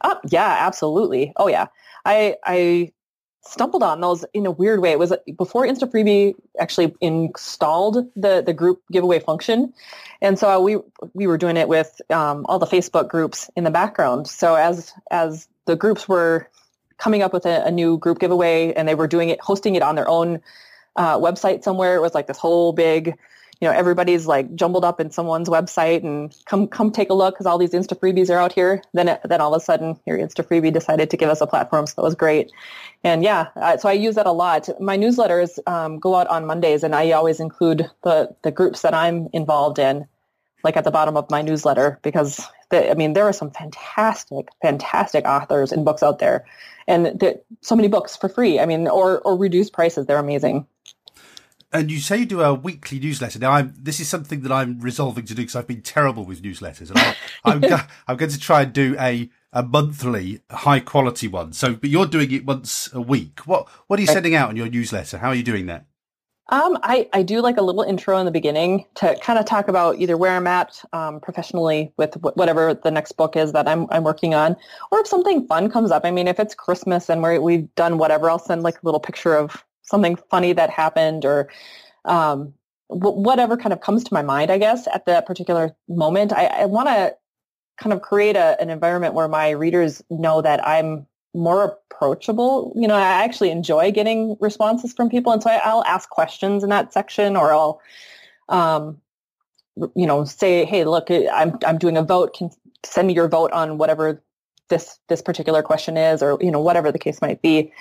Uh, 0.00 0.14
yeah, 0.28 0.56
absolutely. 0.60 1.32
Oh 1.36 1.48
yeah, 1.48 1.66
I 2.04 2.36
I 2.44 2.92
stumbled 3.42 3.82
on 3.82 4.00
those 4.00 4.24
in 4.34 4.46
a 4.46 4.50
weird 4.50 4.80
way. 4.80 4.92
It 4.92 4.98
was 4.98 5.12
before 5.36 5.66
InstaFreebie 5.66 6.34
actually 6.58 6.94
installed 7.00 8.06
the 8.14 8.42
the 8.44 8.52
group 8.52 8.82
giveaway 8.92 9.20
function, 9.20 9.72
and 10.20 10.38
so 10.38 10.60
we 10.60 10.78
we 11.14 11.26
were 11.26 11.38
doing 11.38 11.56
it 11.56 11.68
with 11.68 12.00
um, 12.10 12.44
all 12.48 12.58
the 12.58 12.66
Facebook 12.66 13.08
groups 13.08 13.50
in 13.56 13.64
the 13.64 13.70
background. 13.70 14.28
So 14.28 14.54
as 14.54 14.92
as 15.10 15.48
the 15.66 15.76
groups 15.76 16.08
were 16.08 16.48
coming 16.98 17.22
up 17.22 17.32
with 17.32 17.46
a, 17.46 17.64
a 17.64 17.70
new 17.70 17.98
group 17.98 18.18
giveaway, 18.18 18.72
and 18.74 18.86
they 18.86 18.94
were 18.94 19.08
doing 19.08 19.30
it, 19.30 19.40
hosting 19.40 19.74
it 19.74 19.82
on 19.82 19.94
their 19.94 20.08
own 20.08 20.40
uh, 20.96 21.18
website 21.18 21.62
somewhere, 21.62 21.96
it 21.96 22.00
was 22.00 22.14
like 22.14 22.26
this 22.26 22.38
whole 22.38 22.72
big 22.72 23.16
you 23.60 23.68
know 23.68 23.74
everybody's 23.74 24.26
like 24.26 24.54
jumbled 24.54 24.84
up 24.84 25.00
in 25.00 25.10
someone's 25.10 25.48
website 25.48 26.02
and 26.02 26.34
come 26.46 26.66
come 26.66 26.90
take 26.90 27.10
a 27.10 27.14
look 27.14 27.34
because 27.34 27.46
all 27.46 27.58
these 27.58 27.72
insta 27.72 27.98
freebies 27.98 28.30
are 28.30 28.38
out 28.38 28.52
here. 28.52 28.82
Then 28.94 29.08
it, 29.08 29.20
then 29.24 29.40
all 29.40 29.54
of 29.54 29.60
a 29.60 29.64
sudden 29.64 29.98
your 30.06 30.18
insta 30.18 30.46
freebie 30.46 30.72
decided 30.72 31.10
to 31.10 31.16
give 31.16 31.28
us 31.28 31.40
a 31.40 31.46
platform 31.46 31.86
so 31.86 31.94
that 31.96 32.02
was 32.02 32.14
great. 32.14 32.50
And 33.04 33.22
yeah 33.22 33.48
uh, 33.56 33.76
so 33.76 33.88
i 33.88 33.92
use 33.92 34.14
that 34.14 34.26
a 34.26 34.32
lot. 34.32 34.68
My 34.80 34.96
newsletters 34.96 35.58
um, 35.68 35.98
go 35.98 36.14
out 36.14 36.26
on 36.28 36.46
mondays 36.46 36.82
and 36.82 36.94
i 36.94 37.10
always 37.10 37.38
include 37.38 37.90
the 38.02 38.34
the 38.42 38.50
groups 38.50 38.82
that 38.82 38.94
i'm 38.94 39.28
involved 39.32 39.78
in 39.78 40.06
like 40.64 40.76
at 40.76 40.84
the 40.84 40.90
bottom 40.90 41.16
of 41.16 41.30
my 41.30 41.42
newsletter 41.42 41.98
because 42.02 42.46
the, 42.70 42.90
i 42.90 42.94
mean 42.94 43.12
there 43.12 43.24
are 43.24 43.32
some 43.32 43.50
fantastic 43.50 44.48
fantastic 44.62 45.26
authors 45.26 45.70
and 45.72 45.84
books 45.84 46.02
out 46.02 46.18
there. 46.18 46.44
And 46.88 47.22
so 47.60 47.76
many 47.76 47.86
books 47.88 48.16
for 48.16 48.28
free 48.28 48.58
i 48.58 48.64
mean 48.66 48.88
or 48.88 49.20
or 49.20 49.36
reduced 49.36 49.72
prices 49.74 50.06
they're 50.06 50.18
amazing 50.18 50.66
and 51.72 51.90
you 51.90 52.00
say 52.00 52.18
you 52.18 52.26
do 52.26 52.40
a 52.40 52.52
weekly 52.52 52.98
newsletter. 52.98 53.38
Now, 53.38 53.52
I'm, 53.52 53.74
this 53.76 54.00
is 54.00 54.08
something 54.08 54.40
that 54.42 54.52
I'm 54.52 54.80
resolving 54.80 55.24
to 55.26 55.34
do 55.34 55.42
because 55.42 55.56
I've 55.56 55.66
been 55.66 55.82
terrible 55.82 56.24
with 56.24 56.42
newsletters, 56.42 56.90
and 56.90 56.98
I, 56.98 57.16
I'm, 57.44 57.60
go, 57.60 57.78
I'm 58.08 58.16
going 58.16 58.30
to 58.30 58.38
try 58.38 58.62
and 58.62 58.72
do 58.72 58.96
a 58.98 59.30
a 59.52 59.64
monthly, 59.64 60.40
high 60.48 60.78
quality 60.78 61.26
one. 61.26 61.52
So, 61.52 61.74
but 61.74 61.90
you're 61.90 62.06
doing 62.06 62.30
it 62.30 62.46
once 62.46 62.88
a 62.92 63.00
week. 63.00 63.40
What 63.46 63.68
what 63.88 63.98
are 63.98 64.02
you 64.02 64.06
sending 64.06 64.34
out 64.34 64.50
in 64.50 64.56
your 64.56 64.68
newsletter? 64.68 65.18
How 65.18 65.28
are 65.28 65.34
you 65.34 65.42
doing 65.42 65.66
that? 65.66 65.86
Um, 66.50 66.78
I, 66.82 67.08
I 67.12 67.22
do 67.22 67.40
like 67.40 67.58
a 67.58 67.62
little 67.62 67.82
intro 67.82 68.18
in 68.18 68.26
the 68.26 68.32
beginning 68.32 68.84
to 68.96 69.16
kind 69.20 69.38
of 69.38 69.44
talk 69.44 69.68
about 69.68 69.98
either 69.98 70.16
where 70.16 70.32
I'm 70.32 70.48
at 70.48 70.82
um, 70.92 71.20
professionally 71.20 71.92
with 71.96 72.14
whatever 72.14 72.74
the 72.74 72.90
next 72.90 73.12
book 73.12 73.36
is 73.36 73.52
that 73.52 73.68
I'm, 73.68 73.86
I'm 73.90 74.02
working 74.02 74.34
on, 74.34 74.56
or 74.90 74.98
if 74.98 75.06
something 75.06 75.46
fun 75.46 75.70
comes 75.70 75.92
up. 75.92 76.04
I 76.04 76.10
mean, 76.10 76.26
if 76.26 76.40
it's 76.40 76.56
Christmas 76.56 77.08
and 77.08 77.22
we're, 77.22 77.40
we've 77.40 77.72
done 77.76 77.98
whatever, 77.98 78.28
I'll 78.28 78.40
send 78.40 78.64
like 78.64 78.82
a 78.82 78.84
little 78.84 78.98
picture 78.98 79.36
of 79.36 79.64
something 79.90 80.16
funny 80.30 80.52
that 80.52 80.70
happened 80.70 81.24
or 81.24 81.48
um, 82.04 82.54
w- 82.88 83.18
whatever 83.18 83.56
kind 83.56 83.72
of 83.72 83.80
comes 83.80 84.04
to 84.04 84.14
my 84.14 84.22
mind, 84.22 84.50
I 84.50 84.58
guess, 84.58 84.86
at 84.86 85.06
that 85.06 85.26
particular 85.26 85.74
moment. 85.88 86.32
I, 86.32 86.46
I 86.46 86.64
want 86.66 86.88
to 86.88 87.14
kind 87.80 87.92
of 87.92 88.02
create 88.02 88.36
a, 88.36 88.60
an 88.60 88.70
environment 88.70 89.14
where 89.14 89.28
my 89.28 89.50
readers 89.50 90.02
know 90.10 90.42
that 90.42 90.66
I'm 90.66 91.06
more 91.34 91.64
approachable. 91.64 92.72
You 92.76 92.88
know, 92.88 92.94
I 92.94 93.24
actually 93.24 93.50
enjoy 93.50 93.90
getting 93.92 94.36
responses 94.40 94.92
from 94.92 95.08
people. 95.08 95.32
And 95.32 95.42
so 95.42 95.50
I, 95.50 95.74
will 95.74 95.84
ask 95.84 96.08
questions 96.08 96.62
in 96.62 96.70
that 96.70 96.92
section 96.92 97.36
or 97.36 97.52
I'll, 97.52 97.80
um, 98.48 99.00
you 99.94 100.06
know, 100.06 100.24
say, 100.24 100.64
hey, 100.64 100.84
look, 100.84 101.10
I'm, 101.10 101.58
I'm 101.64 101.78
doing 101.78 101.96
a 101.96 102.02
vote. 102.02 102.34
Can 102.34 102.50
send 102.84 103.08
me 103.08 103.14
your 103.14 103.28
vote 103.28 103.52
on 103.52 103.78
whatever 103.78 104.22
this, 104.68 104.98
this 105.08 105.22
particular 105.22 105.62
question 105.62 105.96
is 105.96 106.22
or, 106.22 106.38
you 106.40 106.50
know, 106.50 106.60
whatever 106.60 106.92
the 106.92 106.98
case 106.98 107.20
might 107.20 107.40
be 107.40 107.72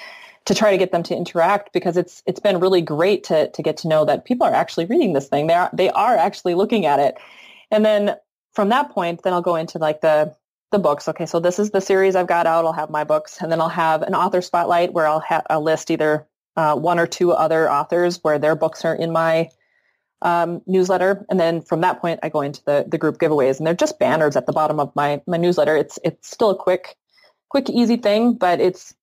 to 0.49 0.55
try 0.55 0.71
to 0.71 0.79
get 0.79 0.91
them 0.91 1.03
to 1.03 1.15
interact 1.15 1.71
because 1.73 1.95
it's 1.95 2.23
it's 2.25 2.39
been 2.39 2.59
really 2.59 2.81
great 2.81 3.23
to 3.23 3.51
to 3.51 3.61
get 3.61 3.77
to 3.77 3.87
know 3.87 4.03
that 4.03 4.25
people 4.25 4.47
are 4.47 4.53
actually 4.53 4.85
reading 4.85 5.13
this 5.13 5.27
thing. 5.27 5.45
They 5.45 5.53
are 5.53 5.69
they 5.73 5.91
are 5.91 6.17
actually 6.17 6.55
looking 6.55 6.87
at 6.87 6.97
it. 6.97 7.19
And 7.69 7.85
then 7.85 8.15
from 8.55 8.69
that 8.69 8.89
point, 8.89 9.21
then 9.21 9.31
I'll 9.31 9.43
go 9.43 9.55
into 9.55 9.77
like 9.77 10.01
the 10.01 10.35
the 10.71 10.79
books. 10.79 11.07
Okay, 11.07 11.27
so 11.27 11.39
this 11.39 11.59
is 11.59 11.69
the 11.69 11.81
series 11.81 12.15
I've 12.15 12.25
got 12.25 12.47
out. 12.47 12.65
I'll 12.65 12.73
have 12.73 12.89
my 12.89 13.03
books, 13.03 13.37
and 13.39 13.51
then 13.51 13.61
I'll 13.61 13.69
have 13.69 14.01
an 14.01 14.15
author 14.15 14.41
spotlight 14.41 14.91
where 14.91 15.05
I'll 15.05 15.19
have 15.19 15.45
a 15.51 15.59
list 15.59 15.91
either 15.91 16.25
uh, 16.57 16.75
one 16.75 16.97
or 16.97 17.05
two 17.05 17.31
other 17.31 17.69
authors 17.69 18.17
where 18.23 18.39
their 18.39 18.55
books 18.55 18.83
are 18.83 18.95
in 18.95 19.11
my 19.11 19.51
um, 20.23 20.63
newsletter, 20.65 21.27
and 21.29 21.39
then 21.39 21.61
from 21.61 21.81
that 21.81 22.01
point, 22.01 22.21
I 22.23 22.29
go 22.29 22.41
into 22.41 22.63
the 22.63 22.85
the 22.87 22.97
group 22.97 23.19
giveaways, 23.19 23.59
and 23.59 23.67
they're 23.67 23.75
just 23.75 23.99
banners 23.99 24.35
at 24.35 24.47
the 24.47 24.53
bottom 24.53 24.79
of 24.79 24.95
my 24.95 25.21
my 25.27 25.37
newsletter. 25.37 25.77
It's 25.77 25.99
it's 26.03 26.27
still 26.27 26.49
a 26.49 26.55
quick 26.55 26.95
quick 27.49 27.69
easy 27.69 27.97
thing, 27.97 28.33
but 28.33 28.59
it's 28.59 28.95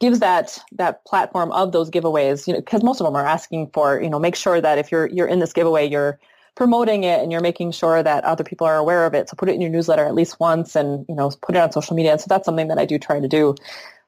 gives 0.00 0.18
that 0.18 0.58
that 0.72 1.04
platform 1.04 1.52
of 1.52 1.72
those 1.72 1.90
giveaways 1.90 2.46
you 2.46 2.52
know 2.52 2.60
because 2.60 2.82
most 2.82 3.00
of 3.00 3.06
them 3.06 3.14
are 3.14 3.26
asking 3.26 3.70
for 3.72 4.00
you 4.02 4.10
know 4.10 4.18
make 4.18 4.34
sure 4.34 4.60
that 4.60 4.78
if 4.78 4.90
you're 4.90 5.06
you're 5.06 5.28
in 5.28 5.38
this 5.38 5.52
giveaway 5.52 5.88
you're 5.88 6.18
promoting 6.60 7.04
it 7.04 7.20
and 7.20 7.32
you're 7.32 7.40
making 7.40 7.72
sure 7.72 8.02
that 8.02 8.24
other 8.24 8.44
people 8.44 8.66
are 8.66 8.76
aware 8.76 9.06
of 9.06 9.14
it. 9.14 9.28
So 9.28 9.34
put 9.36 9.48
it 9.48 9.54
in 9.54 9.60
your 9.60 9.70
newsletter 9.70 10.04
at 10.04 10.14
least 10.14 10.38
once 10.40 10.76
and 10.76 11.06
you 11.08 11.14
know 11.14 11.30
put 11.40 11.56
it 11.56 11.58
on 11.58 11.72
social 11.72 11.96
media. 11.96 12.12
And 12.12 12.20
so 12.20 12.26
that's 12.28 12.44
something 12.44 12.68
that 12.68 12.78
i 12.78 12.84
do 12.84 12.98
try 12.98 13.20
to 13.20 13.28
do 13.28 13.54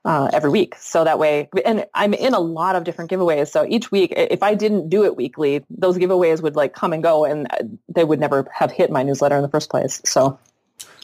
uh, 0.05 0.28
every 0.32 0.51
week. 0.51 0.74
So 0.76 1.05
that 1.05 1.18
way 1.18 1.49
and 1.64 1.86
i'm 1.95 2.14
in 2.14 2.34
a 2.34 2.40
lot 2.40 2.76
of 2.76 2.84
different 2.84 3.11
giveaways. 3.11 3.49
So 3.49 3.64
each 3.66 3.90
week 3.90 4.12
if 4.16 4.43
i 4.43 4.55
didn't 4.55 4.88
do 4.88 5.05
it 5.05 5.16
weekly 5.16 5.64
those 5.70 5.97
giveaways 5.97 6.43
would 6.43 6.57
like 6.57 6.74
come 6.74 6.93
and 6.93 7.03
go 7.03 7.24
and 7.24 7.49
they 7.88 8.05
would 8.05 8.20
never 8.20 8.47
have 8.55 8.70
hit 8.70 8.90
my 8.90 9.03
newsletter 9.03 9.36
in 9.36 9.43
the 9.43 9.49
first 9.49 9.70
place. 9.70 10.03
So 10.05 10.38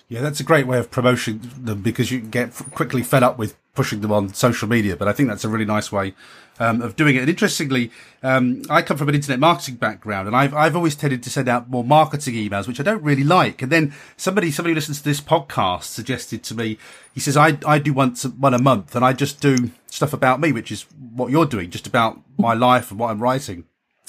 yeah, 0.09 0.22
that's 0.22 0.41
a 0.41 0.45
great 0.45 0.66
way 0.66 0.78
of 0.78 0.91
promoting 0.91 1.41
them 1.57 1.82
because 1.82 2.11
you 2.11 2.20
get 2.20 2.55
quickly 2.74 3.03
fed 3.03 3.22
up 3.22 3.39
with 3.39 3.57
pushing 3.79 4.01
them 4.01 4.11
on 4.11 4.35
social 4.35 4.68
media. 4.68 4.97
But 4.97 5.07
I 5.07 5.12
think 5.12 5.29
that's 5.29 5.45
a 5.45 5.49
really 5.49 5.64
nice 5.64 5.93
way 5.93 6.12
um, 6.59 6.83
of 6.83 6.97
doing 6.97 7.14
it. 7.14 7.20
And 7.20 7.29
interestingly, 7.29 7.93
um, 8.24 8.62
I 8.68 8.83
come 8.83 8.97
from 8.97 9.09
an 9.09 9.14
internet 9.14 9.39
marketing 9.39 9.76
background, 9.76 10.26
and 10.26 10.37
I've 10.37 10.53
I've 10.53 10.74
always 10.74 10.97
tended 10.97 11.22
to 11.22 11.31
send 11.31 11.49
out 11.49 11.70
more 11.70 11.85
marketing 11.85 12.35
emails, 12.35 12.66
which 12.66 12.81
I 12.81 12.83
don't 12.83 13.05
really 13.05 13.22
like. 13.22 13.62
And 13.62 13.70
then 13.70 13.95
somebody 14.16 14.51
somebody 14.51 14.72
who 14.72 14.74
listens 14.81 14.99
to 14.99 15.05
this 15.05 15.20
podcast 15.20 15.85
suggested 15.85 16.43
to 16.43 16.57
me, 16.57 16.76
he 17.14 17.20
says 17.20 17.37
I 17.37 17.57
I 17.64 17.79
do 17.79 17.93
once 17.93 18.24
one 18.24 18.53
a 18.53 18.61
month, 18.61 18.97
and 18.97 19.05
I 19.05 19.12
just 19.12 19.41
do 19.41 19.70
stuff 19.87 20.12
about 20.12 20.41
me, 20.41 20.51
which 20.51 20.72
is 20.72 20.83
what 21.14 21.31
you're 21.31 21.47
doing, 21.47 21.70
just 21.70 21.87
about 21.87 22.20
my 22.37 22.55
life 22.55 22.91
and 22.91 22.99
what 22.99 23.11
I'm 23.11 23.22
writing. 23.22 23.64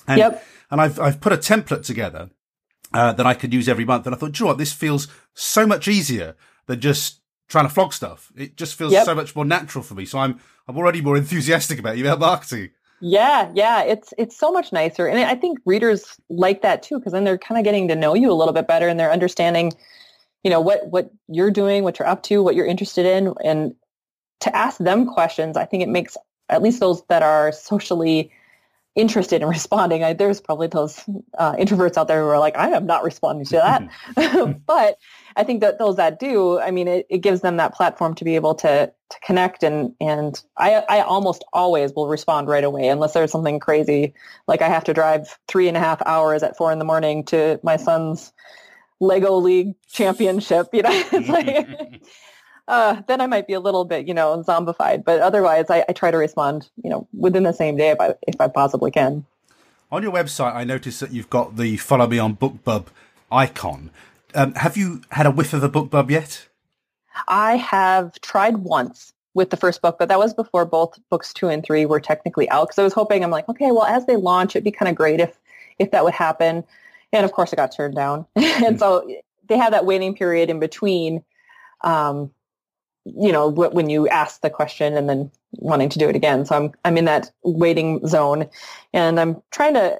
And, 0.07 0.17
yep. 0.17 0.43
And 0.71 0.81
I've 0.81 0.99
I've 0.99 1.21
put 1.21 1.31
a 1.31 1.37
template 1.37 1.85
together 1.85 2.31
uh, 2.91 3.13
that 3.13 3.27
I 3.27 3.35
could 3.35 3.53
use 3.53 3.69
every 3.69 3.85
month. 3.85 4.07
And 4.07 4.15
I 4.15 4.17
thought, 4.17 4.39
you 4.39 4.45
know 4.45 4.49
what, 4.49 4.57
this 4.57 4.73
feels 4.73 5.07
so 5.35 5.67
much 5.67 5.87
easier 5.87 6.35
than 6.65 6.81
just 6.81 7.18
trying 7.49 7.67
to 7.67 7.73
flog 7.73 7.93
stuff. 7.93 8.31
It 8.35 8.55
just 8.55 8.75
feels 8.75 8.93
yep. 8.93 9.05
so 9.05 9.13
much 9.13 9.35
more 9.35 9.45
natural 9.45 9.83
for 9.83 9.95
me. 9.95 10.05
So 10.05 10.19
I'm 10.19 10.39
I'm 10.67 10.77
already 10.77 11.01
more 11.01 11.17
enthusiastic 11.17 11.79
about 11.79 11.97
email 11.97 12.17
marketing. 12.17 12.69
Yeah, 13.01 13.51
yeah, 13.53 13.83
it's 13.83 14.13
it's 14.17 14.37
so 14.37 14.51
much 14.51 14.71
nicer, 14.71 15.07
and 15.07 15.19
I 15.19 15.35
think 15.35 15.59
readers 15.65 16.17
like 16.29 16.61
that 16.61 16.83
too 16.83 16.99
because 16.99 17.13
then 17.13 17.23
they're 17.23 17.37
kind 17.37 17.57
of 17.57 17.63
getting 17.63 17.87
to 17.87 17.95
know 17.95 18.13
you 18.13 18.31
a 18.31 18.33
little 18.33 18.53
bit 18.53 18.67
better, 18.67 18.87
and 18.87 18.99
they're 18.99 19.11
understanding, 19.11 19.73
you 20.43 20.49
know, 20.49 20.59
what 20.61 20.87
what 20.87 21.09
you're 21.27 21.51
doing, 21.51 21.83
what 21.83 21.97
you're 21.97 22.07
up 22.07 22.23
to, 22.23 22.43
what 22.43 22.55
you're 22.55 22.65
interested 22.65 23.05
in, 23.05 23.33
and 23.43 23.73
to 24.41 24.55
ask 24.55 24.77
them 24.79 25.05
questions. 25.05 25.57
I 25.57 25.65
think 25.65 25.81
it 25.81 25.89
makes 25.89 26.17
at 26.49 26.61
least 26.61 26.79
those 26.81 27.03
that 27.07 27.23
are 27.23 27.51
socially 27.51 28.31
interested 28.95 29.41
in 29.41 29.47
responding. 29.47 30.03
I, 30.03 30.13
there's 30.13 30.41
probably 30.41 30.67
those 30.67 30.99
uh, 31.37 31.53
introverts 31.53 31.97
out 31.97 32.07
there 32.07 32.21
who 32.21 32.27
are 32.27 32.39
like, 32.39 32.57
I 32.57 32.69
am 32.69 32.85
not 32.85 33.03
responding 33.03 33.45
to 33.47 33.55
that. 34.15 34.61
but 34.65 34.97
I 35.35 35.43
think 35.43 35.61
that 35.61 35.79
those 35.79 35.95
that 35.97 36.19
do, 36.19 36.59
I 36.59 36.71
mean, 36.71 36.87
it, 36.87 37.05
it 37.09 37.19
gives 37.19 37.41
them 37.41 37.57
that 37.57 37.73
platform 37.73 38.15
to 38.15 38.23
be 38.23 38.35
able 38.35 38.55
to 38.55 38.91
to 39.09 39.19
connect 39.21 39.63
and 39.63 39.95
and 39.99 40.39
I, 40.57 40.83
I 40.87 41.01
almost 41.01 41.43
always 41.51 41.91
will 41.95 42.07
respond 42.07 42.47
right 42.47 42.63
away 42.63 42.89
unless 42.89 43.13
there's 43.13 43.31
something 43.31 43.59
crazy 43.59 44.13
like 44.47 44.61
I 44.61 44.67
have 44.67 44.83
to 44.83 44.93
drive 44.93 45.39
three 45.47 45.67
and 45.67 45.75
a 45.75 45.79
half 45.79 45.99
hours 46.05 46.43
at 46.43 46.55
four 46.55 46.71
in 46.71 46.77
the 46.77 46.85
morning 46.85 47.23
to 47.25 47.59
my 47.63 47.75
son's 47.75 48.31
Lego 48.99 49.35
League 49.35 49.75
championship. 49.87 50.67
You 50.73 50.83
know, 50.83 51.03
it's 51.11 51.29
like 51.29 52.01
uh, 52.69 53.01
then 53.07 53.19
I 53.19 53.27
might 53.27 53.47
be 53.47 53.53
a 53.53 53.59
little 53.59 53.83
bit, 53.83 54.07
you 54.07 54.13
know, 54.13 54.43
zombified. 54.47 55.03
But 55.03 55.19
otherwise, 55.21 55.65
I, 55.69 55.83
I, 55.89 55.93
try 55.93 56.11
to 56.11 56.17
respond, 56.17 56.69
you 56.83 56.89
know, 56.89 57.07
within 57.17 57.41
the 57.43 57.51
same 57.51 57.75
day 57.75 57.89
if 57.89 57.99
I 57.99 58.13
if 58.27 58.39
I 58.39 58.47
possibly 58.47 58.91
can. 58.91 59.25
On 59.91 60.03
your 60.03 60.11
website, 60.11 60.53
I 60.53 60.63
noticed 60.63 60.99
that 60.99 61.11
you've 61.11 61.31
got 61.31 61.57
the 61.57 61.77
follow 61.77 62.05
me 62.05 62.19
on 62.19 62.37
BookBub 62.37 62.85
icon. 63.31 63.89
Um, 64.35 64.53
have 64.53 64.77
you 64.77 65.01
had 65.09 65.25
a 65.25 65.31
whiff 65.31 65.51
of 65.53 65.63
a 65.63 65.69
BookBub 65.69 66.11
yet? 66.11 66.47
I 67.27 67.57
have 67.57 68.21
tried 68.21 68.57
once 68.57 69.13
with 69.33 69.49
the 69.49 69.57
first 69.57 69.81
book, 69.81 69.97
but 69.97 70.07
that 70.09 70.19
was 70.19 70.35
before 70.35 70.63
both 70.63 70.99
books 71.09 71.33
two 71.33 71.49
and 71.49 71.63
three 71.63 71.87
were 71.87 71.99
technically 71.99 72.47
out. 72.51 72.67
Because 72.67 72.77
I 72.77 72.83
was 72.83 72.93
hoping, 72.93 73.23
I'm 73.23 73.31
like, 73.31 73.49
okay, 73.49 73.71
well, 73.71 73.85
as 73.85 74.05
they 74.05 74.15
launch, 74.15 74.55
it'd 74.55 74.63
be 74.63 74.71
kind 74.71 74.89
of 74.89 74.95
great 74.95 75.19
if 75.19 75.39
if 75.79 75.89
that 75.89 76.03
would 76.03 76.13
happen. 76.13 76.63
And 77.11 77.25
of 77.25 77.31
course, 77.31 77.51
it 77.51 77.55
got 77.55 77.71
turned 77.71 77.95
down. 77.95 78.27
and 78.35 78.77
so 78.77 79.09
they 79.47 79.57
have 79.57 79.71
that 79.71 79.87
waiting 79.87 80.13
period 80.13 80.51
in 80.51 80.59
between, 80.59 81.23
um, 81.81 82.29
you 83.17 83.31
know, 83.31 83.49
when 83.49 83.89
you 83.89 84.07
ask 84.07 84.41
the 84.41 84.49
question 84.49 84.95
and 84.97 85.09
then 85.09 85.31
wanting 85.53 85.89
to 85.89 85.99
do 85.99 86.09
it 86.09 86.15
again. 86.15 86.45
So 86.45 86.55
I'm 86.55 86.71
I'm 86.85 86.97
in 86.97 87.05
that 87.05 87.31
waiting 87.43 88.05
zone, 88.07 88.49
and 88.93 89.19
I'm 89.19 89.41
trying 89.51 89.73
to 89.75 89.99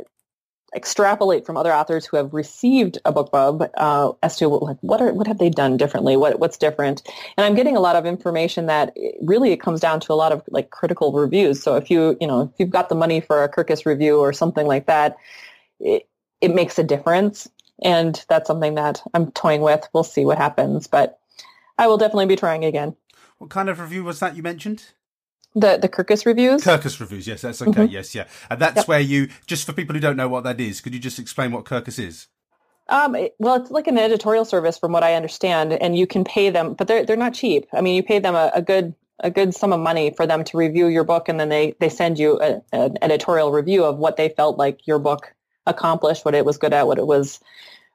extrapolate 0.76 1.46
from 1.46 1.58
other 1.58 1.74
authors 1.74 2.06
who 2.06 2.18
have 2.18 2.34
received 2.34 3.00
a 3.04 3.12
BookBub 3.12 3.70
uh, 3.78 4.12
as 4.22 4.38
to 4.38 4.48
like 4.48 4.78
what 4.82 5.02
are 5.02 5.14
what 5.14 5.28
have 5.28 5.40
they 5.40 5.50
done 5.50 5.78
differently, 5.78 6.16
what 6.16 6.40
what's 6.40 6.58
different, 6.58 7.02
and 7.38 7.46
I'm 7.46 7.56
getting 7.56 7.76
a 7.76 7.80
lot 7.80 7.96
of 7.96 8.06
information 8.06 8.68
that 8.68 8.96
really 9.22 9.52
it 9.52 9.62
comes 9.62 9.80
down 9.80 10.00
to 10.02 10.14
a 10.14 10.16
lot 10.16 10.32
of 10.32 10.44
like 10.50 10.70
critical 10.70 11.12
reviews. 11.12 11.62
So 11.62 11.76
if 11.76 11.90
you 11.90 12.18
you 12.22 12.28
know 12.28 12.42
if 12.42 12.52
you've 12.60 12.70
got 12.70 12.90
the 12.90 12.96
money 12.96 13.22
for 13.22 13.44
a 13.44 13.50
Kirkus 13.50 13.86
review 13.86 14.20
or 14.20 14.34
something 14.34 14.68
like 14.68 14.86
that, 14.86 15.18
it, 15.80 16.08
it 16.42 16.54
makes 16.54 16.78
a 16.78 16.84
difference, 16.84 17.50
and 17.84 18.24
that's 18.30 18.48
something 18.48 18.76
that 18.76 19.02
I'm 19.14 19.32
toying 19.32 19.62
with. 19.62 19.88
We'll 19.94 20.04
see 20.04 20.26
what 20.26 20.38
happens, 20.38 20.88
but 20.88 21.19
I 21.80 21.88
will 21.88 21.98
definitely 21.98 22.26
be 22.26 22.36
trying 22.36 22.66
again. 22.66 22.96
What 23.38 23.50
kind 23.50 23.70
of 23.70 23.80
review 23.80 24.04
was 24.04 24.20
that 24.20 24.36
you 24.36 24.44
mentioned? 24.44 24.84
The 25.56 25.78
the 25.78 25.90
Kirkus 25.90 26.26
reviews. 26.26 26.62
Kirkus 26.62 27.00
reviews, 27.00 27.26
yes, 27.26 27.42
that's 27.42 27.62
okay. 27.62 27.72
Mm-hmm. 27.72 27.92
Yes, 27.92 28.14
yeah, 28.14 28.28
and 28.52 28.60
that's 28.60 28.76
yep. 28.76 28.88
where 28.88 29.00
you 29.00 29.30
just 29.48 29.66
for 29.66 29.74
people 29.74 29.96
who 29.96 30.02
don't 30.02 30.18
know 30.18 30.28
what 30.28 30.44
that 30.44 30.60
is, 30.60 30.82
could 30.82 30.94
you 30.94 31.00
just 31.00 31.18
explain 31.18 31.52
what 31.52 31.64
Kirkus 31.66 31.98
is? 31.98 32.28
Um, 32.90 33.16
well, 33.40 33.56
it's 33.56 33.72
like 33.72 33.88
an 33.88 33.98
editorial 33.98 34.46
service, 34.46 34.78
from 34.78 34.92
what 34.92 35.04
I 35.04 35.16
understand, 35.16 35.74
and 35.74 35.98
you 35.98 36.06
can 36.06 36.24
pay 36.24 36.50
them, 36.50 36.74
but 36.74 36.88
they're 36.88 37.06
they're 37.06 37.16
not 37.16 37.34
cheap. 37.34 37.68
I 37.72 37.82
mean, 37.82 37.96
you 37.96 38.04
pay 38.04 38.20
them 38.20 38.36
a, 38.36 38.52
a 38.54 38.62
good 38.62 38.94
a 39.22 39.32
good 39.32 39.56
sum 39.56 39.74
of 39.74 39.80
money 39.80 40.12
for 40.12 40.28
them 40.28 40.44
to 40.44 40.58
review 40.58 40.88
your 40.88 41.06
book, 41.06 41.30
and 41.30 41.40
then 41.40 41.50
they 41.50 41.76
they 41.80 41.90
send 41.90 42.20
you 42.20 42.40
a, 42.42 42.62
an 42.74 42.98
editorial 43.02 43.52
review 43.52 43.86
of 43.86 43.98
what 43.98 44.18
they 44.18 44.30
felt 44.30 44.58
like 44.58 44.86
your 44.86 45.00
book 45.00 45.34
accomplished, 45.66 46.26
what 46.26 46.36
it 46.36 46.46
was 46.46 46.58
good 46.58 46.74
at, 46.74 46.88
what 46.88 47.00
it 47.00 47.08
was 47.08 47.40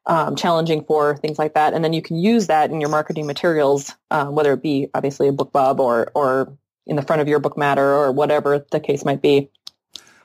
um, 0.06 0.36
challenging 0.36 0.84
for, 0.84 1.16
things 1.16 1.38
like 1.38 1.54
that, 1.54 1.74
and 1.74 1.84
then 1.84 1.92
you 1.92 2.02
can 2.02 2.16
use 2.16 2.48
that 2.48 2.70
in 2.70 2.80
your 2.80 2.90
marketing 2.90 3.26
materials, 3.26 3.94
uh, 4.10 4.26
whether 4.26 4.52
it 4.52 4.62
be 4.62 4.88
obviously 4.94 5.28
a 5.28 5.32
BookBub 5.32 5.78
or 5.78 6.10
or 6.14 6.56
in 6.86 6.96
the 6.96 7.02
front 7.02 7.22
of 7.22 7.28
your 7.28 7.38
book 7.38 7.56
matter 7.56 7.94
or 7.94 8.12
whatever 8.12 8.64
the 8.70 8.80
case 8.80 9.04
might 9.04 9.22
be. 9.22 9.50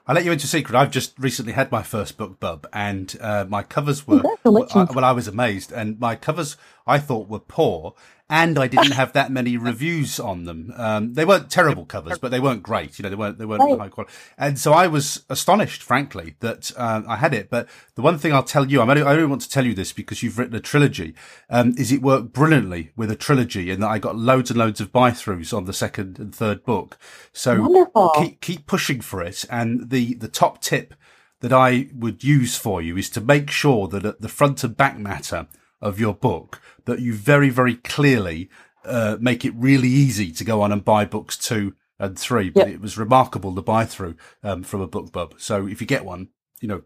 I'll 0.06 0.16
let 0.16 0.26
you 0.26 0.32
into 0.32 0.46
a 0.46 0.48
secret. 0.48 0.76
I've 0.76 0.90
just 0.90 1.18
recently 1.20 1.54
had 1.54 1.72
my 1.72 1.84
first 1.84 2.18
book, 2.18 2.40
Bub, 2.40 2.68
and 2.74 3.16
uh, 3.22 3.46
my 3.48 3.62
covers 3.62 4.08
were 4.08 4.24
well, 4.44 4.68
I, 4.74 4.84
well. 4.86 5.06
I 5.06 5.12
was 5.12 5.28
amazed, 5.28 5.72
and 5.72 6.00
my 6.00 6.16
covers 6.16 6.58
I 6.88 6.98
thought 6.98 7.30
were 7.30 7.40
poor, 7.40 7.94
and 8.30 8.60
I 8.60 8.68
didn't 8.68 8.92
have 8.92 9.14
that 9.14 9.32
many 9.32 9.58
reviews 9.58 10.20
on 10.20 10.46
them. 10.46 10.72
Um, 10.78 11.14
they 11.16 11.26
weren't 11.26 11.50
terrible 11.50 11.86
covers, 11.86 12.20
but 12.20 12.30
they 12.30 12.40
weren't 12.40 12.62
great. 12.62 13.00
You 13.00 13.04
know, 13.04 13.10
they 13.10 13.16
weren't 13.16 13.40
they 13.40 13.46
weren't 13.46 13.80
high 13.80 13.90
quality. 13.90 14.14
And 14.38 14.60
so 14.60 14.72
I 14.74 14.86
was 14.86 15.26
astonished, 15.30 15.82
frankly, 15.82 16.36
that 16.40 16.72
uh, 16.78 17.02
I 17.08 17.16
had 17.16 17.34
it. 17.34 17.50
But 17.50 17.68
the 17.96 18.04
one 18.04 18.20
thing 18.20 18.32
I'll 18.32 18.44
tell 18.44 18.68
you, 18.68 18.82
I'm 18.82 18.90
only, 18.90 19.02
I 19.02 19.14
only 19.14 19.26
want 19.26 19.42
to 19.42 19.50
tell 19.50 19.66
you 19.66 19.74
this 19.74 19.92
because 19.92 20.22
you've 20.22 20.38
written 20.38 20.56
a 20.56 20.60
trilogy, 20.60 21.16
um, 21.50 21.74
is 21.78 21.92
it 21.92 22.04
worked 22.04 22.32
brilliantly 22.32 22.92
with 22.96 23.10
a 23.10 23.16
trilogy, 23.16 23.72
and 23.72 23.82
that 23.82 23.90
I 23.90 23.98
got 23.98 24.16
loads 24.16 24.52
and 24.52 24.60
loads 24.60 24.80
of 24.80 24.92
buy 24.92 25.10
throughs 25.10 25.56
on 25.56 25.66
the 25.66 25.74
second 25.74 26.20
and 26.20 26.34
third 26.34 26.64
book. 26.64 27.00
So 27.34 27.62
Wonderful. 27.62 28.12
keep 28.16 28.42
keep 28.42 28.68
pushing 28.68 29.02
for 29.02 29.24
it. 29.24 29.44
And 29.50 29.90
the 29.90 30.14
the 30.14 30.28
top 30.28 30.62
tip 30.62 30.94
that 31.42 31.54
I 31.54 31.88
would 31.96 32.24
use 32.24 32.58
for 32.58 32.82
you 32.82 32.96
is 32.98 33.10
to 33.12 33.22
make 33.22 33.50
sure 33.50 33.88
that 33.88 34.06
at 34.06 34.22
the 34.22 34.30
front 34.30 34.64
and 34.64 34.76
back 34.76 35.00
matter 35.00 35.48
of 35.82 36.00
your 36.00 36.14
book 36.14 36.62
that 36.86 37.00
you 37.00 37.14
very, 37.14 37.50
very 37.50 37.76
clearly 37.76 38.50
uh, 38.86 39.18
make 39.20 39.46
it 39.46 39.54
really 39.56 39.88
easy 39.88 40.32
to 40.32 40.44
go 40.44 40.62
on 40.62 40.72
and 40.72 40.84
buy 40.84 41.06
books 41.06 41.38
two 41.38 41.76
and 42.00 42.18
three. 42.18 42.50
But 42.50 42.68
yep. 42.68 42.76
it 42.76 42.82
was 42.82 42.98
remarkable 42.98 43.52
the 43.52 43.62
buy 43.62 43.86
through 43.86 44.16
um, 44.44 44.64
from 44.64 44.82
a 44.82 44.88
BookBub. 44.88 45.40
So 45.40 45.68
if 45.68 45.82
you 45.82 45.88
get 45.88 46.06
one, 46.06 46.30
you 46.62 46.68
know. 46.68 46.82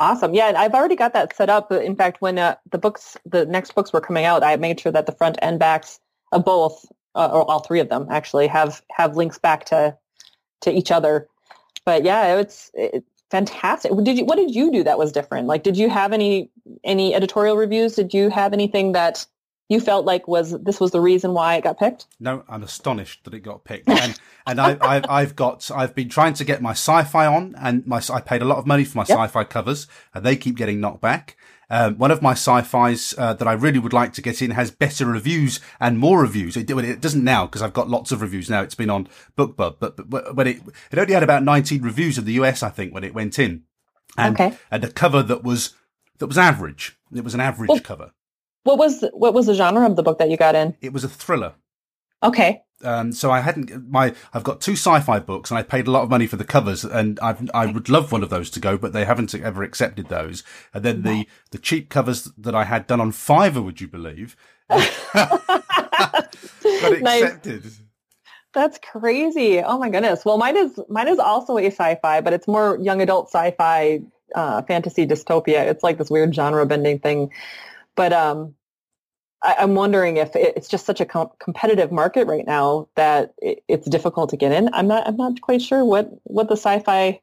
Awesome. 0.00 0.32
Yeah, 0.32 0.54
I've 0.56 0.72
already 0.72 0.96
got 0.96 1.12
that 1.12 1.36
set 1.36 1.50
up. 1.50 1.70
In 1.70 1.96
fact, 1.96 2.22
when 2.22 2.38
uh, 2.38 2.56
the 2.70 2.78
books, 2.78 3.16
the 3.26 3.44
next 3.44 3.74
books 3.74 3.92
were 3.92 4.00
coming 4.00 4.24
out, 4.24 4.42
I 4.42 4.56
made 4.56 4.80
sure 4.80 4.92
that 4.92 5.04
the 5.04 5.12
front 5.12 5.36
and 5.42 5.58
backs 5.58 6.00
of 6.32 6.44
both, 6.46 6.86
uh, 7.14 7.28
or 7.30 7.50
all 7.50 7.60
three 7.60 7.80
of 7.80 7.90
them 7.90 8.06
actually, 8.10 8.46
have 8.46 8.82
have 8.90 9.16
links 9.16 9.38
back 9.38 9.66
to 9.66 9.94
to 10.62 10.72
each 10.72 10.90
other. 10.90 11.28
But 11.84 12.04
yeah, 12.04 12.38
it's 12.38 12.70
it, 12.72 13.04
fantastic. 13.30 13.92
Did 14.02 14.16
you 14.16 14.24
what 14.24 14.36
did 14.36 14.54
you 14.54 14.72
do 14.72 14.82
that 14.84 14.98
was 14.98 15.12
different? 15.12 15.46
Like 15.46 15.62
did 15.62 15.76
you 15.76 15.90
have 15.90 16.14
any 16.14 16.50
any 16.84 17.14
editorial 17.14 17.56
reviews? 17.56 17.94
Did 17.94 18.14
you 18.14 18.28
have 18.30 18.52
anything 18.52 18.92
that 18.92 19.26
you 19.68 19.80
felt 19.80 20.06
like 20.06 20.28
was 20.28 20.58
this 20.62 20.78
was 20.78 20.92
the 20.92 21.00
reason 21.00 21.32
why 21.32 21.56
it 21.56 21.64
got 21.64 21.78
picked? 21.78 22.06
No, 22.20 22.44
I'm 22.48 22.62
astonished 22.62 23.24
that 23.24 23.34
it 23.34 23.40
got 23.40 23.64
picked. 23.64 23.88
And 23.88 24.18
and 24.46 24.60
I, 24.60 24.76
I 24.80 25.02
I've 25.08 25.34
got 25.34 25.70
I've 25.74 25.94
been 25.94 26.08
trying 26.08 26.34
to 26.34 26.44
get 26.44 26.62
my 26.62 26.70
sci-fi 26.70 27.26
on 27.26 27.54
and 27.58 27.86
my 27.86 28.00
I 28.12 28.20
paid 28.20 28.42
a 28.42 28.46
lot 28.46 28.58
of 28.58 28.66
money 28.66 28.84
for 28.84 28.98
my 28.98 29.06
yep. 29.08 29.18
sci-fi 29.18 29.44
covers 29.44 29.86
and 30.14 30.24
they 30.24 30.36
keep 30.36 30.56
getting 30.56 30.80
knocked 30.80 31.00
back. 31.00 31.36
Um, 31.68 31.98
one 31.98 32.12
of 32.12 32.22
my 32.22 32.32
sci-fis 32.32 33.14
uh, 33.18 33.34
that 33.34 33.48
I 33.48 33.52
really 33.52 33.80
would 33.80 33.92
like 33.92 34.12
to 34.12 34.22
get 34.22 34.40
in 34.40 34.52
has 34.52 34.70
better 34.70 35.04
reviews 35.04 35.58
and 35.80 35.98
more 35.98 36.20
reviews. 36.20 36.56
It, 36.56 36.70
it 36.70 37.00
doesn't 37.00 37.24
now 37.24 37.46
because 37.46 37.60
I've 37.60 37.72
got 37.72 37.90
lots 37.90 38.12
of 38.12 38.22
reviews 38.22 38.48
now. 38.48 38.62
It's 38.62 38.76
been 38.76 38.90
on 38.90 39.08
BookBub, 39.36 39.76
but, 39.80 40.08
but 40.08 40.36
when 40.36 40.46
it 40.46 40.60
it 40.92 40.98
only 40.98 41.14
had 41.14 41.24
about 41.24 41.42
19 41.42 41.82
reviews 41.82 42.18
in 42.18 42.24
the 42.24 42.34
US, 42.34 42.62
I 42.62 42.70
think, 42.70 42.94
when 42.94 43.02
it 43.02 43.14
went 43.14 43.40
in, 43.40 43.64
and 44.16 44.36
okay. 44.36 44.56
and 44.70 44.84
a 44.84 44.92
cover 44.92 45.24
that 45.24 45.42
was 45.42 45.74
that 46.18 46.26
was 46.26 46.38
average. 46.38 46.98
It 47.14 47.24
was 47.24 47.34
an 47.34 47.40
average 47.40 47.68
well, 47.68 47.80
cover. 47.80 48.12
What 48.64 48.78
was 48.78 49.04
what 49.12 49.34
was 49.34 49.46
the 49.46 49.54
genre 49.54 49.86
of 49.86 49.96
the 49.96 50.02
book 50.02 50.18
that 50.18 50.30
you 50.30 50.36
got 50.36 50.54
in? 50.54 50.76
It 50.80 50.92
was 50.92 51.04
a 51.04 51.08
thriller. 51.08 51.54
Okay. 52.22 52.62
Um, 52.84 53.12
so 53.12 53.30
I 53.30 53.40
hadn't 53.40 53.90
my 53.90 54.14
I've 54.34 54.44
got 54.44 54.60
two 54.60 54.72
sci-fi 54.72 55.18
books 55.20 55.50
and 55.50 55.58
I 55.58 55.62
paid 55.62 55.86
a 55.86 55.90
lot 55.90 56.02
of 56.02 56.10
money 56.10 56.26
for 56.26 56.36
the 56.36 56.44
covers 56.44 56.84
and 56.84 57.18
I 57.20 57.34
I 57.54 57.66
would 57.66 57.88
love 57.88 58.12
one 58.12 58.22
of 58.22 58.28
those 58.28 58.50
to 58.50 58.60
go, 58.60 58.76
but 58.76 58.92
they 58.92 59.04
haven't 59.04 59.34
ever 59.34 59.62
accepted 59.62 60.08
those. 60.08 60.42
And 60.74 60.84
then 60.84 61.02
the 61.02 61.26
the 61.52 61.58
cheap 61.58 61.88
covers 61.88 62.24
that 62.36 62.54
I 62.54 62.64
had 62.64 62.86
done 62.86 63.00
on 63.00 63.12
Fiverr, 63.12 63.64
would 63.64 63.80
you 63.80 63.88
believe, 63.88 64.36
got 64.68 64.92
accepted. 66.62 67.64
Nice. 67.64 67.80
That's 68.52 68.78
crazy. 68.78 69.60
Oh 69.60 69.78
my 69.78 69.90
goodness. 69.90 70.24
Well, 70.24 70.38
mine 70.38 70.56
is 70.56 70.78
mine 70.88 71.08
is 71.08 71.18
also 71.18 71.58
a 71.58 71.66
sci-fi, 71.66 72.20
but 72.20 72.32
it's 72.32 72.48
more 72.48 72.78
young 72.80 73.00
adult 73.00 73.28
sci-fi, 73.28 74.00
uh, 74.34 74.62
fantasy 74.62 75.06
dystopia. 75.06 75.66
It's 75.66 75.82
like 75.82 75.98
this 75.98 76.10
weird 76.10 76.34
genre 76.34 76.66
bending 76.66 76.98
thing. 76.98 77.32
But 77.94 78.12
um, 78.12 78.54
I, 79.42 79.56
am 79.58 79.74
wondering 79.74 80.16
if 80.16 80.34
it's 80.34 80.68
just 80.68 80.86
such 80.86 81.00
a 81.00 81.06
com- 81.06 81.30
competitive 81.38 81.92
market 81.92 82.26
right 82.26 82.46
now 82.46 82.88
that 82.96 83.34
it, 83.38 83.62
it's 83.68 83.88
difficult 83.88 84.30
to 84.30 84.36
get 84.36 84.52
in. 84.52 84.70
I'm 84.72 84.88
not. 84.88 85.06
I'm 85.06 85.16
not 85.16 85.40
quite 85.40 85.62
sure 85.62 85.84
what 85.84 86.10
what 86.24 86.48
the 86.48 86.56
sci-fi 86.56 87.20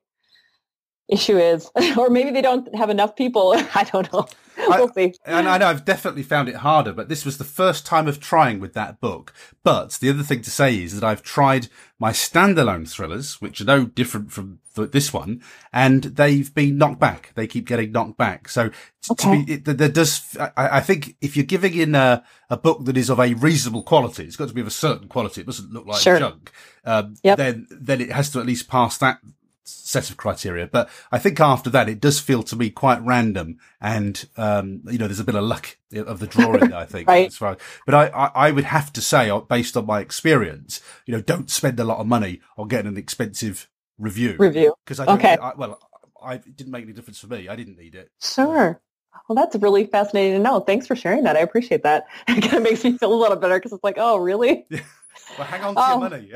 issue 1.08 1.38
is, 1.38 1.70
or 1.98 2.10
maybe 2.10 2.32
they 2.32 2.42
don't 2.42 2.74
have 2.76 2.90
enough 2.90 3.16
people. 3.16 3.54
I 3.76 3.84
don't 3.92 4.12
know. 4.12 4.28
We'll 4.56 4.90
I, 4.90 4.94
see. 4.94 5.14
And 5.26 5.48
I 5.48 5.58
know 5.58 5.68
I've 5.68 5.86
definitely 5.86 6.24
found 6.24 6.48
it 6.48 6.58
harder, 6.58 6.94
but 6.94 7.10
this 7.10 7.26
was 7.26 7.38
the 7.38 7.44
first 7.44 7.86
time 7.86 8.08
of 8.08 8.20
trying 8.20 8.60
with 8.60 8.74
that 8.74 9.02
book. 9.02 9.34
But 9.64 9.98
the 10.00 10.10
other 10.10 10.24
thing 10.24 10.42
to 10.44 10.52
say 10.52 10.82
is 10.82 10.94
that 10.94 11.04
I've 11.04 11.24
tried 11.24 11.70
my 11.98 12.12
standalone 12.12 12.88
thrillers, 12.88 13.42
which 13.42 13.62
are 13.62 13.66
no 13.66 13.86
different 13.86 14.32
from 14.32 14.60
this 14.76 15.12
one, 15.12 15.42
and 15.72 16.04
they've 16.04 16.54
been 16.54 16.78
knocked 16.78 17.00
back. 17.00 17.32
They 17.36 17.48
keep 17.48 17.66
getting 17.66 17.92
knocked 17.92 18.18
back. 18.18 18.48
So 18.48 18.70
okay. 19.10 19.46
to 19.46 19.46
be, 19.46 19.56
there 19.58 19.90
does, 19.90 20.38
I, 20.40 20.78
I, 20.78 20.82
think 20.82 21.16
if 21.22 21.36
you're 21.36 21.46
giving 21.46 21.76
in 21.76 21.96
a, 21.96 22.24
a 22.50 22.58
book 22.58 22.86
that 22.86 22.98
is 22.98 23.10
of 23.10 23.20
a 23.20 23.34
reasonable 23.36 23.84
quality, 23.84 24.24
it's 24.24 24.36
got 24.36 24.50
to 24.50 24.54
be 24.54 24.62
of 24.62 24.68
a 24.68 24.72
certain 24.72 25.08
quality. 25.08 25.42
It 25.42 25.48
doesn't 25.48 25.72
look 25.72 25.86
like 25.86 26.02
sure. 26.02 26.20
junk. 26.20 26.52
Um, 26.86 27.16
yep. 27.24 27.38
then, 27.38 27.68
then 27.70 28.02
it 28.02 28.12
has 28.12 28.30
to 28.32 28.40
at 28.40 28.46
least 28.46 28.68
pass 28.68 28.98
that 28.98 29.20
set 29.64 30.10
of 30.10 30.18
criteria. 30.18 30.68
But 30.68 30.90
I 31.12 31.20
think 31.20 31.40
after 31.40 31.70
that, 31.72 31.90
it 31.90 32.00
does 32.00 32.20
feel 32.20 32.44
to 32.44 32.56
me 32.56 32.70
quite 32.70 33.02
random. 33.02 33.60
And, 33.80 34.28
um, 34.38 34.82
you 34.86 34.98
know, 34.98 35.08
there's 35.08 35.20
a 35.20 35.24
bit 35.24 35.36
of 35.36 35.44
luck 35.44 35.78
of 35.96 36.20
the 36.20 36.28
drawing, 36.28 36.74
I 36.74 36.86
think. 36.86 37.08
right. 37.42 37.60
But 37.86 37.96
I, 37.96 38.08
I, 38.08 38.48
I, 38.48 38.52
would 38.52 38.66
have 38.66 38.92
to 38.94 39.02
say, 39.02 39.30
uh, 39.30 39.40
based 39.40 39.78
on 39.78 39.86
my 39.86 40.00
experience, 40.00 40.82
you 41.06 41.14
know, 41.14 41.22
don't 41.22 41.50
spend 41.50 41.80
a 41.80 41.84
lot 41.84 42.00
of 42.00 42.08
money 42.08 42.42
on 42.58 42.68
getting 42.68 42.88
an 42.88 42.98
expensive 42.98 43.70
review. 43.98 44.36
Review. 44.38 44.74
Because 44.86 45.00
I 45.00 45.14
okay. 45.14 45.38
I, 45.38 45.54
well, 45.56 45.80
I, 46.22 46.36
it 46.36 46.56
didn't 46.56 46.72
make 46.72 46.84
any 46.84 46.94
difference 46.94 47.20
for 47.20 47.28
me. 47.28 47.48
I 47.48 47.56
didn't 47.56 47.78
need 47.78 47.96
it. 47.96 48.12
Sure. 48.22 48.82
Well, 49.28 49.36
that's 49.36 49.56
really 49.56 49.86
fascinating 49.86 50.34
to 50.34 50.40
know. 50.40 50.60
Thanks 50.60 50.88
for 50.88 50.96
sharing 50.96 51.24
that. 51.24 51.38
I 51.38 51.40
appreciate 51.40 51.84
that. 51.84 52.08
It 52.28 52.42
kind 52.42 52.56
of 52.56 52.64
makes 52.64 52.84
me 52.84 52.98
feel 52.98 53.14
a 53.14 53.16
little 53.16 53.38
better 53.38 53.58
because 53.58 53.74
it's 53.74 53.84
like, 53.84 53.98
oh, 53.98 54.18
really? 54.18 54.66
Yeah. 54.70 54.82
Well, 55.38 55.48
hang 55.48 55.62
on 55.62 55.76
to 55.76 55.82
your 55.82 55.92
oh. 55.92 56.00
money. 56.00 56.32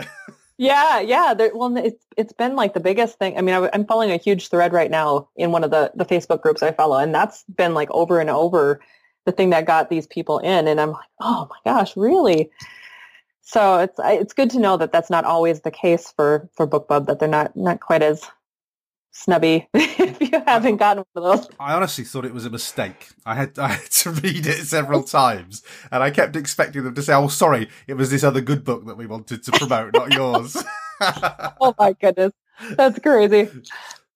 Yeah, 0.57 0.99
yeah. 0.99 1.33
There, 1.35 1.51
well, 1.53 1.75
it's 1.77 2.03
it's 2.17 2.33
been 2.33 2.55
like 2.55 2.73
the 2.73 2.79
biggest 2.79 3.19
thing. 3.19 3.37
I 3.37 3.41
mean, 3.41 3.53
I, 3.53 3.67
am 3.73 3.85
following 3.85 4.11
a 4.11 4.17
huge 4.17 4.49
thread 4.49 4.73
right 4.73 4.89
now 4.89 5.29
in 5.35 5.51
one 5.51 5.63
of 5.63 5.69
the 5.69 5.91
the 5.95 6.05
Facebook 6.05 6.41
groups 6.41 6.63
I 6.63 6.71
follow, 6.71 6.97
and 6.97 7.13
that's 7.13 7.43
been 7.43 7.75
like 7.75 7.89
over 7.91 8.19
and 8.19 8.29
over 8.29 8.81
the 9.25 9.31
thing 9.31 9.51
that 9.51 9.65
got 9.65 9.89
these 9.89 10.07
people 10.07 10.39
in. 10.39 10.67
And 10.67 10.81
I'm 10.81 10.91
like, 10.91 11.09
oh 11.19 11.47
my 11.49 11.71
gosh, 11.71 11.95
really? 11.95 12.49
So 13.41 13.79
it's 13.79 13.99
it's 14.03 14.33
good 14.33 14.49
to 14.51 14.59
know 14.59 14.77
that 14.77 14.91
that's 14.91 15.11
not 15.11 15.25
always 15.25 15.61
the 15.61 15.71
case 15.71 16.11
for 16.15 16.49
for 16.53 16.67
BookBub. 16.67 17.05
That 17.05 17.19
they're 17.19 17.29
not 17.29 17.55
not 17.55 17.79
quite 17.79 18.01
as 18.01 18.27
snubby 19.11 19.67
if 19.73 20.21
you 20.21 20.41
haven't 20.45 20.77
gotten 20.77 21.03
one 21.13 21.31
of 21.31 21.41
those. 21.41 21.49
I 21.59 21.73
honestly 21.73 22.03
thought 22.03 22.25
it 22.25 22.33
was 22.33 22.45
a 22.45 22.49
mistake. 22.49 23.09
I 23.25 23.35
had 23.35 23.57
I 23.59 23.69
had 23.69 23.91
to 23.91 24.11
read 24.11 24.45
it 24.45 24.65
several 24.65 25.03
times, 25.03 25.63
and 25.91 26.03
I 26.03 26.11
kept 26.11 26.35
expecting 26.35 26.83
them 26.83 26.95
to 26.95 27.01
say, 27.01 27.13
"Oh, 27.13 27.27
sorry, 27.27 27.69
it 27.87 27.95
was 27.95 28.09
this 28.09 28.23
other 28.23 28.41
good 28.41 28.63
book 28.63 28.85
that 28.85 28.97
we 28.97 29.07
wanted 29.07 29.43
to 29.43 29.51
promote, 29.51 29.93
not 29.93 30.13
yours." 30.13 30.57
oh 31.01 31.73
my 31.77 31.93
goodness, 31.93 32.33
that's 32.75 32.99
crazy. 32.99 33.49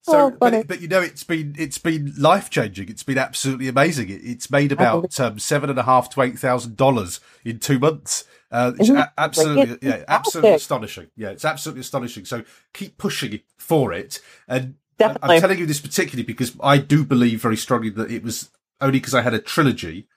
So, 0.03 0.19
oh, 0.19 0.31
but, 0.31 0.67
but, 0.67 0.81
you 0.81 0.87
know, 0.87 0.99
it's 0.99 1.23
been 1.23 1.55
it's 1.59 1.77
been 1.77 2.11
life 2.17 2.49
changing. 2.49 2.89
It's 2.89 3.03
been 3.03 3.19
absolutely 3.19 3.67
amazing. 3.67 4.09
It, 4.09 4.21
it's 4.23 4.49
made 4.49 4.71
about 4.71 5.19
um, 5.19 5.37
seven 5.37 5.69
and 5.69 5.77
a 5.77 5.83
half 5.83 6.09
to 6.11 6.21
eight 6.23 6.39
thousand 6.39 6.75
dollars 6.75 7.19
in 7.45 7.59
two 7.59 7.77
months. 7.77 8.25
Uh, 8.51 8.73
it's 8.79 8.89
a- 8.89 9.13
absolutely, 9.17 9.77
yeah, 9.87 10.03
absolutely 10.07 10.51
astonishing. 10.53 11.07
Yeah, 11.15 11.29
it's 11.29 11.45
absolutely 11.45 11.81
astonishing. 11.81 12.25
So 12.25 12.43
keep 12.73 12.97
pushing 12.97 13.41
for 13.57 13.93
it. 13.93 14.19
And 14.47 14.75
Definitely. 15.01 15.35
I'm 15.35 15.41
telling 15.41 15.59
you 15.59 15.65
this 15.65 15.81
particularly 15.81 16.23
because 16.23 16.55
I 16.61 16.77
do 16.77 17.03
believe 17.03 17.41
very 17.41 17.57
strongly 17.57 17.89
that 17.91 18.11
it 18.11 18.23
was 18.23 18.49
only 18.79 18.99
because 18.99 19.13
I 19.13 19.21
had 19.21 19.33
a 19.33 19.39
trilogy 19.39 20.07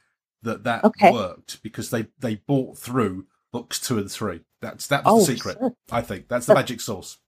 that 0.42 0.64
that 0.64 0.84
okay. 0.84 1.12
worked 1.12 1.62
because 1.62 1.90
they 1.90 2.06
they 2.18 2.36
bought 2.36 2.78
through 2.78 3.26
books 3.52 3.80
two 3.80 3.98
and 3.98 4.10
three. 4.10 4.40
That's 4.60 4.86
that 4.88 5.04
was 5.04 5.14
oh, 5.14 5.18
the 5.18 5.36
secret. 5.36 5.58
Sure. 5.58 5.72
I 5.90 6.02
think 6.02 6.28
that's 6.28 6.46
the 6.46 6.54
magic 6.54 6.80
sauce. 6.80 7.18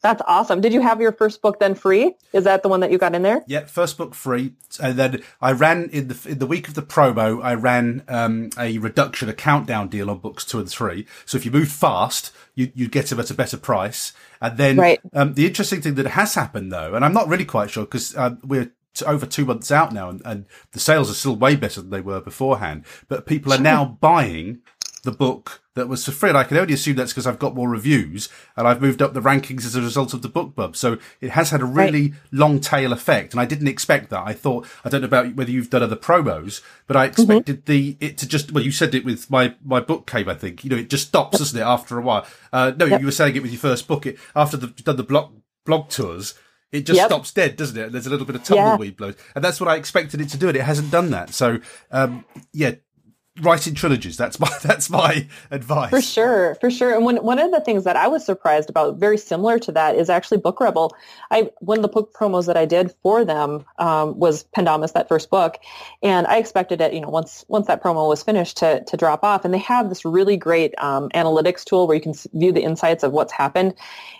That's 0.00 0.22
awesome. 0.26 0.60
Did 0.60 0.72
you 0.72 0.80
have 0.80 1.00
your 1.00 1.12
first 1.12 1.42
book 1.42 1.58
then 1.58 1.74
free? 1.74 2.14
Is 2.32 2.44
that 2.44 2.62
the 2.62 2.68
one 2.68 2.80
that 2.80 2.92
you 2.92 2.98
got 2.98 3.14
in 3.14 3.22
there? 3.22 3.42
Yeah, 3.48 3.64
first 3.64 3.98
book 3.98 4.14
free, 4.14 4.52
and 4.80 4.96
then 4.96 5.22
I 5.40 5.52
ran 5.52 5.90
in 5.90 6.08
the 6.08 6.28
in 6.28 6.38
the 6.38 6.46
week 6.46 6.68
of 6.68 6.74
the 6.74 6.82
promo. 6.82 7.42
I 7.42 7.54
ran 7.54 8.04
um, 8.06 8.50
a 8.56 8.78
reduction, 8.78 9.28
a 9.28 9.34
countdown 9.34 9.88
deal 9.88 10.08
on 10.08 10.18
books 10.18 10.44
two 10.44 10.60
and 10.60 10.68
three. 10.68 11.06
So 11.26 11.36
if 11.36 11.44
you 11.44 11.50
move 11.50 11.68
fast, 11.68 12.32
you 12.54 12.70
you 12.74 12.88
get 12.88 13.06
them 13.06 13.18
at 13.18 13.30
a 13.30 13.34
better 13.34 13.56
price. 13.56 14.12
And 14.40 14.56
then 14.56 14.76
right. 14.76 15.00
um, 15.12 15.34
the 15.34 15.46
interesting 15.46 15.82
thing 15.82 15.96
that 15.96 16.06
has 16.06 16.34
happened 16.34 16.70
though, 16.70 16.94
and 16.94 17.04
I'm 17.04 17.14
not 17.14 17.28
really 17.28 17.44
quite 17.44 17.70
sure 17.70 17.84
because 17.84 18.16
uh, 18.16 18.36
we're 18.44 18.70
over 19.06 19.26
two 19.26 19.44
months 19.44 19.70
out 19.70 19.92
now, 19.92 20.08
and, 20.08 20.22
and 20.24 20.46
the 20.72 20.80
sales 20.80 21.10
are 21.10 21.14
still 21.14 21.36
way 21.36 21.56
better 21.56 21.80
than 21.80 21.90
they 21.90 22.00
were 22.00 22.20
beforehand. 22.20 22.84
But 23.08 23.26
people 23.26 23.52
are 23.52 23.58
now 23.58 23.98
buying 24.00 24.60
the 25.02 25.12
book 25.12 25.62
that 25.74 25.88
was 25.88 26.04
for 26.04 26.10
free. 26.10 26.30
And 26.30 26.38
I 26.38 26.44
can 26.44 26.56
only 26.56 26.74
assume 26.74 26.96
that's 26.96 27.12
because 27.12 27.26
I've 27.26 27.38
got 27.38 27.54
more 27.54 27.68
reviews 27.68 28.28
and 28.56 28.66
I've 28.66 28.82
moved 28.82 29.00
up 29.00 29.14
the 29.14 29.20
rankings 29.20 29.64
as 29.64 29.76
a 29.76 29.80
result 29.80 30.12
of 30.12 30.22
the 30.22 30.28
BookBub. 30.28 30.74
So 30.76 30.98
it 31.20 31.30
has 31.30 31.50
had 31.50 31.60
a 31.60 31.64
really 31.64 32.10
right. 32.10 32.20
long 32.32 32.60
tail 32.60 32.92
effect. 32.92 33.32
And 33.32 33.40
I 33.40 33.44
didn't 33.44 33.68
expect 33.68 34.10
that. 34.10 34.26
I 34.26 34.32
thought, 34.32 34.66
I 34.84 34.88
don't 34.88 35.02
know 35.02 35.06
about 35.06 35.34
whether 35.34 35.50
you've 35.50 35.70
done 35.70 35.82
other 35.82 35.96
promos, 35.96 36.62
but 36.86 36.96
I 36.96 37.08
mm-hmm. 37.08 37.22
expected 37.22 37.64
mm-hmm. 37.64 37.72
the, 37.72 37.96
it 38.00 38.18
to 38.18 38.28
just, 38.28 38.52
well, 38.52 38.64
you 38.64 38.72
said 38.72 38.94
it 38.94 39.04
with 39.04 39.30
my, 39.30 39.54
my 39.64 39.80
book 39.80 40.06
cave, 40.06 40.28
I 40.28 40.34
think, 40.34 40.64
you 40.64 40.70
know, 40.70 40.76
it 40.76 40.90
just 40.90 41.08
stops, 41.08 41.38
doesn't 41.38 41.58
it, 41.58 41.64
after 41.64 41.98
a 41.98 42.02
while? 42.02 42.26
Uh, 42.52 42.72
no, 42.76 42.86
yep. 42.86 43.00
you 43.00 43.06
were 43.06 43.12
saying 43.12 43.36
it 43.36 43.42
with 43.42 43.52
your 43.52 43.60
first 43.60 43.86
book. 43.86 44.06
It, 44.06 44.18
after 44.34 44.56
the, 44.56 44.66
you've 44.66 44.84
done 44.84 44.96
the 44.96 45.02
blog, 45.04 45.32
blog 45.64 45.90
tours, 45.90 46.34
it 46.70 46.84
just 46.84 46.98
yep. 46.98 47.08
stops 47.08 47.32
dead, 47.32 47.56
doesn't 47.56 47.78
it? 47.78 47.92
There's 47.92 48.06
a 48.06 48.10
little 48.10 48.26
bit 48.26 48.36
of 48.36 48.44
tumbleweed 48.44 48.90
yeah. 48.92 48.96
blows, 48.96 49.16
and 49.34 49.42
that's 49.42 49.58
what 49.58 49.70
I 49.70 49.76
expected 49.76 50.20
it 50.20 50.28
to 50.30 50.36
do, 50.36 50.48
and 50.48 50.56
it 50.56 50.64
hasn't 50.64 50.90
done 50.90 51.10
that. 51.12 51.32
So, 51.32 51.60
um, 51.90 52.26
yeah, 52.52 52.74
writing 53.42 53.74
trilogies. 53.74 54.16
That's 54.16 54.38
my 54.40 54.50
that's 54.62 54.90
my 54.90 55.26
advice. 55.50 55.90
For 55.90 56.00
sure, 56.00 56.56
for 56.56 56.70
sure. 56.70 56.94
And 56.94 57.04
one 57.04 57.16
one 57.16 57.38
of 57.38 57.50
the 57.50 57.60
things 57.60 57.84
that 57.84 57.96
I 57.96 58.08
was 58.08 58.24
surprised 58.24 58.70
about, 58.70 58.96
very 58.96 59.18
similar 59.18 59.58
to 59.60 59.72
that, 59.72 59.96
is 59.96 60.10
actually 60.10 60.38
Book 60.38 60.60
Rebel. 60.60 60.94
I 61.30 61.50
one 61.60 61.78
of 61.78 61.82
the 61.82 61.88
book 61.88 62.12
promos 62.14 62.46
that 62.46 62.56
I 62.56 62.66
did 62.66 62.94
for 63.02 63.24
them 63.24 63.64
um, 63.78 64.18
was 64.18 64.44
Pendomus, 64.56 64.92
that 64.92 65.08
first 65.08 65.30
book, 65.30 65.58
and 66.02 66.26
I 66.26 66.38
expected 66.38 66.80
it, 66.80 66.92
you 66.92 67.00
know, 67.00 67.10
once 67.10 67.44
once 67.48 67.66
that 67.66 67.82
promo 67.82 68.08
was 68.08 68.22
finished 68.22 68.56
to 68.58 68.82
to 68.84 68.96
drop 68.96 69.24
off. 69.24 69.44
And 69.44 69.52
they 69.52 69.58
have 69.58 69.88
this 69.88 70.04
really 70.04 70.36
great 70.36 70.74
um, 70.78 71.08
analytics 71.10 71.64
tool 71.64 71.86
where 71.86 71.96
you 71.96 72.02
can 72.02 72.14
view 72.34 72.52
the 72.52 72.62
insights 72.62 73.02
of 73.02 73.12
what's 73.12 73.32
happened. 73.32 73.74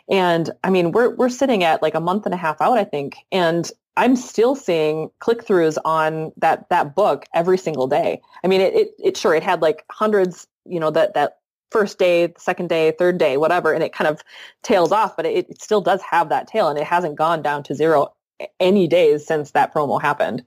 And 0.09 0.51
I 0.65 0.71
mean, 0.71 0.93
we're 0.93 1.15
we're 1.15 1.29
sitting 1.29 1.65
at 1.65 1.83
like 1.83 1.95
a 1.95 2.01
month 2.01 2.25
and 2.25 2.35
a 2.35 2.39
half 2.39 2.61
out, 2.61 2.79
I 2.79 2.85
think, 2.85 3.17
and 3.31 3.71
I'm 3.99 4.15
still 4.15 4.55
seeing 4.55 5.11
click 5.19 5.45
throughs 5.45 5.77
on 5.85 6.33
that 6.37 6.69
that 6.71 6.95
book 6.95 7.27
every 7.35 7.59
single 7.59 7.89
day. 7.89 8.23
I 8.45 8.47
mean, 8.47 8.61
it, 8.61 8.73
it, 8.75 8.91
it 9.03 9.17
sure 9.17 9.35
it 9.35 9.43
had 9.43 9.61
like 9.61 9.85
hundreds, 9.91 10.47
you 10.65 10.79
know, 10.79 10.91
that 10.93 11.15
that 11.15 11.39
first 11.73 11.99
day, 11.99 12.33
second 12.39 12.69
day, 12.69 12.93
third 12.93 13.19
day, 13.19 13.37
whatever, 13.37 13.73
and 13.73 13.83
it 13.83 13.93
kind 13.93 14.09
of 14.09 14.23
tails 14.63 14.93
off, 14.93 15.17
but 15.17 15.27
it, 15.27 15.51
it 15.51 15.61
still 15.61 15.81
does 15.81 16.01
have 16.09 16.29
that 16.29 16.47
tail, 16.47 16.69
and 16.69 16.79
it 16.79 16.85
hasn't 16.85 17.17
gone 17.17 17.43
down 17.43 17.65
to 17.65 17.75
zero 17.75 18.15
any 18.61 18.87
days 18.87 19.27
since 19.27 19.51
that 19.51 19.75
promo 19.75 20.01
happened. 20.01 20.45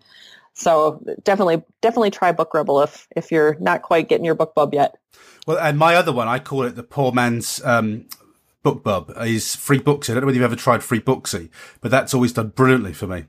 So 0.54 1.04
definitely, 1.24 1.62
definitely 1.82 2.12
try 2.12 2.32
Book 2.32 2.54
Rebel 2.54 2.82
if 2.82 3.06
if 3.18 3.32
you're 3.32 3.58
not 3.60 3.82
quite 3.82 4.08
getting 4.08 4.26
your 4.26 4.36
book 4.36 4.56
bub 4.56 4.74
yet. 4.74 4.96
Well, 5.46 5.58
and 5.58 5.78
my 5.78 5.96
other 5.96 6.14
one, 6.14 6.30
I 6.30 6.40
call 6.40 6.64
it 6.64 6.76
the 6.78 6.84
poor 6.84 7.12
man's 7.12 7.62
um, 7.66 8.06
BookBub, 8.64 9.26
is 9.28 9.56
Free 9.58 9.80
Booksy. 9.80 10.12
I 10.12 10.14
don't 10.14 10.22
know 10.22 10.28
whether 10.28 10.36
you've 10.36 10.46
ever 10.46 10.56
tried 10.56 10.84
Free 10.84 11.02
Booksy, 11.02 11.50
but 11.82 11.92
that's 11.92 12.14
always 12.14 12.32
done 12.32 12.50
brilliantly 12.50 12.94
for 12.94 13.08
me. 13.08 13.26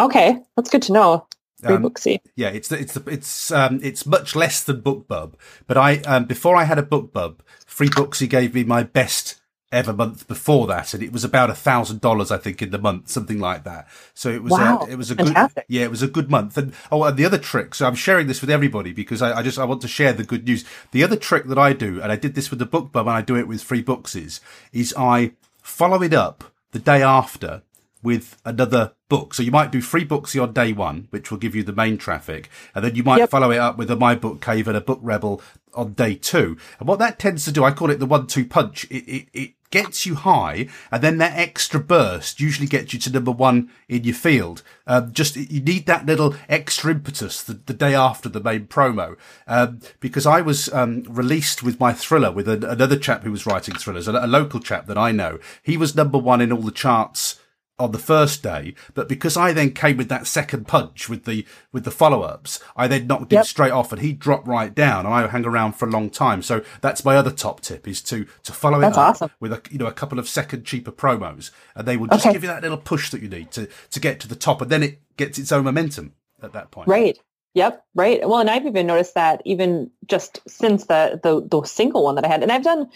Okay, 0.00 0.38
that's 0.56 0.70
good 0.70 0.82
to 0.82 0.92
know. 0.92 1.26
Free 1.62 1.74
um, 1.74 1.82
Booksy. 1.82 2.20
Yeah, 2.36 2.48
it's 2.48 2.72
it's 2.72 2.96
it's 2.96 3.50
um 3.50 3.80
it's 3.82 4.06
much 4.06 4.34
less 4.34 4.64
than 4.64 4.80
BookBub, 4.80 5.34
but 5.66 5.76
I 5.76 5.98
um 5.98 6.24
before 6.24 6.56
I 6.56 6.64
had 6.64 6.78
a 6.78 6.82
BookBub, 6.82 7.40
Free 7.66 7.88
Booksy 7.88 8.28
gave 8.28 8.54
me 8.54 8.64
my 8.64 8.82
best 8.82 9.40
ever 9.72 9.92
month 9.92 10.26
before 10.26 10.66
that, 10.66 10.94
and 10.94 11.02
it 11.02 11.12
was 11.12 11.22
about 11.22 11.50
a 11.50 11.54
thousand 11.54 12.00
dollars, 12.00 12.30
I 12.30 12.38
think, 12.38 12.62
in 12.62 12.70
the 12.70 12.78
month, 12.78 13.08
something 13.08 13.38
like 13.38 13.64
that. 13.64 13.88
So 14.14 14.30
it 14.30 14.42
was 14.42 14.52
wow, 14.52 14.86
a, 14.88 14.90
it 14.90 14.96
was 14.96 15.10
a 15.10 15.16
fantastic. 15.16 15.66
good 15.68 15.74
yeah, 15.74 15.84
it 15.84 15.90
was 15.90 16.02
a 16.02 16.08
good 16.08 16.30
month. 16.30 16.56
And 16.56 16.72
oh, 16.90 17.04
and 17.04 17.16
the 17.16 17.26
other 17.26 17.38
trick. 17.38 17.74
So 17.74 17.86
I'm 17.86 17.94
sharing 17.94 18.26
this 18.26 18.40
with 18.40 18.50
everybody 18.50 18.92
because 18.92 19.20
I, 19.20 19.38
I, 19.38 19.42
just 19.42 19.58
I 19.58 19.64
want 19.64 19.82
to 19.82 19.88
share 19.88 20.14
the 20.14 20.24
good 20.24 20.46
news. 20.46 20.64
The 20.92 21.04
other 21.04 21.16
trick 21.16 21.46
that 21.46 21.58
I 21.58 21.74
do, 21.74 22.00
and 22.00 22.10
I 22.10 22.16
did 22.16 22.34
this 22.34 22.50
with 22.50 22.58
the 22.58 22.66
BookBub, 22.66 23.02
and 23.02 23.10
I 23.10 23.22
do 23.22 23.36
it 23.36 23.46
with 23.46 23.62
Free 23.62 23.82
Booksies, 23.82 24.40
is 24.72 24.94
I 24.96 25.32
follow 25.62 26.02
it 26.02 26.14
up 26.14 26.44
the 26.72 26.78
day 26.78 27.02
after 27.02 27.62
with 28.02 28.40
another 28.44 28.92
book. 29.08 29.34
So 29.34 29.42
you 29.42 29.50
might 29.50 29.70
do 29.70 29.82
three 29.82 30.04
books 30.04 30.36
on 30.36 30.52
day 30.52 30.72
one, 30.72 31.08
which 31.10 31.30
will 31.30 31.38
give 31.38 31.54
you 31.54 31.62
the 31.62 31.72
main 31.72 31.98
traffic. 31.98 32.48
And 32.74 32.84
then 32.84 32.94
you 32.94 33.02
might 33.02 33.18
yep. 33.18 33.30
follow 33.30 33.50
it 33.50 33.58
up 33.58 33.76
with 33.76 33.90
a 33.90 33.96
My 33.96 34.14
Book 34.14 34.40
Cave 34.40 34.68
and 34.68 34.76
a 34.76 34.80
Book 34.80 35.00
Rebel 35.02 35.42
on 35.74 35.92
day 35.92 36.14
two. 36.14 36.56
And 36.78 36.88
what 36.88 36.98
that 37.00 37.18
tends 37.18 37.44
to 37.44 37.52
do, 37.52 37.64
I 37.64 37.72
call 37.72 37.90
it 37.90 37.98
the 37.98 38.06
one 38.06 38.26
two 38.26 38.44
punch. 38.44 38.84
It, 38.84 39.04
it, 39.08 39.28
it 39.32 39.50
gets 39.70 40.04
you 40.04 40.16
high 40.16 40.68
and 40.90 41.00
then 41.00 41.18
that 41.18 41.38
extra 41.38 41.78
burst 41.78 42.40
usually 42.40 42.66
gets 42.66 42.92
you 42.92 42.98
to 42.98 43.10
number 43.10 43.30
one 43.30 43.70
in 43.88 44.02
your 44.02 44.14
field. 44.14 44.62
Um, 44.86 45.12
just, 45.12 45.36
you 45.36 45.60
need 45.60 45.86
that 45.86 46.06
little 46.06 46.34
extra 46.48 46.90
impetus 46.90 47.42
the, 47.42 47.54
the 47.54 47.74
day 47.74 47.94
after 47.94 48.28
the 48.28 48.40
main 48.40 48.66
promo. 48.66 49.16
Um, 49.46 49.80
because 50.00 50.26
I 50.26 50.40
was, 50.40 50.72
um, 50.72 51.04
released 51.08 51.62
with 51.62 51.78
my 51.78 51.92
thriller 51.92 52.32
with 52.32 52.48
a, 52.48 52.68
another 52.68 52.96
chap 52.96 53.22
who 53.22 53.30
was 53.30 53.46
writing 53.46 53.76
thrillers, 53.76 54.08
a, 54.08 54.12
a 54.12 54.26
local 54.26 54.58
chap 54.58 54.86
that 54.86 54.98
I 54.98 55.12
know. 55.12 55.38
He 55.62 55.76
was 55.76 55.94
number 55.94 56.18
one 56.18 56.40
in 56.40 56.52
all 56.52 56.62
the 56.62 56.72
charts 56.72 57.39
on 57.80 57.92
the 57.92 57.98
first 57.98 58.42
day, 58.42 58.74
but 58.94 59.08
because 59.08 59.36
I 59.36 59.52
then 59.52 59.72
came 59.72 59.96
with 59.96 60.08
that 60.08 60.26
second 60.26 60.66
punch 60.66 61.08
with 61.08 61.24
the 61.24 61.44
with 61.72 61.84
the 61.84 61.90
follow 61.90 62.22
ups, 62.22 62.60
I 62.76 62.86
then 62.86 63.06
knocked 63.06 63.32
yep. 63.32 63.40
him 63.40 63.44
straight 63.44 63.72
off, 63.72 63.92
and 63.92 64.00
he 64.00 64.12
dropped 64.12 64.46
right 64.46 64.74
down, 64.74 65.06
and 65.06 65.14
I 65.14 65.26
hang 65.26 65.46
around 65.46 65.72
for 65.72 65.88
a 65.88 65.90
long 65.90 66.10
time. 66.10 66.42
So 66.42 66.62
that's 66.80 67.04
my 67.04 67.16
other 67.16 67.30
top 67.30 67.60
tip: 67.60 67.88
is 67.88 68.02
to 68.02 68.26
to 68.44 68.52
follow 68.52 68.80
that's 68.80 68.96
it 68.96 69.00
up 69.00 69.08
awesome. 69.10 69.30
with 69.40 69.52
a 69.52 69.62
you 69.70 69.78
know 69.78 69.86
a 69.86 69.92
couple 69.92 70.18
of 70.18 70.28
second 70.28 70.64
cheaper 70.64 70.92
promos, 70.92 71.50
and 71.74 71.86
they 71.86 71.96
will 71.96 72.06
just 72.06 72.26
okay. 72.26 72.32
give 72.32 72.42
you 72.42 72.48
that 72.48 72.62
little 72.62 72.78
push 72.78 73.10
that 73.10 73.22
you 73.22 73.28
need 73.28 73.50
to 73.52 73.68
to 73.90 74.00
get 74.00 74.20
to 74.20 74.28
the 74.28 74.36
top, 74.36 74.60
and 74.60 74.70
then 74.70 74.82
it 74.82 75.00
gets 75.16 75.38
its 75.38 75.52
own 75.52 75.64
momentum 75.64 76.14
at 76.42 76.52
that 76.52 76.70
point. 76.70 76.88
Right. 76.88 77.18
Yep, 77.54 77.84
right. 77.96 78.20
Well, 78.28 78.38
and 78.38 78.48
I've 78.48 78.64
even 78.64 78.86
noticed 78.86 79.14
that 79.14 79.42
even 79.44 79.90
just 80.06 80.40
since 80.48 80.86
the 80.86 81.18
the, 81.20 81.42
the 81.44 81.66
single 81.66 82.04
one 82.04 82.14
that 82.14 82.24
I 82.24 82.28
had, 82.28 82.44
and 82.44 82.52
I've 82.52 82.62
done, 82.62 82.88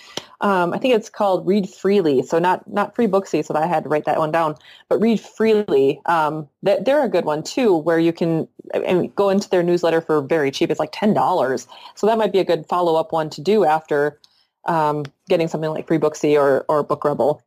um, 0.42 0.72
I 0.72 0.78
think 0.78 0.94
it's 0.94 1.10
called 1.10 1.44
Read 1.44 1.68
Freely. 1.68 2.22
So 2.22 2.38
not 2.38 2.66
not 2.72 2.94
free 2.94 3.08
booksy, 3.08 3.44
so 3.44 3.54
I 3.56 3.66
had 3.66 3.82
to 3.82 3.88
write 3.88 4.04
that 4.04 4.18
one 4.18 4.30
down. 4.30 4.54
But 4.88 5.00
Read 5.00 5.20
Freely, 5.20 6.00
um, 6.06 6.48
they're 6.62 7.04
a 7.04 7.08
good 7.08 7.24
one 7.24 7.42
too, 7.42 7.76
where 7.76 7.98
you 7.98 8.12
can 8.12 8.46
and 8.72 9.12
go 9.16 9.28
into 9.28 9.48
their 9.50 9.64
newsletter 9.64 10.00
for 10.00 10.22
very 10.22 10.52
cheap. 10.52 10.70
It's 10.70 10.78
like 10.80 10.92
ten 10.92 11.14
dollars. 11.14 11.66
So 11.96 12.06
that 12.06 12.16
might 12.16 12.32
be 12.32 12.38
a 12.38 12.44
good 12.44 12.64
follow 12.66 12.94
up 12.94 13.10
one 13.12 13.30
to 13.30 13.40
do 13.40 13.64
after 13.64 14.20
um, 14.66 15.04
getting 15.28 15.48
something 15.48 15.70
like 15.70 15.88
Free 15.88 15.98
Booksy 15.98 16.38
or 16.40 16.64
or 16.68 16.84
Book 16.84 17.04
Rebel. 17.04 17.42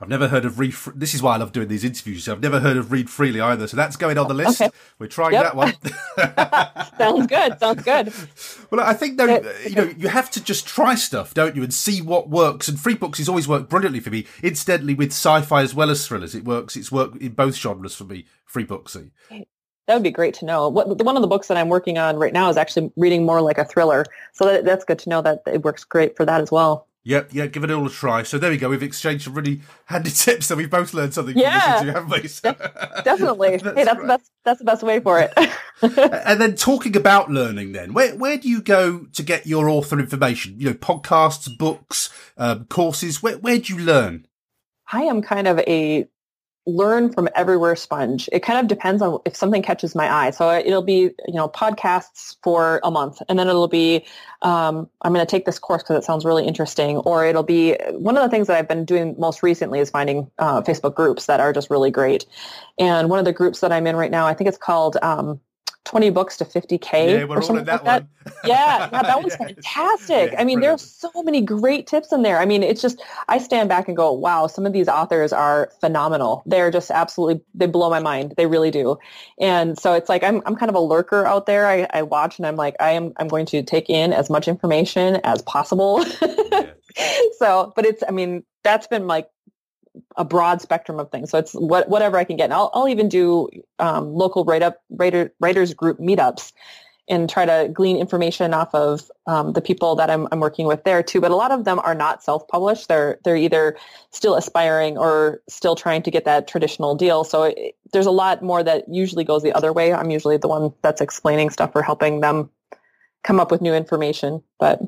I've 0.00 0.08
never 0.08 0.28
heard 0.28 0.44
of 0.44 0.58
read. 0.58 0.74
This 0.94 1.14
is 1.14 1.22
why 1.22 1.34
I 1.34 1.36
love 1.38 1.52
doing 1.52 1.68
these 1.68 1.84
interviews. 1.84 2.28
I've 2.28 2.42
never 2.42 2.60
heard 2.60 2.76
of 2.76 2.92
read 2.92 3.08
freely 3.10 3.40
either. 3.40 3.66
So 3.66 3.76
that's 3.76 3.96
going 3.96 4.18
on 4.18 4.28
the 4.28 4.34
list. 4.34 4.60
Okay. 4.60 4.70
We're 4.98 5.06
trying 5.06 5.32
yep. 5.32 5.44
that 5.44 5.56
one. 5.56 5.74
Sounds 6.98 7.26
good. 7.26 7.58
Sounds 7.58 7.82
good. 7.82 8.12
Well, 8.70 8.80
I 8.80 8.94
think 8.94 9.18
though, 9.18 9.42
you 9.66 9.74
know, 9.74 9.92
you 9.96 10.08
have 10.08 10.30
to 10.32 10.42
just 10.42 10.66
try 10.66 10.94
stuff, 10.94 11.34
don't 11.34 11.56
you, 11.56 11.62
and 11.62 11.72
see 11.72 12.00
what 12.00 12.28
works. 12.28 12.68
And 12.68 12.78
free 12.78 12.94
books 12.94 13.18
has 13.18 13.28
always 13.28 13.48
worked 13.48 13.68
brilliantly 13.68 14.00
for 14.00 14.10
me. 14.10 14.26
Incidentally, 14.42 14.94
with 14.94 15.10
sci-fi 15.10 15.62
as 15.62 15.74
well 15.74 15.90
as 15.90 16.06
thrillers, 16.06 16.34
it 16.34 16.44
works. 16.44 16.76
It's 16.76 16.92
worked 16.92 17.16
in 17.18 17.32
both 17.32 17.56
genres 17.56 17.94
for 17.94 18.04
me. 18.04 18.26
Free 18.44 18.64
booksy. 18.64 19.10
That 19.86 19.94
would 19.94 20.02
be 20.02 20.10
great 20.10 20.34
to 20.34 20.44
know. 20.44 20.68
What, 20.68 20.86
one 21.02 21.16
of 21.16 21.22
the 21.22 21.28
books 21.28 21.48
that 21.48 21.56
I'm 21.56 21.68
working 21.68 21.98
on 21.98 22.16
right 22.16 22.32
now 22.32 22.48
is 22.48 22.56
actually 22.56 22.92
reading 22.96 23.26
more 23.26 23.40
like 23.40 23.58
a 23.58 23.64
thriller. 23.64 24.06
So 24.32 24.44
that, 24.44 24.64
that's 24.64 24.84
good 24.84 24.98
to 25.00 25.08
know 25.08 25.22
that 25.22 25.42
it 25.46 25.64
works 25.64 25.84
great 25.84 26.16
for 26.16 26.24
that 26.24 26.40
as 26.40 26.52
well. 26.52 26.86
Yeah, 27.04 27.24
yeah, 27.32 27.46
give 27.46 27.64
it 27.64 27.70
all 27.70 27.86
a 27.86 27.90
try. 27.90 28.22
So 28.22 28.38
there 28.38 28.50
we 28.50 28.56
go. 28.56 28.68
We've 28.68 28.82
exchanged 28.82 29.24
some 29.24 29.34
really 29.34 29.60
handy 29.86 30.10
tips, 30.14 30.46
so 30.46 30.54
we've 30.54 30.70
both 30.70 30.94
learned 30.94 31.14
something 31.14 31.36
yeah, 31.36 31.78
from 31.78 31.88
listening 31.88 31.94
to, 31.94 32.00
haven't 32.00 32.22
we? 32.22 32.28
So, 32.32 33.02
definitely. 33.02 33.56
that's 33.56 33.76
hey, 33.76 33.84
that's, 33.84 33.98
right. 33.98 34.06
that's 34.06 34.30
that's 34.44 34.58
the 34.60 34.64
best 34.64 34.82
way 34.82 35.00
for 35.00 35.18
it. 35.18 35.32
and 35.82 36.40
then 36.40 36.54
talking 36.54 36.96
about 36.96 37.30
learning, 37.30 37.72
then 37.72 37.92
where 37.92 38.14
where 38.14 38.36
do 38.36 38.48
you 38.48 38.62
go 38.62 39.06
to 39.12 39.22
get 39.22 39.46
your 39.46 39.68
author 39.68 39.98
information? 39.98 40.54
You 40.58 40.70
know, 40.70 40.74
podcasts, 40.74 41.48
books, 41.58 42.10
um, 42.36 42.66
courses. 42.66 43.22
Where 43.22 43.38
where 43.38 43.58
do 43.58 43.74
you 43.74 43.80
learn? 43.80 44.26
I 44.92 45.02
am 45.02 45.22
kind 45.22 45.48
of 45.48 45.58
a 45.60 46.06
learn 46.66 47.12
from 47.12 47.28
everywhere 47.34 47.74
sponge. 47.74 48.28
It 48.32 48.40
kind 48.40 48.58
of 48.58 48.68
depends 48.68 49.02
on 49.02 49.18
if 49.24 49.34
something 49.34 49.62
catches 49.62 49.94
my 49.94 50.12
eye. 50.12 50.30
So 50.30 50.50
it'll 50.50 50.82
be, 50.82 51.10
you 51.26 51.34
know, 51.34 51.48
podcasts 51.48 52.36
for 52.42 52.80
a 52.84 52.90
month 52.90 53.20
and 53.28 53.38
then 53.38 53.48
it'll 53.48 53.66
be, 53.66 54.04
um, 54.42 54.88
I'm 55.02 55.12
going 55.12 55.26
to 55.26 55.30
take 55.30 55.44
this 55.44 55.58
course 55.58 55.82
because 55.82 55.96
it 55.96 56.04
sounds 56.04 56.24
really 56.24 56.46
interesting. 56.46 56.98
Or 56.98 57.26
it'll 57.26 57.42
be 57.42 57.76
one 57.90 58.16
of 58.16 58.22
the 58.22 58.28
things 58.28 58.46
that 58.46 58.56
I've 58.56 58.68
been 58.68 58.84
doing 58.84 59.16
most 59.18 59.42
recently 59.42 59.80
is 59.80 59.90
finding 59.90 60.30
uh, 60.38 60.62
Facebook 60.62 60.94
groups 60.94 61.26
that 61.26 61.40
are 61.40 61.52
just 61.52 61.68
really 61.68 61.90
great. 61.90 62.26
And 62.78 63.10
one 63.10 63.18
of 63.18 63.24
the 63.24 63.32
groups 63.32 63.60
that 63.60 63.72
I'm 63.72 63.86
in 63.86 63.96
right 63.96 64.10
now, 64.10 64.26
I 64.26 64.34
think 64.34 64.46
it's 64.46 64.58
called 64.58 64.96
um, 65.02 65.40
20 65.84 66.10
books 66.10 66.36
to 66.36 66.44
50K 66.44 67.18
yeah, 67.20 67.24
or 67.24 67.42
something 67.42 67.66
like 67.66 67.84
that. 67.84 67.84
that. 67.84 68.06
Yeah, 68.44 68.88
yeah, 68.92 69.02
that 69.02 69.22
was 69.22 69.36
Yeah. 69.40 69.46
fantastic. 69.46 70.32
Yeah, 70.32 70.40
I 70.40 70.44
mean, 70.44 70.60
brilliant. 70.60 70.80
there's 70.80 70.82
so 70.82 71.22
many 71.22 71.40
great 71.40 71.86
tips 71.86 72.12
in 72.12 72.22
there. 72.22 72.38
I 72.38 72.44
mean, 72.44 72.62
it's 72.62 72.80
just, 72.80 73.02
I 73.28 73.38
stand 73.38 73.68
back 73.68 73.88
and 73.88 73.96
go, 73.96 74.12
wow, 74.12 74.46
some 74.46 74.64
of 74.64 74.72
these 74.72 74.88
authors 74.88 75.32
are 75.32 75.70
phenomenal. 75.80 76.42
They're 76.46 76.70
just 76.70 76.90
absolutely, 76.90 77.42
they 77.54 77.66
blow 77.66 77.90
my 77.90 77.98
mind. 78.00 78.34
They 78.36 78.46
really 78.46 78.70
do. 78.70 78.96
And 79.40 79.78
so 79.78 79.94
it's 79.94 80.08
like, 80.08 80.22
I'm, 80.22 80.40
I'm 80.46 80.54
kind 80.54 80.70
of 80.70 80.76
a 80.76 80.80
lurker 80.80 81.26
out 81.26 81.46
there. 81.46 81.66
I, 81.66 81.86
I 81.92 82.02
watch 82.02 82.38
and 82.38 82.46
I'm 82.46 82.56
like, 82.56 82.76
I 82.78 82.92
am, 82.92 83.12
I'm 83.16 83.28
going 83.28 83.46
to 83.46 83.62
take 83.62 83.90
in 83.90 84.12
as 84.12 84.30
much 84.30 84.46
information 84.48 85.16
as 85.24 85.42
possible. 85.42 86.04
so, 87.38 87.72
but 87.74 87.84
it's, 87.84 88.02
I 88.06 88.12
mean, 88.12 88.44
that's 88.62 88.86
been 88.86 89.06
like 89.06 89.28
a 90.16 90.24
broad 90.24 90.60
spectrum 90.60 90.98
of 90.98 91.10
things. 91.10 91.30
So 91.30 91.38
it's 91.38 91.52
what, 91.52 91.88
whatever 91.88 92.16
I 92.16 92.24
can 92.24 92.36
get. 92.36 92.44
And 92.44 92.54
I'll, 92.54 92.70
I'll 92.74 92.88
even 92.88 93.08
do 93.08 93.48
um, 93.78 94.14
local 94.14 94.44
write 94.44 94.62
up 94.62 94.82
writer, 94.90 95.32
writers 95.40 95.74
group 95.74 95.98
meetups 95.98 96.52
and 97.08 97.28
try 97.28 97.44
to 97.44 97.68
glean 97.72 97.96
information 97.96 98.54
off 98.54 98.72
of 98.74 99.10
um, 99.26 99.52
the 99.52 99.60
people 99.60 99.96
that 99.96 100.08
I'm, 100.08 100.28
I'm 100.30 100.40
working 100.40 100.66
with 100.66 100.84
there 100.84 101.02
too. 101.02 101.20
But 101.20 101.30
a 101.30 101.36
lot 101.36 101.50
of 101.50 101.64
them 101.64 101.80
are 101.80 101.94
not 101.94 102.22
self-published. 102.22 102.88
They're 102.88 103.18
they're 103.24 103.36
either 103.36 103.76
still 104.10 104.34
aspiring 104.36 104.96
or 104.96 105.42
still 105.48 105.74
trying 105.74 106.02
to 106.02 106.10
get 106.10 106.24
that 106.24 106.46
traditional 106.46 106.94
deal. 106.94 107.24
So 107.24 107.44
it, 107.44 107.76
there's 107.92 108.06
a 108.06 108.12
lot 108.12 108.42
more 108.42 108.62
that 108.62 108.84
usually 108.88 109.24
goes 109.24 109.42
the 109.42 109.52
other 109.52 109.72
way. 109.72 109.92
I'm 109.92 110.10
usually 110.10 110.36
the 110.36 110.48
one 110.48 110.72
that's 110.82 111.00
explaining 111.00 111.50
stuff 111.50 111.72
or 111.74 111.82
helping 111.82 112.20
them 112.20 112.48
come 113.24 113.40
up 113.40 113.50
with 113.50 113.60
new 113.60 113.74
information. 113.74 114.42
But 114.58 114.80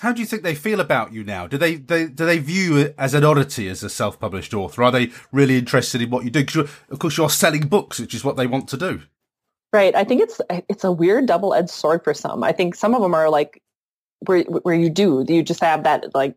How 0.00 0.12
do 0.12 0.20
you 0.20 0.26
think 0.26 0.42
they 0.42 0.54
feel 0.54 0.80
about 0.80 1.12
you 1.12 1.22
now? 1.22 1.46
Do 1.46 1.56
they, 1.56 1.76
they 1.76 2.08
do 2.08 2.26
they 2.26 2.38
view 2.38 2.76
it 2.76 2.94
as 2.98 3.14
an 3.14 3.24
oddity 3.24 3.68
as 3.68 3.82
a 3.82 3.90
self-published 3.90 4.52
author? 4.52 4.82
Are 4.82 4.90
they 4.90 5.12
really 5.30 5.58
interested 5.58 6.02
in 6.02 6.10
what 6.10 6.24
you 6.24 6.30
do? 6.30 6.44
Because 6.44 6.68
of 6.90 6.98
course 6.98 7.16
you're 7.16 7.30
selling 7.30 7.68
books, 7.68 8.00
which 8.00 8.14
is 8.14 8.24
what 8.24 8.36
they 8.36 8.46
want 8.46 8.68
to 8.70 8.76
do. 8.76 9.02
Right. 9.72 9.94
I 9.94 10.04
think 10.04 10.22
it's 10.22 10.40
it's 10.68 10.84
a 10.84 10.92
weird 10.92 11.26
double-edged 11.26 11.70
sword 11.70 12.02
for 12.04 12.14
some. 12.14 12.42
I 12.42 12.52
think 12.52 12.74
some 12.74 12.94
of 12.94 13.02
them 13.02 13.14
are 13.14 13.30
like 13.30 13.62
where 14.26 14.42
where 14.42 14.74
you 14.74 14.90
do 14.90 15.24
you 15.28 15.42
just 15.42 15.60
have 15.60 15.84
that 15.84 16.14
like 16.14 16.36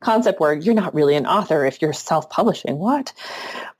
concept 0.00 0.38
where 0.38 0.54
you're 0.54 0.74
not 0.74 0.94
really 0.94 1.16
an 1.16 1.26
author 1.26 1.64
if 1.64 1.82
you're 1.82 1.92
self-publishing. 1.92 2.78
What? 2.78 3.12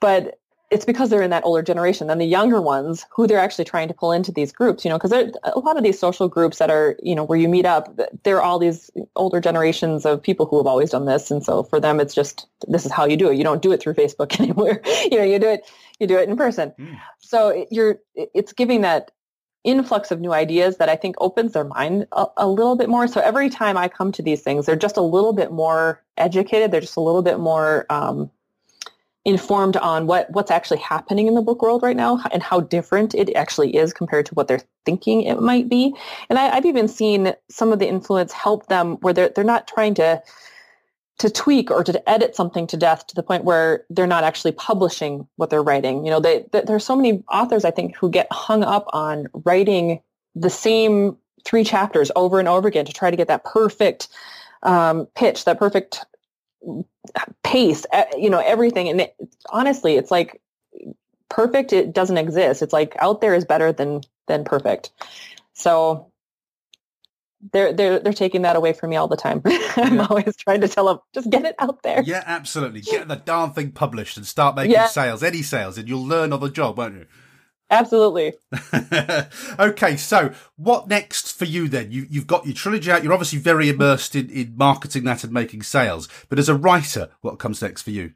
But 0.00 0.38
it's 0.70 0.84
because 0.84 1.08
they're 1.08 1.22
in 1.22 1.30
that 1.30 1.44
older 1.44 1.62
generation. 1.62 2.08
Then 2.08 2.18
the 2.18 2.26
younger 2.26 2.60
ones 2.60 3.06
who 3.10 3.26
they're 3.26 3.38
actually 3.38 3.64
trying 3.64 3.88
to 3.88 3.94
pull 3.94 4.12
into 4.12 4.30
these 4.30 4.52
groups, 4.52 4.84
you 4.84 4.90
know, 4.90 4.98
because 4.98 5.12
a 5.42 5.58
lot 5.58 5.78
of 5.78 5.82
these 5.82 5.98
social 5.98 6.28
groups 6.28 6.58
that 6.58 6.70
are, 6.70 6.96
you 7.02 7.14
know, 7.14 7.24
where 7.24 7.38
you 7.38 7.48
meet 7.48 7.64
up, 7.64 7.98
they're 8.22 8.42
all 8.42 8.58
these 8.58 8.90
older 9.16 9.40
generations 9.40 10.04
of 10.04 10.22
people 10.22 10.44
who 10.44 10.58
have 10.58 10.66
always 10.66 10.90
done 10.90 11.06
this. 11.06 11.30
And 11.30 11.42
so 11.42 11.62
for 11.62 11.80
them, 11.80 12.00
it's 12.00 12.14
just, 12.14 12.46
this 12.66 12.84
is 12.84 12.92
how 12.92 13.06
you 13.06 13.16
do 13.16 13.30
it. 13.30 13.36
You 13.36 13.44
don't 13.44 13.62
do 13.62 13.72
it 13.72 13.80
through 13.80 13.94
Facebook 13.94 14.38
anymore. 14.40 14.82
you 15.10 15.18
know, 15.18 15.24
you 15.24 15.38
do 15.38 15.48
it, 15.48 15.64
you 15.98 16.06
do 16.06 16.18
it 16.18 16.28
in 16.28 16.36
person. 16.36 16.74
Mm. 16.78 16.98
So 17.20 17.66
you're, 17.70 18.00
it's 18.14 18.52
giving 18.52 18.82
that 18.82 19.10
influx 19.64 20.10
of 20.10 20.20
new 20.20 20.32
ideas 20.32 20.76
that 20.76 20.88
I 20.88 20.96
think 20.96 21.16
opens 21.18 21.52
their 21.52 21.64
mind 21.64 22.06
a, 22.12 22.26
a 22.36 22.48
little 22.48 22.76
bit 22.76 22.88
more. 22.88 23.08
So 23.08 23.20
every 23.20 23.48
time 23.48 23.76
I 23.76 23.88
come 23.88 24.12
to 24.12 24.22
these 24.22 24.42
things, 24.42 24.66
they're 24.66 24.76
just 24.76 24.98
a 24.98 25.02
little 25.02 25.32
bit 25.32 25.50
more 25.50 26.02
educated. 26.16 26.70
They're 26.70 26.80
just 26.80 26.96
a 26.96 27.00
little 27.00 27.22
bit 27.22 27.38
more 27.38 27.86
um, 27.90 28.30
informed 29.28 29.76
on 29.76 30.06
what 30.06 30.30
what's 30.30 30.50
actually 30.50 30.78
happening 30.78 31.26
in 31.28 31.34
the 31.34 31.42
book 31.42 31.60
world 31.60 31.82
right 31.82 31.96
now 31.96 32.18
and 32.32 32.42
how 32.42 32.60
different 32.60 33.14
it 33.14 33.34
actually 33.36 33.76
is 33.76 33.92
compared 33.92 34.24
to 34.24 34.34
what 34.34 34.48
they're 34.48 34.62
thinking 34.86 35.22
it 35.22 35.38
might 35.40 35.68
be. 35.68 35.94
And 36.30 36.38
I, 36.38 36.48
I've 36.48 36.64
even 36.64 36.88
seen 36.88 37.34
some 37.50 37.70
of 37.70 37.78
the 37.78 37.86
influence 37.86 38.32
help 38.32 38.68
them 38.68 38.96
where 39.02 39.12
they're 39.12 39.28
they're 39.28 39.44
not 39.44 39.68
trying 39.68 39.92
to 39.94 40.22
to 41.18 41.28
tweak 41.28 41.70
or 41.70 41.84
to 41.84 42.08
edit 42.08 42.34
something 42.34 42.66
to 42.68 42.76
death 42.76 43.06
to 43.08 43.14
the 43.14 43.22
point 43.22 43.44
where 43.44 43.84
they're 43.90 44.06
not 44.06 44.24
actually 44.24 44.52
publishing 44.52 45.28
what 45.36 45.50
they're 45.50 45.62
writing. 45.62 46.06
You 46.06 46.12
know, 46.12 46.20
they, 46.20 46.46
they, 46.52 46.62
there's 46.62 46.86
so 46.86 46.96
many 46.96 47.22
authors 47.30 47.64
I 47.64 47.70
think 47.70 47.96
who 47.96 48.08
get 48.08 48.28
hung 48.30 48.62
up 48.62 48.86
on 48.92 49.26
writing 49.44 50.00
the 50.36 50.48
same 50.48 51.18
three 51.44 51.64
chapters 51.64 52.10
over 52.16 52.38
and 52.38 52.48
over 52.48 52.68
again 52.68 52.84
to 52.84 52.92
try 52.92 53.10
to 53.10 53.16
get 53.16 53.28
that 53.28 53.44
perfect 53.44 54.08
um, 54.62 55.06
pitch, 55.16 55.44
that 55.44 55.58
perfect 55.58 56.06
pace, 57.42 57.86
uh, 57.92 58.04
you 58.16 58.30
know, 58.30 58.40
everything. 58.40 58.88
And 58.88 59.00
it, 59.02 59.16
honestly, 59.50 59.96
it's 59.96 60.10
like 60.10 60.40
perfect. 61.28 61.72
It 61.72 61.92
doesn't 61.92 62.18
exist. 62.18 62.62
It's 62.62 62.72
like 62.72 62.94
out 62.98 63.20
there 63.20 63.34
is 63.34 63.44
better 63.44 63.72
than 63.72 64.02
than 64.26 64.44
perfect. 64.44 64.90
So 65.54 66.10
they're 67.52 67.72
they're 67.72 67.98
they're 68.00 68.12
taking 68.12 68.42
that 68.42 68.56
away 68.56 68.72
from 68.72 68.90
me 68.90 68.96
all 68.96 69.08
the 69.08 69.16
time. 69.16 69.40
I'm 69.76 69.96
Yeah. 69.96 70.06
always 70.10 70.36
trying 70.36 70.60
to 70.62 70.68
tell 70.68 70.86
them 70.86 70.98
just 71.14 71.30
get 71.30 71.44
it 71.44 71.54
out 71.58 71.82
there. 71.82 72.02
Yeah, 72.04 72.22
absolutely. 72.26 72.80
Get 72.80 73.08
the 73.08 73.16
darn 73.16 73.52
thing 73.52 73.72
published 73.72 74.16
and 74.16 74.26
start 74.26 74.56
making 74.56 74.72
Yeah. 74.72 74.86
sales, 74.88 75.22
any 75.22 75.42
sales, 75.42 75.78
and 75.78 75.88
you'll 75.88 76.06
learn 76.06 76.32
on 76.32 76.40
the 76.40 76.50
job, 76.50 76.78
won't 76.78 76.94
you? 76.94 77.06
Absolutely. 77.70 78.32
okay, 79.58 79.96
so 79.96 80.32
what 80.56 80.88
next 80.88 81.36
for 81.36 81.44
you 81.44 81.68
then? 81.68 81.92
You, 81.92 82.06
you've 82.08 82.26
got 82.26 82.46
your 82.46 82.54
trilogy 82.54 82.90
out. 82.90 83.04
You're 83.04 83.12
obviously 83.12 83.38
very 83.38 83.68
immersed 83.68 84.16
in, 84.16 84.30
in 84.30 84.56
marketing 84.56 85.04
that 85.04 85.22
and 85.22 85.32
making 85.32 85.62
sales. 85.62 86.08
But 86.30 86.38
as 86.38 86.48
a 86.48 86.54
writer, 86.54 87.10
what 87.20 87.38
comes 87.38 87.60
next 87.60 87.82
for 87.82 87.90
you? 87.90 88.14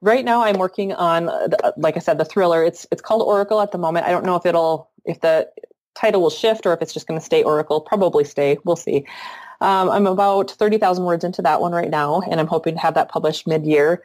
Right 0.00 0.24
now, 0.24 0.42
I'm 0.42 0.58
working 0.58 0.94
on, 0.94 1.28
uh, 1.28 1.48
the- 1.48 1.74
like 1.76 1.96
I 1.96 2.00
said, 2.00 2.18
the 2.18 2.24
thriller. 2.24 2.64
It's 2.64 2.86
it's 2.90 3.02
called 3.02 3.22
Oracle 3.22 3.60
at 3.60 3.72
the 3.72 3.78
moment. 3.78 4.06
I 4.06 4.10
don't 4.10 4.24
know 4.24 4.36
if 4.36 4.46
it'll 4.46 4.90
if 5.04 5.20
the 5.20 5.50
title 5.94 6.22
will 6.22 6.30
shift 6.30 6.64
or 6.66 6.72
if 6.72 6.80
it's 6.80 6.94
just 6.94 7.06
going 7.08 7.18
to 7.18 7.24
stay 7.24 7.42
Oracle. 7.42 7.80
Probably 7.80 8.24
stay. 8.24 8.58
We'll 8.64 8.76
see. 8.76 9.06
Um, 9.60 9.90
I'm 9.90 10.06
about 10.06 10.52
thirty 10.52 10.78
thousand 10.78 11.04
words 11.04 11.24
into 11.24 11.42
that 11.42 11.60
one 11.60 11.72
right 11.72 11.90
now, 11.90 12.20
and 12.20 12.38
I'm 12.40 12.46
hoping 12.46 12.74
to 12.74 12.80
have 12.80 12.94
that 12.94 13.08
published 13.08 13.46
mid-year. 13.46 14.02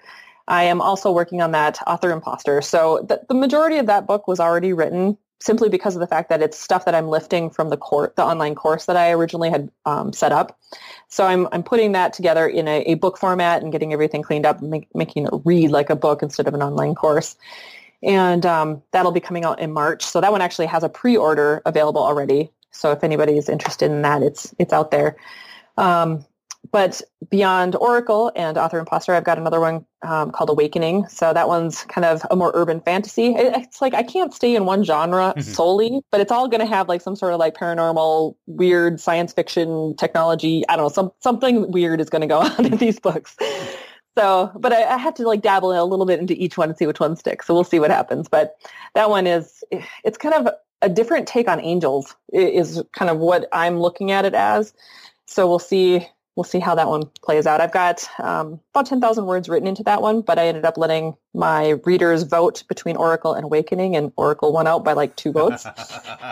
I 0.47 0.63
am 0.63 0.81
also 0.81 1.11
working 1.11 1.41
on 1.41 1.51
that 1.51 1.79
author 1.87 2.11
imposter. 2.11 2.61
So 2.61 3.05
the, 3.07 3.21
the 3.27 3.33
majority 3.33 3.77
of 3.77 3.85
that 3.85 4.07
book 4.07 4.27
was 4.27 4.39
already 4.39 4.73
written 4.73 5.17
simply 5.39 5.67
because 5.67 5.95
of 5.95 5.99
the 5.99 6.07
fact 6.07 6.29
that 6.29 6.41
it's 6.41 6.57
stuff 6.57 6.85
that 6.85 6.95
I'm 6.95 7.09
lifting 7.09 7.49
from 7.49 7.69
the 7.69 7.75
court, 7.75 8.15
the 8.15 8.23
online 8.23 8.55
course 8.55 8.85
that 8.85 8.95
I 8.95 9.11
originally 9.11 9.49
had 9.49 9.69
um, 9.85 10.13
set 10.13 10.31
up. 10.31 10.57
So 11.09 11.25
I'm 11.25 11.47
I'm 11.51 11.63
putting 11.63 11.91
that 11.91 12.13
together 12.13 12.47
in 12.47 12.67
a, 12.67 12.81
a 12.83 12.93
book 12.95 13.17
format 13.17 13.61
and 13.61 13.71
getting 13.71 13.91
everything 13.91 14.21
cleaned 14.21 14.45
up, 14.45 14.61
make, 14.61 14.87
making 14.95 15.25
it 15.25 15.33
read 15.43 15.69
like 15.69 15.89
a 15.89 15.95
book 15.95 16.23
instead 16.23 16.47
of 16.47 16.53
an 16.53 16.63
online 16.63 16.95
course. 16.95 17.35
And 18.01 18.45
um, 18.45 18.81
that'll 18.91 19.11
be 19.11 19.19
coming 19.19 19.43
out 19.45 19.59
in 19.59 19.71
March. 19.71 20.03
So 20.03 20.21
that 20.21 20.31
one 20.31 20.41
actually 20.41 20.65
has 20.67 20.83
a 20.83 20.89
pre-order 20.89 21.61
available 21.65 22.01
already. 22.01 22.51
So 22.71 22.91
if 22.91 23.03
anybody 23.03 23.37
is 23.37 23.49
interested 23.49 23.91
in 23.91 24.01
that, 24.01 24.23
it's 24.23 24.53
it's 24.59 24.73
out 24.73 24.91
there. 24.91 25.17
Um, 25.77 26.25
but 26.71 27.01
beyond 27.29 27.75
Oracle 27.75 28.31
and 28.35 28.57
Author 28.57 28.79
Imposter, 28.79 29.13
I've 29.13 29.23
got 29.23 29.37
another 29.37 29.59
one 29.59 29.85
um, 30.01 30.31
called 30.31 30.49
Awakening. 30.49 31.07
So 31.07 31.33
that 31.33 31.47
one's 31.47 31.83
kind 31.83 32.03
of 32.05 32.25
a 32.31 32.35
more 32.35 32.51
urban 32.55 32.81
fantasy. 32.81 33.27
It- 33.35 33.53
it's 33.55 33.81
like 33.81 33.93
I 33.93 34.03
can't 34.03 34.33
stay 34.33 34.55
in 34.55 34.65
one 34.65 34.83
genre 34.83 35.33
Mhm. 35.37 35.43
solely, 35.43 36.01
but 36.11 36.19
it's 36.21 36.31
all 36.31 36.47
going 36.47 36.59
to 36.61 36.65
have 36.65 36.87
like 36.89 37.01
some 37.01 37.15
sort 37.15 37.33
of 37.33 37.39
like 37.39 37.55
paranormal, 37.55 38.35
weird 38.47 38.99
science 38.99 39.33
fiction 39.33 39.95
technology. 39.97 40.63
I 40.69 40.75
don't 40.75 40.85
know, 40.85 40.89
some 40.89 41.11
something 41.19 41.71
weird 41.71 42.01
is 42.01 42.09
going 42.09 42.21
to 42.21 42.27
go 42.27 42.39
on 42.41 42.65
in 42.65 42.77
these 42.77 42.99
books. 42.99 43.35
So, 44.17 44.51
but 44.55 44.71
I, 44.73 44.83
I 44.83 44.97
have 44.97 45.13
to 45.15 45.23
like 45.27 45.41
dabble 45.41 45.71
a 45.71 45.83
little 45.85 46.05
bit 46.05 46.19
into 46.19 46.33
each 46.35 46.57
one 46.57 46.69
and 46.69 46.77
see 46.77 46.85
which 46.85 46.99
one 46.99 47.15
sticks. 47.15 47.47
So 47.47 47.53
we'll 47.53 47.63
see 47.63 47.79
what 47.79 47.89
happens. 47.91 48.27
But 48.27 48.55
that 48.93 49.09
one 49.09 49.25
is, 49.25 49.63
it's 50.03 50.17
kind 50.17 50.35
of 50.35 50.53
a 50.83 50.89
different 50.89 51.27
take 51.27 51.47
on 51.47 51.59
angels 51.61 52.15
is 52.31 52.83
kind 52.93 53.09
of 53.09 53.17
what 53.17 53.47
I'm 53.53 53.79
looking 53.79 54.11
at 54.11 54.25
it 54.25 54.33
as. 54.35 54.73
So 55.25 55.47
we'll 55.47 55.57
see 55.59 56.07
we'll 56.35 56.43
see 56.43 56.59
how 56.59 56.73
that 56.75 56.87
one 56.87 57.03
plays 57.21 57.45
out. 57.45 57.61
I've 57.61 57.71
got 57.71 58.07
um, 58.19 58.59
about 58.73 58.87
10,000 58.87 59.25
words 59.25 59.47
written 59.47 59.67
into 59.67 59.83
that 59.83 60.01
one, 60.01 60.21
but 60.21 60.39
I 60.39 60.47
ended 60.47 60.65
up 60.65 60.77
letting 60.77 61.15
my 61.35 61.71
readers 61.85 62.23
vote 62.23 62.63
between 62.67 62.95
Oracle 62.95 63.33
and 63.33 63.43
Awakening, 63.43 63.95
and 63.95 64.11
Oracle 64.15 64.51
won 64.51 64.67
out 64.67 64.83
by 64.83 64.93
like 64.93 65.15
two 65.15 65.31
votes. 65.31 65.65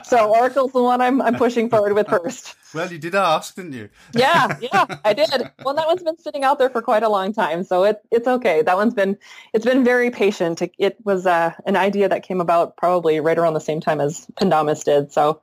so 0.04 0.34
Oracle's 0.34 0.72
the 0.74 0.82
one 0.82 1.02
I'm, 1.02 1.22
I'm 1.22 1.36
pushing 1.36 1.70
forward 1.70 1.94
with 1.94 2.08
first. 2.08 2.56
well, 2.74 2.92
you 2.92 2.98
did 2.98 3.16
ask, 3.16 3.56
didn't 3.56 3.74
you? 3.74 3.90
Yeah, 4.14 4.58
yeah, 4.60 4.86
I 5.06 5.14
did. 5.14 5.30
Well, 5.64 5.76
that 5.76 5.88
one's 5.88 6.04
been 6.04 6.18
sitting 6.18 6.44
out 6.44 6.58
there 6.58 6.70
for 6.70 6.82
quite 6.82 7.04
a 7.04 7.10
long 7.10 7.34
time, 7.34 7.64
so 7.64 7.84
it, 7.84 8.02
it's 8.12 8.28
okay. 8.28 8.62
That 8.62 8.78
one's 8.78 8.94
been 8.94 9.18
it's 9.54 9.66
been 9.66 9.84
very 9.84 10.10
patient. 10.10 10.62
It, 10.62 10.74
it 10.78 10.98
was 11.04 11.26
uh, 11.26 11.54
an 11.66 11.76
idea 11.76 12.10
that 12.10 12.24
came 12.24 12.42
about 12.42 12.78
probably 12.78 13.20
right 13.20 13.38
around 13.38 13.54
the 13.54 13.60
same 13.60 13.82
time 13.82 14.02
as 14.02 14.26
Pendomus 14.40 14.84
did, 14.84 15.12
so 15.12 15.42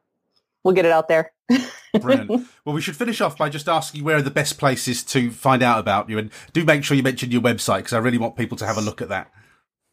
we'll 0.64 0.74
get 0.74 0.84
it 0.84 0.92
out 0.92 1.08
there. 1.08 1.32
Brilliant. 2.00 2.30
well, 2.64 2.74
we 2.74 2.80
should 2.80 2.96
finish 2.96 3.20
off 3.20 3.36
by 3.36 3.48
just 3.48 3.68
asking 3.68 4.04
where 4.04 4.16
are 4.16 4.22
the 4.22 4.30
best 4.30 4.58
places 4.58 5.02
to 5.04 5.30
find 5.30 5.62
out 5.62 5.78
about 5.78 6.08
you, 6.10 6.18
and 6.18 6.30
do 6.52 6.64
make 6.64 6.84
sure 6.84 6.96
you 6.96 7.02
mention 7.02 7.30
your 7.30 7.42
website 7.42 7.78
because 7.78 7.92
I 7.92 7.98
really 7.98 8.18
want 8.18 8.36
people 8.36 8.56
to 8.58 8.66
have 8.66 8.76
a 8.76 8.82
look 8.82 9.00
at 9.00 9.08
that. 9.08 9.32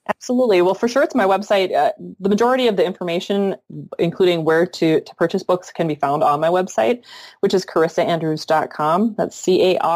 Absolutely. 0.07 0.61
Well, 0.61 0.75
for 0.75 0.87
sure, 0.87 1.01
it's 1.01 1.15
my 1.15 1.25
website. 1.25 1.73
Uh, 1.73 1.91
the 2.19 2.29
majority 2.29 2.67
of 2.67 2.75
the 2.75 2.85
information, 2.85 3.55
including 3.97 4.45
where 4.45 4.67
to, 4.67 5.01
to 5.01 5.15
purchase 5.15 5.41
books, 5.41 5.71
can 5.71 5.87
be 5.87 5.95
found 5.95 6.23
on 6.23 6.39
my 6.39 6.49
website, 6.49 7.03
which 7.39 7.55
is 7.55 7.65
carissaandrews.com. 7.65 9.15
That's 9.17 9.35
C-A-R-I-S-S-A 9.35 9.89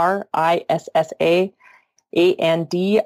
A-N-D-R-E-W-S 2.16 3.04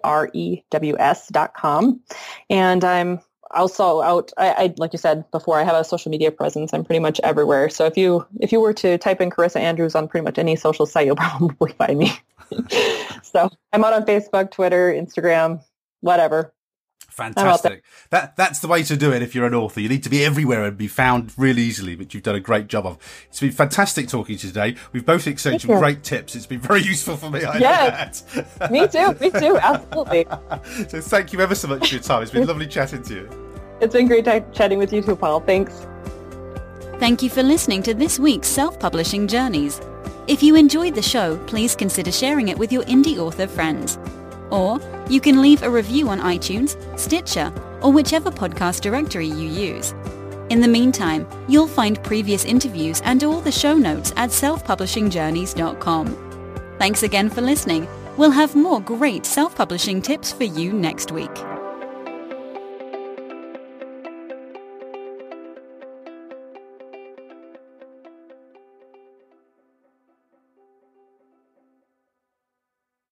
dot 1.28 1.54
com. 1.56 2.01
And 2.49 2.86
I'm 2.86 3.20
also 3.54 4.01
out, 4.01 4.32
I, 4.38 4.51
I, 4.51 4.74
like 4.78 4.93
you 4.93 4.99
said 4.99 5.30
before, 5.32 5.60
I 5.60 5.64
have 5.64 5.76
a 5.76 5.84
social 5.84 6.10
media 6.10 6.32
presence. 6.32 6.74
I'm 6.74 6.84
pretty 6.84 6.99
much 6.99 7.20
everywhere. 7.24 7.70
So 7.70 7.86
if 7.86 7.97
you, 7.97 8.26
if 8.39 8.51
you 8.51 8.60
were 8.60 8.74
to 8.74 8.97
type 8.97 9.22
in 9.22 9.30
Carissa 9.30 9.60
Andrews 9.60 9.95
on 9.95 10.08
pretty 10.08 10.24
much 10.24 10.38
any 10.38 10.56
social 10.56 10.86
site, 10.86 11.06
you'll 11.06 11.16
probably 11.18 11.74
find 11.74 11.99
me. 11.99 12.12
so 13.24 13.49
I'm 13.72 13.84
out 13.84 13.93
on 13.93 14.04
Facebook, 14.06 14.51
Twitter, 14.51 14.93
Instagram, 14.93 15.64
whatever. 16.01 16.54
Fantastic. 17.10 17.84
That 18.10 18.36
that's 18.36 18.60
the 18.60 18.68
way 18.68 18.82
to 18.84 18.97
do 18.97 19.12
it 19.14 19.22
if 19.22 19.36
you're 19.36 19.45
an 19.45 19.54
author. 19.54 19.80
You 19.80 19.89
need 19.89 20.04
to 20.04 20.10
be 20.10 20.26
everywhere 20.26 20.66
and 20.66 20.76
be 20.76 20.88
found 20.88 21.32
really 21.38 21.62
easily, 21.62 21.95
which 21.95 22.14
you've 22.14 22.24
done 22.24 22.36
a 22.36 22.39
great 22.39 22.68
job 22.68 22.86
of. 22.86 22.97
It's 23.30 23.39
been 23.39 23.51
fantastic 23.51 24.08
talking 24.08 24.38
to 24.38 24.47
you 24.47 24.54
today. 24.54 24.76
We've 24.91 25.06
both 25.06 25.28
exchanged 25.28 25.68
some 25.68 25.78
great 25.78 26.04
tips. 26.04 26.36
It's 26.36 26.47
been 26.47 26.60
very 26.60 26.82
useful 26.82 27.16
for 27.16 27.30
me. 27.30 27.43
I 27.43 27.58
yes. 27.58 28.24
me 28.72 28.88
too. 28.88 29.14
Me 29.22 29.30
too. 29.30 29.58
Absolutely. 29.62 30.26
so 30.88 31.01
thank 31.01 31.34
you 31.34 31.41
ever 31.41 31.54
so 31.54 31.68
much 31.68 31.89
for 31.89 31.95
your 31.95 32.04
time. 32.04 32.24
It's 32.24 32.32
been 32.32 32.47
lovely 32.47 32.68
chatting 32.68 33.04
to 33.04 33.14
you. 33.14 33.30
It's 33.80 33.93
been 33.93 34.08
great 34.08 34.26
t- 34.26 34.41
chatting 34.51 34.80
with 34.80 34.91
you 34.91 35.01
too, 35.01 35.16
Paul. 35.16 35.41
Thanks. 35.41 35.86
Thank 36.99 37.22
you 37.22 37.30
for 37.30 37.43
listening 37.43 37.84
to 37.84 37.93
this 37.93 38.18
week's 38.18 38.47
Self-Publishing 38.47 39.28
Journeys. 39.28 39.82
If 40.28 40.41
you 40.41 40.56
enjoyed 40.56 40.95
the 40.95 41.01
show, 41.01 41.38
please 41.47 41.76
consider 41.76 42.12
sharing 42.12 42.47
it 42.47 42.58
with 42.58 42.72
your 42.72 42.84
indie 42.84 43.18
author 43.18 43.45
friends. 43.45 43.99
Or 44.54 44.80
you 45.10 45.20
can 45.20 45.41
leave 45.41 45.64
a 45.64 45.70
review 45.70 46.08
on 46.08 46.22
iTunes, 46.22 46.78
Stitcher, 46.97 47.51
or 47.82 47.91
whichever 47.91 48.32
podcast 48.32 48.82
directory 48.82 49.28
you 49.28 49.49
use. 49.49 49.93
In 50.49 50.62
the 50.62 50.68
meantime, 50.68 51.28
you'll 51.47 51.68
find 51.68 52.01
previous 52.04 52.45
interviews 52.45 53.01
and 53.04 53.24
all 53.24 53.41
the 53.41 53.51
show 53.51 53.76
notes 53.76 54.14
at 54.16 54.30
selfpublishingjourneys.com. 54.30 56.76
Thanks 56.78 57.04
again 57.04 57.30
for 57.30 57.41
listening. 57.41 57.88
We'll 58.18 58.32
have 58.32 58.56
more 58.56 58.80
great 58.80 59.26
self-publishing 59.26 60.04
tips 60.04 60.32
for 60.32 60.43
you 60.43 60.72
next 60.72 61.12
week. 61.12 61.32